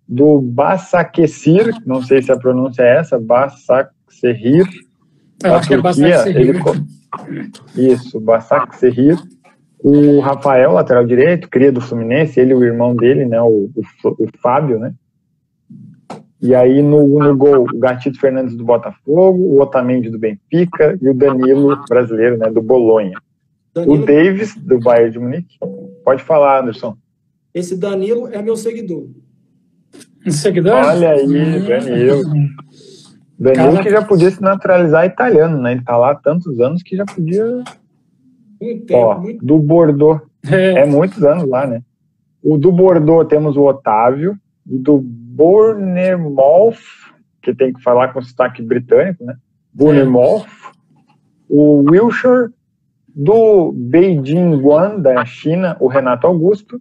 [0.08, 4.66] do Basakesir, não sei se a pronúncia é essa, Basakserir,
[5.38, 6.22] da acho Turquia.
[6.22, 6.60] Que é ele,
[7.76, 9.18] isso, Basakserir.
[9.82, 14.24] O Rafael, lateral direito, cria do Fluminense, ele e o irmão dele, né, o, o,
[14.24, 14.94] o Fábio, né?
[16.40, 21.08] E aí no, no gol, o Gatito Fernandes do Botafogo, o Otamendi do Benfica e
[21.08, 23.16] o Danilo brasileiro, né, do Bolonha.
[23.74, 23.94] Danilo...
[23.94, 25.58] O Davis do Bayern de Munique.
[26.04, 26.96] Pode falar, Anderson.
[27.54, 29.08] Esse Danilo é meu seguidor.
[30.28, 30.74] Seguidor?
[30.74, 31.66] Olha aí, hum.
[31.66, 32.22] Danilo.
[33.38, 33.82] Danilo Cara...
[33.82, 35.72] que já podia se naturalizar italiano, né?
[35.72, 37.62] Ele tá lá há tantos anos que já podia.
[38.62, 39.44] Muito Ó, muito...
[39.44, 40.22] do Bordeaux.
[40.50, 40.80] É.
[40.80, 40.86] é.
[40.86, 41.82] muitos anos lá, né?
[42.42, 44.36] O do Bordeaux temos o Otávio.
[44.68, 46.76] O do Bournemouth,
[47.40, 49.36] que tem que falar com sotaque britânico, né?
[49.72, 50.44] Bournemouth.
[50.44, 50.72] É.
[51.48, 52.50] O Wilshire.
[53.14, 56.80] Do Beijing Guan, da China, o Renato Augusto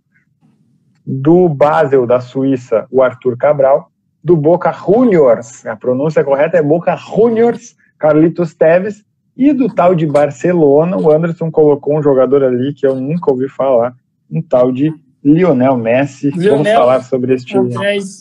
[1.05, 3.91] do Basel, da Suíça, o Arthur Cabral,
[4.23, 9.03] do Boca Juniors, a pronúncia correta é Boca Juniors, Carlitos Teves,
[9.35, 13.47] e do tal de Barcelona, o Anderson colocou um jogador ali que eu nunca ouvi
[13.47, 13.95] falar,
[14.29, 14.93] um tal de
[15.23, 16.29] Lionel Messi.
[16.31, 17.55] Lionel Vamos falar sobre este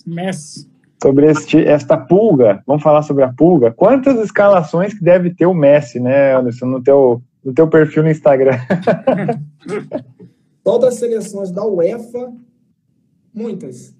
[0.07, 0.69] Messi.
[1.03, 3.71] Sobre este, esta pulga, vamos falar sobre a pulga.
[3.71, 8.11] Quantas escalações que deve ter o Messi, né, Anderson, no teu, no teu perfil no
[8.11, 8.59] Instagram?
[10.63, 12.31] Todas as seleções da UEFA
[13.35, 13.95] Muitas.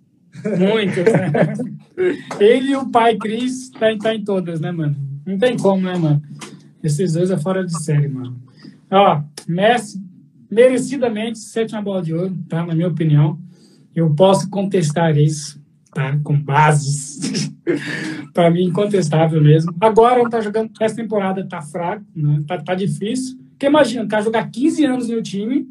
[0.59, 1.05] Muitas.
[1.05, 1.55] Né?
[2.41, 4.97] Ele e o pai Cris tá, tá em todas, né, mano?
[5.27, 6.23] Não tem como, né, mano?
[6.83, 8.37] Esses dois é fora de série, mano.
[8.91, 10.03] Ó, Messi,
[10.51, 12.65] merecidamente, sétima bola de ouro, tá?
[12.65, 13.39] Na minha opinião.
[13.95, 15.61] Eu posso contestar isso,
[15.93, 16.19] tá?
[16.23, 17.53] Com bases.
[18.33, 19.75] para mim, incontestável mesmo.
[19.81, 22.43] Agora, tá jogando, essa temporada tá fraco, né?
[22.47, 23.39] Tá, tá difícil.
[23.51, 25.69] Porque imagina, o cara jogar 15 anos no time,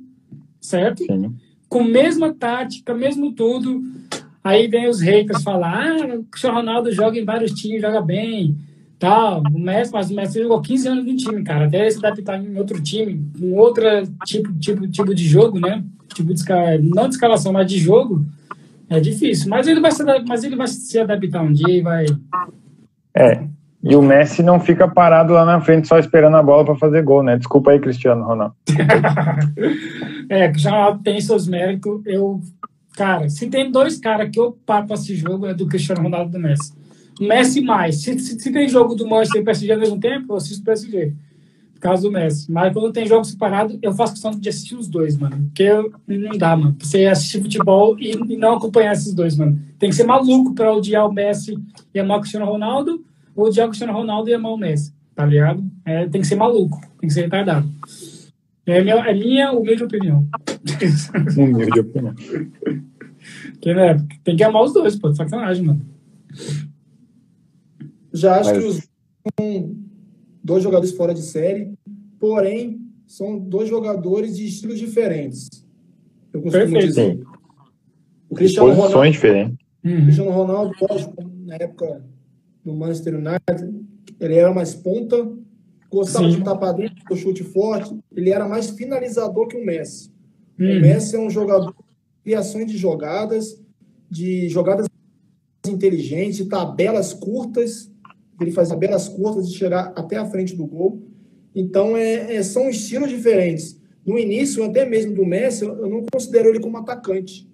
[0.61, 1.03] certo?
[1.03, 1.34] Sim
[1.69, 3.84] com mesma tática, mesmo tudo.
[4.44, 8.57] Aí vem os haters falar, ah, o Cristiano Ronaldo joga em vários times, joga bem,
[9.00, 9.42] tal.
[9.42, 11.66] O Messi, mas o Messi jogou 15 anos em time, cara.
[11.66, 13.84] Até ele se adaptar em outro time, com outro
[14.26, 15.84] tipo, tipo, tipo de jogo, né?
[16.14, 16.44] Tipo de
[16.84, 18.26] não de escalação, mas de jogo,
[18.90, 19.50] é difícil.
[19.50, 22.06] Mas ele vai se, mas ele vai se adaptar um dia e vai.
[23.16, 23.48] É.
[23.82, 27.02] E o Messi não fica parado lá na frente só esperando a bola para fazer
[27.02, 27.38] gol, né?
[27.38, 28.54] Desculpa aí, Cristiano Ronaldo.
[30.28, 32.02] é, Cristiano Ronaldo tem seus méritos.
[32.06, 32.42] Eu
[33.00, 36.32] Cara, se tem dois caras que eu paro pra esse jogo, é do Cristiano Ronaldo
[36.32, 36.74] e do Messi.
[37.20, 38.02] Messi mais.
[38.02, 40.66] Se, se, se, tem jogo do Manchester e PSG ao mesmo tempo, eu assisto o
[40.66, 41.14] PSG.
[41.74, 42.52] Por causa do Messi.
[42.52, 45.46] Mas quando tem jogo separado, eu faço questão de assistir os dois, mano.
[45.46, 46.76] Porque eu, não dá, mano.
[46.80, 49.60] Você assistir futebol e, e, não acompanhar esses dois, mano.
[49.78, 51.58] Tem que ser maluco pra odiar o Messi
[51.94, 53.04] e amar o Cristiano Ronaldo,
[53.36, 54.94] ou odiar o Cristiano Ronaldo e amar o Messi.
[55.16, 55.64] Tá ligado?
[55.86, 56.80] É, tem que ser maluco.
[57.00, 57.70] Tem que ser retardado.
[58.66, 60.28] É minha, é minha humilde opinião.
[61.38, 62.14] Humilde opinião.
[63.62, 65.14] Que, né, tem que amar os dois, pô.
[65.14, 65.82] Sacanagem, mano.
[68.14, 68.57] Já acho Mas...
[68.57, 68.90] que os
[70.44, 71.73] dois jogadores fora de série,
[72.19, 75.48] porém, são dois jogadores de estilos diferentes.
[76.34, 76.88] Eu costumo Perfeito.
[76.88, 77.23] dizer.
[78.30, 79.57] O Cristiano Posições Ronaldo, diferentes.
[79.84, 79.98] Uhum.
[79.98, 82.06] O Cristiano Ronaldo, lógico, na época
[82.64, 83.86] do Manchester United,
[84.19, 85.31] ele era mais ponta,
[85.90, 86.31] gostava Sim.
[86.31, 90.11] de chutar para dentro, o chute forte, ele era mais finalizador que o Messi.
[90.60, 90.77] Uhum.
[90.77, 91.73] O Messi é um jogador
[92.23, 93.60] criações de jogadas,
[94.10, 94.88] de jogadas
[95.68, 97.89] inteligentes, de tabelas curtas,
[98.40, 101.02] ele faz tabelas curtas de chegar até a frente do gol.
[101.56, 103.80] Então, é, é, são estilos diferentes.
[104.06, 107.49] No início, até mesmo do Messi, eu não considero ele como atacante.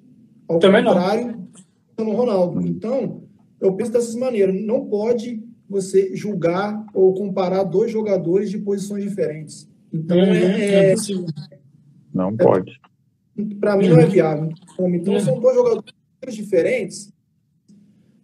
[0.48, 1.48] Ao Também contrário,
[1.98, 2.66] no Ronaldo.
[2.68, 3.24] Então,
[3.60, 4.56] eu penso dessas maneiras.
[4.62, 9.68] Não pode você julgar ou comparar dois jogadores de posições diferentes.
[9.92, 10.96] Então, uhum, é, é,
[12.14, 12.80] não pode
[13.60, 14.50] para mim não é viável.
[14.80, 15.94] Então, são dois jogadores
[16.30, 17.14] diferentes.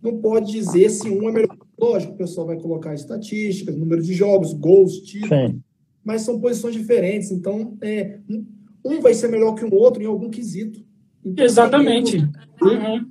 [0.01, 1.57] Não pode dizer se um é melhor.
[1.81, 5.55] Lógico, o pessoal vai colocar estatísticas, número de jogos, gols, títulos,
[6.03, 7.31] mas são posições diferentes.
[7.31, 8.19] Então, é,
[8.85, 10.85] um vai ser melhor que o outro em algum quesito.
[11.25, 12.17] Então, Exatamente.
[12.61, 13.05] Um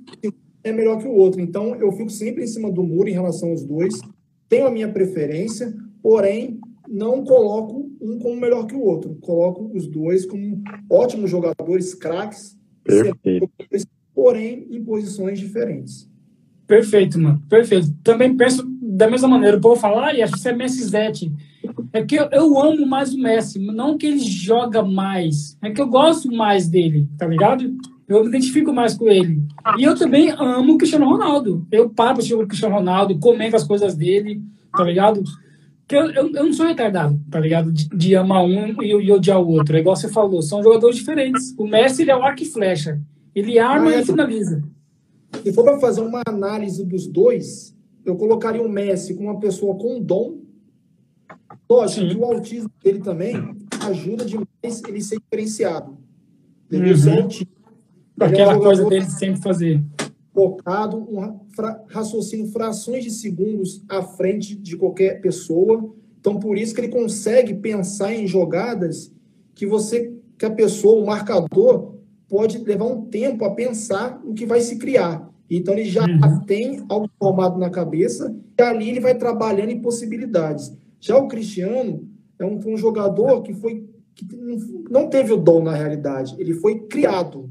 [0.63, 1.41] é melhor que o outro.
[1.41, 3.99] Então, eu fico sempre em cima do muro em relação aos dois.
[4.47, 9.15] Tenho a minha preferência, porém, não coloco um como melhor que o outro.
[9.15, 12.57] Coloco os dois como ótimos jogadores, craques,
[14.13, 16.10] porém em posições diferentes.
[16.71, 17.43] Perfeito, mano.
[17.49, 17.93] Perfeito.
[18.01, 19.57] Também penso da mesma maneira.
[19.57, 21.29] O povo fala, ah, acho que você é Messi Zete.
[21.91, 25.81] É que eu, eu, amo mais o Messi, não que ele joga mais, é que
[25.81, 27.75] eu gosto mais dele, tá ligado?
[28.07, 29.43] Eu me identifico mais com ele.
[29.77, 31.67] E eu também amo o Cristiano Ronaldo.
[31.69, 34.41] Eu paro para o Cristiano Ronaldo, comento as coisas dele,
[34.71, 35.21] tá ligado?
[35.89, 37.69] eu, eu, eu, não sou retardado, tá ligado?
[37.69, 39.75] De, de amar um e, e, odiar o outro.
[39.75, 41.53] É igual você falou, são jogadores diferentes.
[41.57, 42.97] O Messi, ele é o arco e flecha.
[43.35, 44.63] Ele arma e finaliza.
[45.43, 47.75] Se for para fazer uma análise dos dois,
[48.05, 50.39] eu colocaria o Messi como uma pessoa com dom.
[51.69, 53.35] Lógico que o autismo dele também
[53.81, 55.97] ajuda demais ele ser diferenciado.
[56.69, 57.29] Ele uhum.
[58.19, 59.81] Aquela é um coisa dele sempre fazer
[60.33, 61.39] focado, um
[61.89, 65.93] raciocínio frações de segundos à frente de qualquer pessoa.
[66.19, 69.13] Então, por isso que ele consegue pensar em jogadas
[69.53, 71.90] que você, que a pessoa, o marcador,
[72.31, 75.29] pode levar um tempo a pensar o que vai se criar.
[75.49, 76.39] Então, ele já uhum.
[76.45, 80.73] tem algo formado na cabeça e ali ele vai trabalhando em possibilidades.
[80.97, 82.07] Já o Cristiano
[82.39, 83.85] é um, um jogador que foi
[84.15, 84.25] que
[84.89, 87.49] não teve o dom na realidade, ele foi criado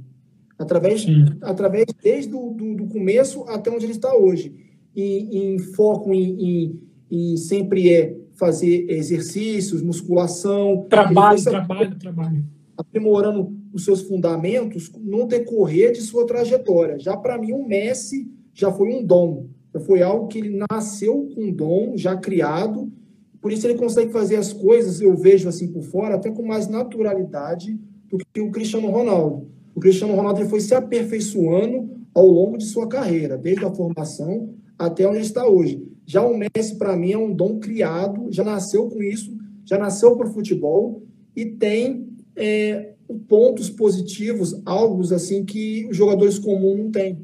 [0.58, 1.06] através,
[1.42, 4.54] através desde do, do, do, começo até onde ele está hoje.
[4.96, 6.80] E, em foco em, em,
[7.10, 10.86] em, sempre é fazer exercícios, musculação.
[10.88, 12.44] Trabalho, trabalho, trabalho.
[12.76, 16.98] Aprimorando os seus fundamentos no decorrer de sua trajetória.
[16.98, 19.46] Já para mim, o Messi já foi um dom.
[19.72, 22.92] Já foi algo que ele nasceu com dom, já criado.
[23.40, 26.68] Por isso ele consegue fazer as coisas, eu vejo assim por fora, até com mais
[26.68, 27.78] naturalidade
[28.10, 29.48] do que o Cristiano Ronaldo.
[29.74, 35.06] O Cristiano Ronaldo foi se aperfeiçoando ao longo de sua carreira, desde a formação até
[35.06, 35.82] onde está hoje.
[36.04, 39.32] Já o Messi, para mim, é um dom criado, já nasceu com isso,
[39.64, 41.02] já nasceu para o futebol
[41.36, 42.94] e tem é,
[43.28, 47.18] pontos positivos, algo assim que os jogadores comuns não têm,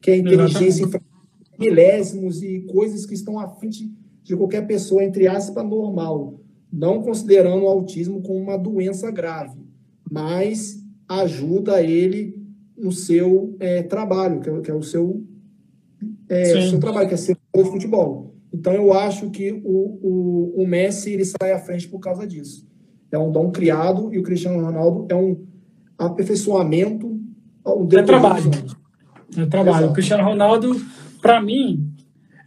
[0.00, 0.90] que é a inteligência em
[1.58, 3.90] milésimos e coisas que estão à frente
[4.22, 6.40] de qualquer pessoa, entre aspas, normal,
[6.72, 9.58] não considerando o autismo como uma doença grave,
[10.10, 12.40] mas ajuda ele
[12.76, 15.24] no seu é, trabalho, que é, que é, o seu,
[16.28, 18.34] é, seu trabalho, que é ser de futebol.
[18.52, 22.66] Então eu acho que o, o, o, Messi ele sai à frente por causa disso.
[23.12, 25.44] É um dom criado e o Cristiano Ronaldo é um
[25.98, 27.06] aperfeiçoamento
[27.66, 28.50] Um é trabalho.
[29.36, 29.76] É trabalho.
[29.76, 29.90] Exato.
[29.90, 30.80] O Cristiano Ronaldo,
[31.20, 31.92] para mim,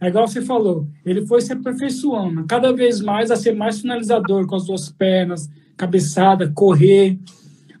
[0.00, 4.46] é igual você falou, ele foi se aperfeiçoando cada vez mais a ser mais finalizador
[4.46, 7.18] com as duas pernas, cabeçada, correr.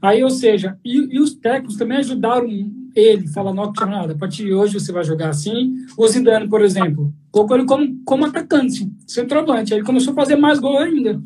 [0.00, 2.46] Aí, ou seja, e, e os técnicos também ajudaram
[2.94, 5.74] ele, falando, ó, Cristiano Ronaldo, a partir de hoje você vai jogar assim.
[5.98, 9.72] O Zidane, por exemplo, colocou ele como, como atacante, centroavante.
[9.72, 11.20] Aí ele começou a fazer mais gol ainda.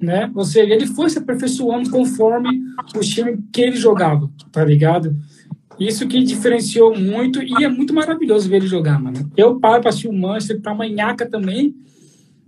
[0.00, 0.30] Né?
[0.34, 2.60] Ou seja, ele foi se aperfeiçoando conforme
[2.94, 5.16] o time que ele jogava, tá ligado?
[5.78, 9.30] Isso que diferenciou muito e é muito maravilhoso ver ele jogar, mano.
[9.36, 11.74] Eu paro para assistir o Manchester, pra manhaca também,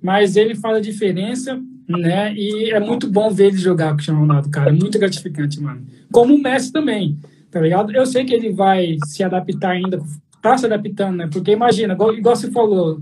[0.03, 2.35] mas ele faz a diferença, né?
[2.35, 4.71] E é muito bom ver ele jogar com o Cristiano Ronaldo, cara.
[4.71, 5.83] É muito gratificante, mano.
[6.13, 7.19] Como o Messi também,
[7.51, 7.93] tá ligado?
[7.93, 10.01] Eu sei que ele vai se adaptar ainda,
[10.43, 11.29] tá se adaptando, né?
[11.33, 13.01] Porque imagina, igual, igual você falou,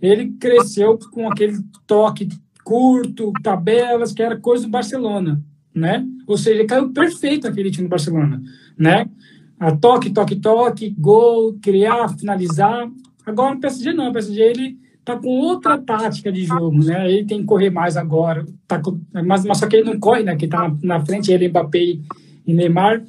[0.00, 2.28] ele cresceu com aquele toque
[2.66, 5.40] curto, tabelas, que era coisa do Barcelona,
[5.72, 6.04] né?
[6.26, 8.42] Ou seja, caiu perfeito naquele time do Barcelona,
[8.76, 9.06] né?
[9.58, 12.90] a toque, toque, toque, gol, criar, finalizar.
[13.24, 17.10] Agora o PSG não, o PSG ele tá com outra tática de jogo, né?
[17.10, 20.22] Ele tem que correr mais agora, tá com, mas, mas só que ele não corre,
[20.22, 20.36] né?
[20.36, 21.98] Que tá na, na frente ele, Mbappé
[22.46, 23.02] e Neymar,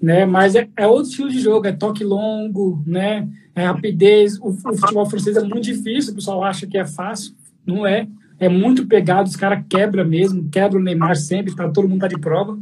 [0.00, 0.26] né?
[0.26, 3.28] Mas é, é, outro estilo de jogo, é toque longo, né?
[3.54, 4.38] É rapidez.
[4.40, 7.34] O, o futebol francês é muito difícil, o pessoal acha que é fácil,
[7.66, 8.06] não é.
[8.38, 12.08] É muito pegado, os caras quebra mesmo, quebra o Neymar sempre, tá, todo mundo tá
[12.08, 12.58] de prova,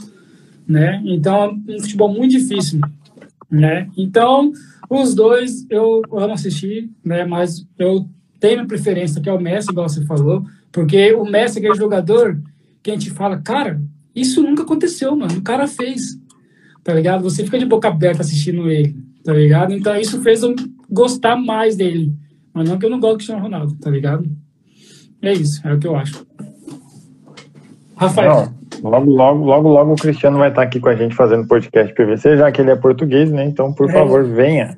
[0.69, 1.03] né?
[1.05, 2.81] Então, é um futebol muito difícil
[3.53, 3.91] né?
[3.99, 4.51] Então,
[4.89, 7.27] os dois eu amo assistir, né?
[7.27, 8.09] Mas eu
[8.41, 11.77] tenho minha preferência, que é o Messi, igual você falou, porque o Messi é aquele
[11.77, 12.41] jogador
[12.83, 13.81] que a gente fala, cara,
[14.17, 15.37] isso nunca aconteceu, mano.
[15.37, 16.19] O cara fez,
[16.83, 17.23] tá ligado?
[17.23, 19.75] Você fica de boca aberta assistindo ele, tá ligado?
[19.75, 20.57] Então, isso fez eu
[20.89, 22.15] gostar mais dele.
[22.55, 24.29] Mas não que eu não gosto do Cristiano Ronaldo, tá ligado?
[25.23, 26.27] É isso, é o que eu acho.
[27.97, 28.49] Rafael.
[28.83, 28.91] Não.
[28.91, 32.37] Logo, logo, logo, logo o Cristiano vai estar aqui com a gente fazendo podcast PVC,
[32.37, 33.45] já que ele é português, né?
[33.45, 33.93] Então, por é.
[33.93, 34.77] favor, venha.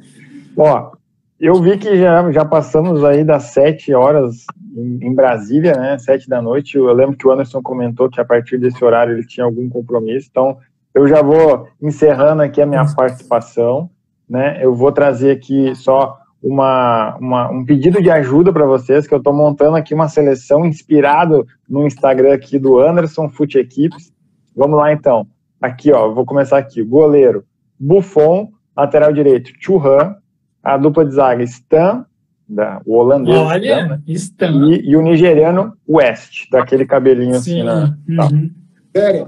[0.57, 0.93] Ó,
[1.41, 4.45] eu vi que já, já passamos aí das sete horas
[4.77, 5.97] em, em, Brasília, né?
[5.99, 6.77] Sete da noite.
[6.77, 10.29] Eu lembro que o Anderson comentou que a partir desse horário ele tinha algum compromisso.
[10.31, 10.59] Então,
[10.95, 13.89] eu já vou encerrando aqui a minha participação,
[14.29, 14.59] né?
[14.63, 19.19] Eu vou trazer aqui só uma, uma, um pedido de ajuda para vocês, que eu
[19.19, 24.13] estou montando aqui uma seleção inspirado no Instagram aqui do Anderson Fute Equipes.
[24.55, 25.27] Vamos lá então.
[25.61, 26.83] Aqui, ó, vou começar aqui.
[26.83, 27.47] Goleiro,
[27.81, 30.17] Buffon, lateral direito, Churran,
[30.63, 32.05] a dupla de zaga, Stan,
[32.47, 34.71] da, o holandês, Olha, Stan, Stan.
[34.71, 37.69] E, e, o nigeriano, West, daquele cabelinho assim, Sim.
[37.69, 38.51] assim, na, uhum.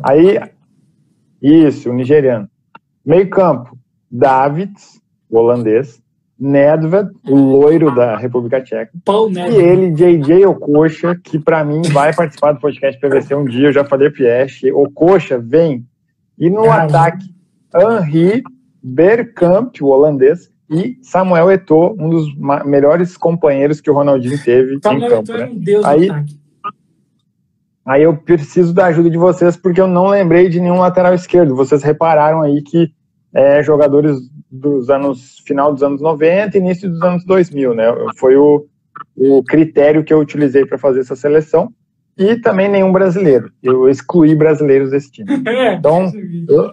[0.02, 0.38] Aí,
[1.40, 2.47] isso, o nigeriano.
[3.02, 3.78] Meio campo,
[4.10, 6.02] Davids, o holandês,
[6.39, 8.91] Nedved, o loiro da República Tcheca.
[9.05, 13.69] Paul e ele, JJ Okocha, que para mim vai participar do podcast PVC um dia,
[13.69, 14.65] eu já falei pro Yesh.
[14.75, 15.87] Okocha, vem.
[16.39, 17.25] E no ataque,
[17.75, 18.43] Henri
[18.83, 22.27] Bergkamp, o holandês, e Samuel Eto'o, um dos
[22.65, 25.33] melhores companheiros que o Ronaldinho teve Samuel em campo.
[25.33, 25.47] É né?
[25.47, 26.09] um Deus aí,
[27.85, 31.55] aí eu preciso da ajuda de vocês, porque eu não lembrei de nenhum lateral esquerdo.
[31.55, 32.93] Vocês repararam aí que
[33.37, 34.19] é, jogadores
[34.51, 37.85] dos anos final dos anos 90 início dos anos 2000, né?
[38.17, 38.65] Foi o,
[39.15, 41.71] o critério que eu utilizei para fazer essa seleção
[42.17, 43.53] e também nenhum brasileiro.
[43.63, 45.29] Eu excluí brasileiros desse time.
[45.47, 46.11] É, então,
[46.49, 46.73] eu,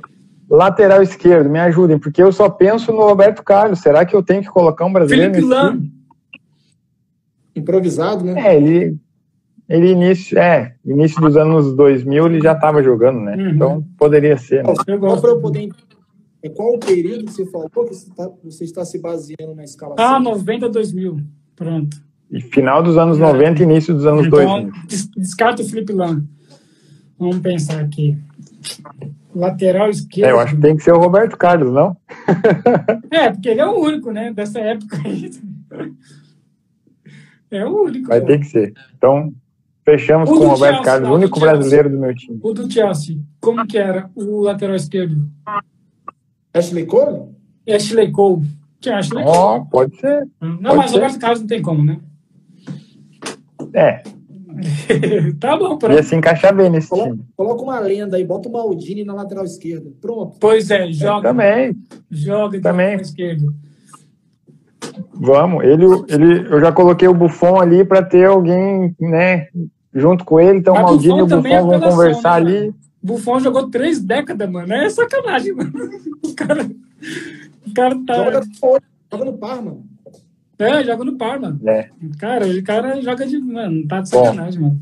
[0.50, 3.80] lateral esquerdo, me ajudem, porque eu só penso no Roberto Carlos.
[3.80, 5.82] Será que eu tenho que colocar um brasileiro Felipe Lam.
[7.54, 8.40] Improvisado, né?
[8.40, 8.98] É, ele
[9.68, 13.36] ele início, é, início dos anos 2000 ele já estava jogando, né?
[13.36, 13.50] Uhum.
[13.50, 14.64] Então poderia ser.
[14.64, 14.74] Né?
[14.76, 15.70] Só para eu poder
[16.44, 19.64] é qual o período que você falou que você está, você está se baseando na
[19.64, 19.96] escala?
[19.98, 21.22] Ah, 90 2000.
[21.56, 21.98] Pronto.
[22.30, 23.22] E final dos anos é.
[23.22, 24.72] 90 e início dos anos então, 2000.
[25.16, 26.28] Descarta o Felipe Lang.
[27.18, 28.18] Vamos pensar aqui.
[29.34, 30.28] Lateral esquerdo.
[30.28, 31.96] É, eu acho que tem que ser o Roberto Carlos, não?
[33.10, 34.34] é, porque ele é o único, né?
[34.34, 35.32] Dessa época aí.
[37.50, 38.10] É o único.
[38.10, 38.74] Vai ter que ser.
[38.98, 39.32] Então,
[39.86, 42.40] fechamos o com o Roberto Chelsea, Carlos, o único brasileiro do meu time.
[42.44, 45.30] O do Chelsea, como que era o lateral esquerdo?
[46.54, 47.30] Ashley Cole?
[47.68, 48.44] Ashley Cole.
[48.80, 49.38] Tinha Ashley Cole.
[49.38, 50.28] Oh, pode ser.
[50.40, 50.98] Não, pode mas ser.
[50.98, 52.00] o Roberto Carlos não tem como, né?
[53.74, 54.04] É.
[55.40, 55.96] tá bom, pronto.
[55.96, 57.26] Ia se encaixar bem nesse coloca, time.
[57.36, 59.90] Coloca uma lenda aí, bota o Maldini na lateral esquerda.
[60.00, 60.38] Pronto.
[60.40, 61.30] Pois é, joga.
[61.30, 61.76] É, também.
[62.12, 62.96] Joga também.
[62.96, 63.48] na esquerda.
[65.14, 69.48] Vamos, ele, ele, eu já coloquei o Buffon ali para ter alguém, né,
[69.94, 72.74] junto com ele, então o Maldini e o Buffon é vão conversar né, ali.
[73.04, 74.74] Buffon jogou três décadas, mano.
[74.74, 75.72] É sacanagem, mano.
[76.24, 76.70] O cara,
[77.68, 78.16] o cara tá.
[78.16, 78.42] Joga,
[79.12, 79.78] joga no Parma.
[80.58, 81.60] É, joga no Parma.
[81.66, 81.90] É.
[82.18, 83.38] Cara, o cara joga de.
[83.40, 84.82] Mano, tá de sacanagem, Bom, mano.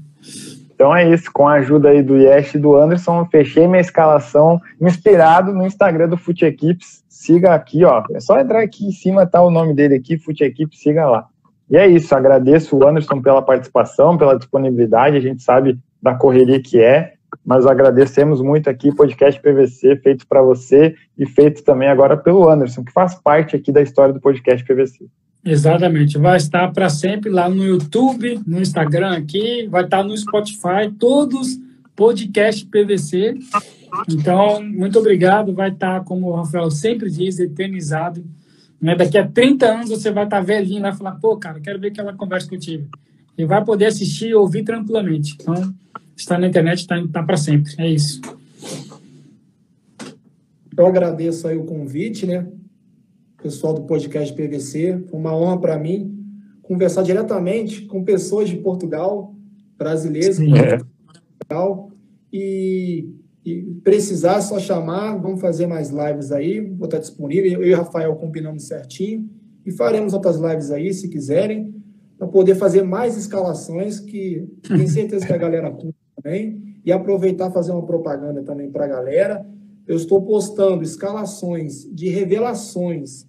[0.82, 4.60] Então é isso, com a ajuda aí do Yesh e do Anderson, fechei minha escalação
[4.80, 7.04] inspirado no Instagram do Fute Equipes.
[7.08, 8.04] Siga aqui, ó.
[8.12, 11.28] É só entrar aqui em cima, tá o nome dele aqui, Fute Equipes, siga lá.
[11.70, 16.60] E é isso, agradeço o Anderson pela participação, pela disponibilidade, a gente sabe da correria
[16.60, 17.14] que é,
[17.46, 22.84] mas agradecemos muito aqui podcast PVC feito para você e feito também agora pelo Anderson,
[22.84, 25.06] que faz parte aqui da história do podcast PVC.
[25.44, 30.92] Exatamente, vai estar para sempre lá no YouTube, no Instagram aqui, vai estar no Spotify,
[31.00, 31.58] todos
[31.96, 33.38] podcast PVC.
[34.10, 38.24] Então, muito obrigado, vai estar, como o Rafael sempre diz, eternizado.
[38.80, 38.96] Né?
[38.96, 42.14] Daqui a 30 anos você vai estar velhinho, vai falar, pô, cara, quero ver aquela
[42.14, 42.88] conversa que eu tive.
[43.38, 45.38] E vai poder assistir e ouvir tranquilamente.
[45.40, 45.74] Então,
[46.16, 47.74] está na internet, está tá para sempre.
[47.78, 48.22] É isso.
[50.78, 52.48] Eu agradeço aí o convite, né?
[53.42, 55.04] Pessoal do podcast PVC.
[55.10, 56.18] Foi uma honra para mim
[56.62, 59.36] conversar diretamente com pessoas de Portugal,
[59.78, 60.78] brasileiros de é.
[60.78, 61.92] Portugal.
[62.32, 63.10] E,
[63.46, 65.18] e precisar, só chamar.
[65.18, 66.62] Vamos fazer mais lives aí.
[66.62, 67.62] Vou estar disponível.
[67.62, 69.30] Eu e o Rafael combinamos certinho.
[69.66, 71.76] E faremos outras lives aí, se quiserem,
[72.18, 77.52] para poder fazer mais escalações que tenho certeza que a galera curte também e aproveitar
[77.52, 79.46] fazer uma propaganda também para a galera.
[79.88, 83.28] Eu estou postando escalações de revelações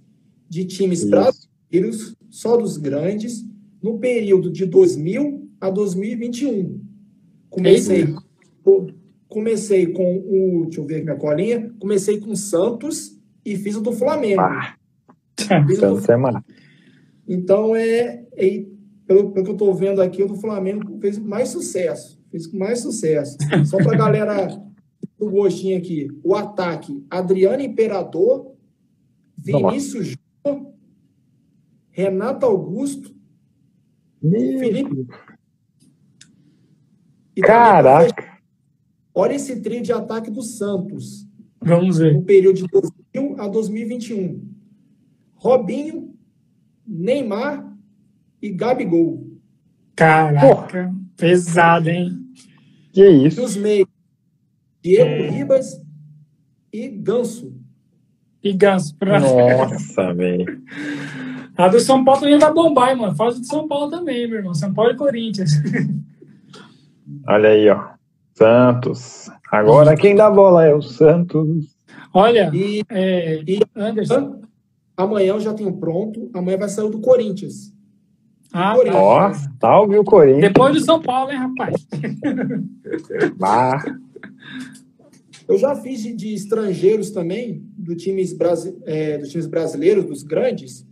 [0.49, 3.45] de times brasileiros, só dos grandes,
[3.83, 6.81] no período de 2000 a 2021.
[7.49, 8.15] Comecei,
[9.29, 10.65] comecei com o.
[10.65, 11.73] Deixa eu ver minha colinha.
[11.79, 14.41] Comecei com Santos e fiz o do Flamengo.
[14.41, 14.75] Ah,
[16.13, 16.45] é massa.
[17.27, 18.65] Então, é, é
[19.07, 22.57] pelo, pelo que eu estou vendo aqui, o do Flamengo fez mais sucesso fez com
[22.57, 23.37] mais sucesso.
[23.67, 24.49] Só para a galera
[25.19, 26.09] do gostinho aqui.
[26.25, 28.57] O ataque: Adriano Imperador,
[29.37, 30.73] Vinícius Júnior,
[31.91, 33.15] Renato Augusto,
[34.21, 35.07] Meu Felipe.
[37.37, 38.33] E Caraca!
[39.15, 41.27] Olha esse trio de ataque do Santos.
[41.61, 42.15] Vamos ver.
[42.15, 44.51] No período de 2000 a 2021.
[45.35, 46.15] Robinho,
[46.87, 47.77] Neymar
[48.41, 49.31] e Gabigol.
[49.95, 50.95] Caraca, Porra.
[51.17, 52.22] pesado, hein?
[52.93, 53.41] Que isso?
[53.41, 53.89] Dos meios,
[54.83, 55.33] Diego.
[55.33, 55.81] Ribas
[56.73, 57.55] e Ganso.
[58.43, 58.95] E Ganso.
[58.97, 59.19] Pra...
[59.19, 60.63] Nossa, velho.
[61.57, 63.15] A do São Paulo também vai bombar, hein, mano.
[63.15, 64.55] Faz o de São Paulo também, meu irmão.
[64.55, 65.51] São Paulo e Corinthians.
[67.29, 67.93] Olha aí, ó.
[68.35, 69.31] Santos.
[69.51, 71.77] Agora quem dá bola é o Santos.
[72.15, 74.41] Olha, e, é, e Anderson.
[74.97, 76.31] Amanhã eu já tenho pronto.
[76.35, 77.73] Amanhã vai sair o do Corinthians.
[78.53, 78.95] Ah, tá.
[78.95, 80.53] Ó, salve o Corinthians.
[80.53, 81.75] Depois do São Paulo, hein, rapaz?
[83.37, 83.83] Bah.
[85.49, 90.23] Eu já fiz de, de estrangeiros também, do times, brasi é, dos times brasileiros, dos
[90.23, 90.87] grandes,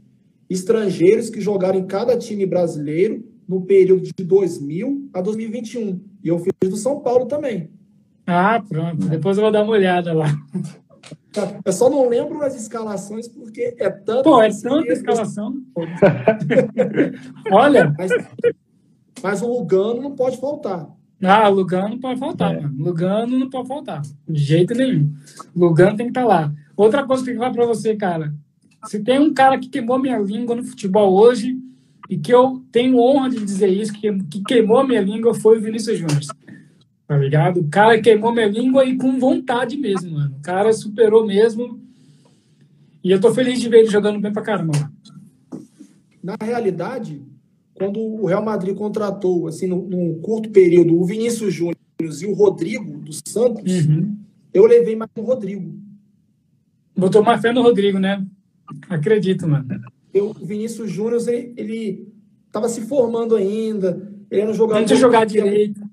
[0.48, 6.00] estrangeiros que jogaram em cada time brasileiro no período de 2000 a 2021.
[6.22, 7.70] E eu fiz do São Paulo também.
[8.26, 9.06] Ah, pronto.
[9.06, 10.32] Depois eu vou dar uma olhada lá.
[11.64, 14.24] Eu só não lembro as escalações porque é tanto.
[14.24, 15.54] Pô, é tanta escalação.
[17.50, 17.94] Olha.
[17.96, 18.10] Mas,
[19.22, 20.88] mas, o Lugano não pode faltar.
[21.22, 22.60] Ah, o Lugano não pode faltar, é.
[22.60, 22.74] mano.
[22.78, 24.02] Lugano não pode faltar.
[24.28, 25.12] De jeito nenhum.
[25.54, 26.52] Lugano tem que estar tá lá.
[26.76, 28.34] Outra coisa que eu falar para você, cara.
[28.86, 31.58] Se tem um cara que queimou minha língua no futebol hoje,
[32.10, 35.60] e que eu tenho honra de dizer isso, que, que queimou minha língua, foi o
[35.60, 36.20] Vinícius Júnior.
[37.10, 37.58] Tá ligado?
[37.58, 40.36] O cara queimou minha língua e com vontade mesmo, mano.
[40.38, 41.82] O cara superou mesmo.
[43.02, 44.92] E eu tô feliz de ver ele jogando bem pra caramba.
[46.22, 47.20] Na realidade,
[47.74, 52.32] quando o Real Madrid contratou, assim, num, num curto período, o Vinícius Júnior e o
[52.32, 54.16] Rodrigo do Santos, uhum.
[54.54, 55.68] eu levei mais o Rodrigo.
[56.96, 58.24] Botou mais fé no Rodrigo, né?
[58.88, 59.66] Acredito, mano.
[60.14, 62.08] Eu, o Vinícius Júnior, ele, ele
[62.52, 64.00] tava se formando ainda,
[64.30, 64.78] ele era um jogador...
[64.78, 65.89] Não tinha jogar direito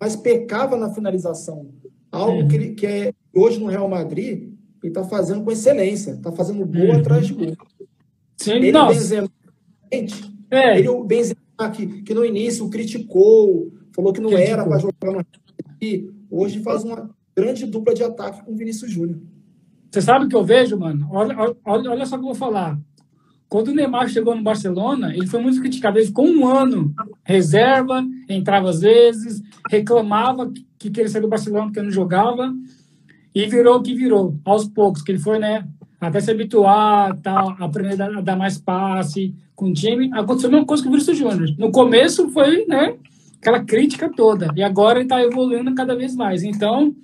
[0.00, 1.68] mas pecava na finalização.
[2.10, 4.50] Algo que, ele, que é hoje no Real Madrid,
[4.82, 6.98] ele está fazendo com excelência, está fazendo gol uhum.
[6.98, 7.56] atrás de gol.
[8.36, 8.94] Sim, ele, nossa.
[8.94, 9.28] Benzema,
[10.50, 10.78] é.
[10.78, 11.38] ele o Benzema
[11.72, 14.54] que, que no início criticou, falou que não criticou.
[14.54, 15.26] era para jogar no
[15.82, 19.18] e hoje faz uma grande dupla de ataque com o Vinícius Júnior.
[19.90, 21.08] Você sabe o que eu vejo, mano?
[21.10, 22.78] Olha, olha, olha só o que eu vou falar.
[23.50, 25.98] Quando o Neymar chegou no Barcelona, ele foi muito criticado.
[25.98, 26.94] Ele ficou um ano
[27.24, 30.48] reserva, entrava às vezes, reclamava
[30.78, 32.54] que queria sair do Barcelona porque não jogava,
[33.34, 35.66] e virou o que virou, aos poucos, que ele foi, né,
[36.00, 40.08] até se habituar, tal, aprender a dar mais passe com o time.
[40.12, 41.52] Aconteceu a mesma coisa com o Vinícius Júnior.
[41.58, 42.94] No começo foi, né,
[43.40, 46.44] aquela crítica toda, e agora ele está evoluindo cada vez mais.
[46.44, 46.94] Então,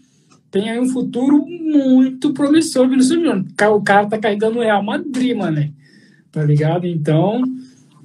[0.49, 3.45] tem aí um futuro muito promissor, Vinícius Júnior.
[3.75, 5.75] O cara tá carregando o Real Madrid, mano?
[6.31, 6.87] Tá ligado?
[6.87, 7.43] Então,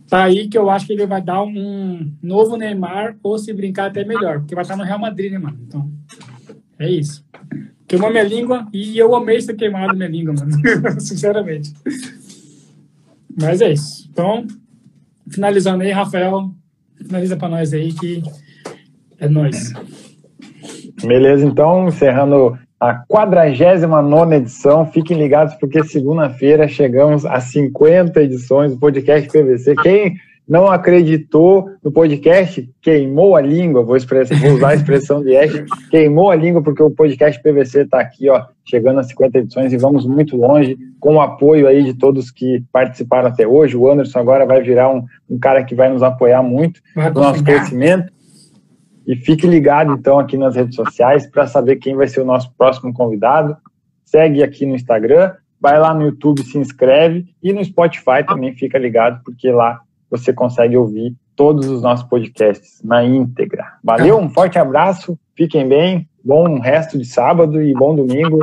[0.08, 3.88] tá aí que eu acho que ele vai dar um novo Neymar, ou se brincar
[3.88, 5.58] até melhor, porque vai estar no Real Madrid, né, mano?
[5.68, 5.92] Então,
[6.78, 7.26] é isso.
[7.88, 10.52] Queimou minha língua e eu amei ser queimado minha língua, mano.
[11.02, 11.74] Sinceramente.
[13.40, 14.08] Mas é isso.
[14.10, 14.48] Então,
[15.30, 16.52] finalizando aí, Rafael,
[16.96, 18.24] finaliza para nós aí que
[19.20, 19.74] é nós.
[21.04, 24.88] Beleza, então, encerrando a 49 edição.
[24.88, 29.76] Fiquem ligados, porque segunda-feira chegamos a 50 edições do podcast PVC.
[29.84, 30.16] Quem
[30.50, 36.32] não acreditou no podcast, queimou a língua, vou, vou usar a expressão de Ash, queimou
[36.32, 40.06] a língua, porque o podcast PVC está aqui, ó, chegando a 50 edições e vamos
[40.08, 43.78] muito longe, com o apoio aí de todos que participaram até hoje.
[43.78, 47.44] O Anderson agora vai virar um, um cara que vai nos apoiar muito no nosso
[47.44, 48.12] crescimento.
[49.06, 52.54] E fique ligado, então, aqui nas redes sociais para saber quem vai ser o nosso
[52.58, 53.58] próximo convidado.
[54.06, 58.78] Segue aqui no Instagram, vai lá no YouTube, se inscreve e no Spotify também fica
[58.78, 63.66] ligado, porque lá você consegue ouvir todos os nossos podcasts na íntegra.
[63.84, 68.40] Valeu, um forte abraço, fiquem bem, bom resto de sábado e bom domingo.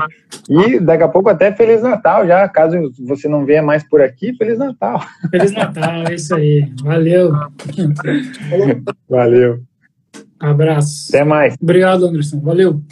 [0.48, 2.76] E daqui a pouco até Feliz Natal já, caso
[3.06, 5.01] você não venha mais por aqui, Feliz Natal.
[5.30, 6.72] Feliz Natal, é isso aí.
[6.82, 7.32] Valeu.
[9.09, 9.60] Valeu.
[10.40, 11.09] Abraço.
[11.15, 11.55] Até mais.
[11.60, 12.40] Obrigado, Anderson.
[12.40, 12.82] Valeu.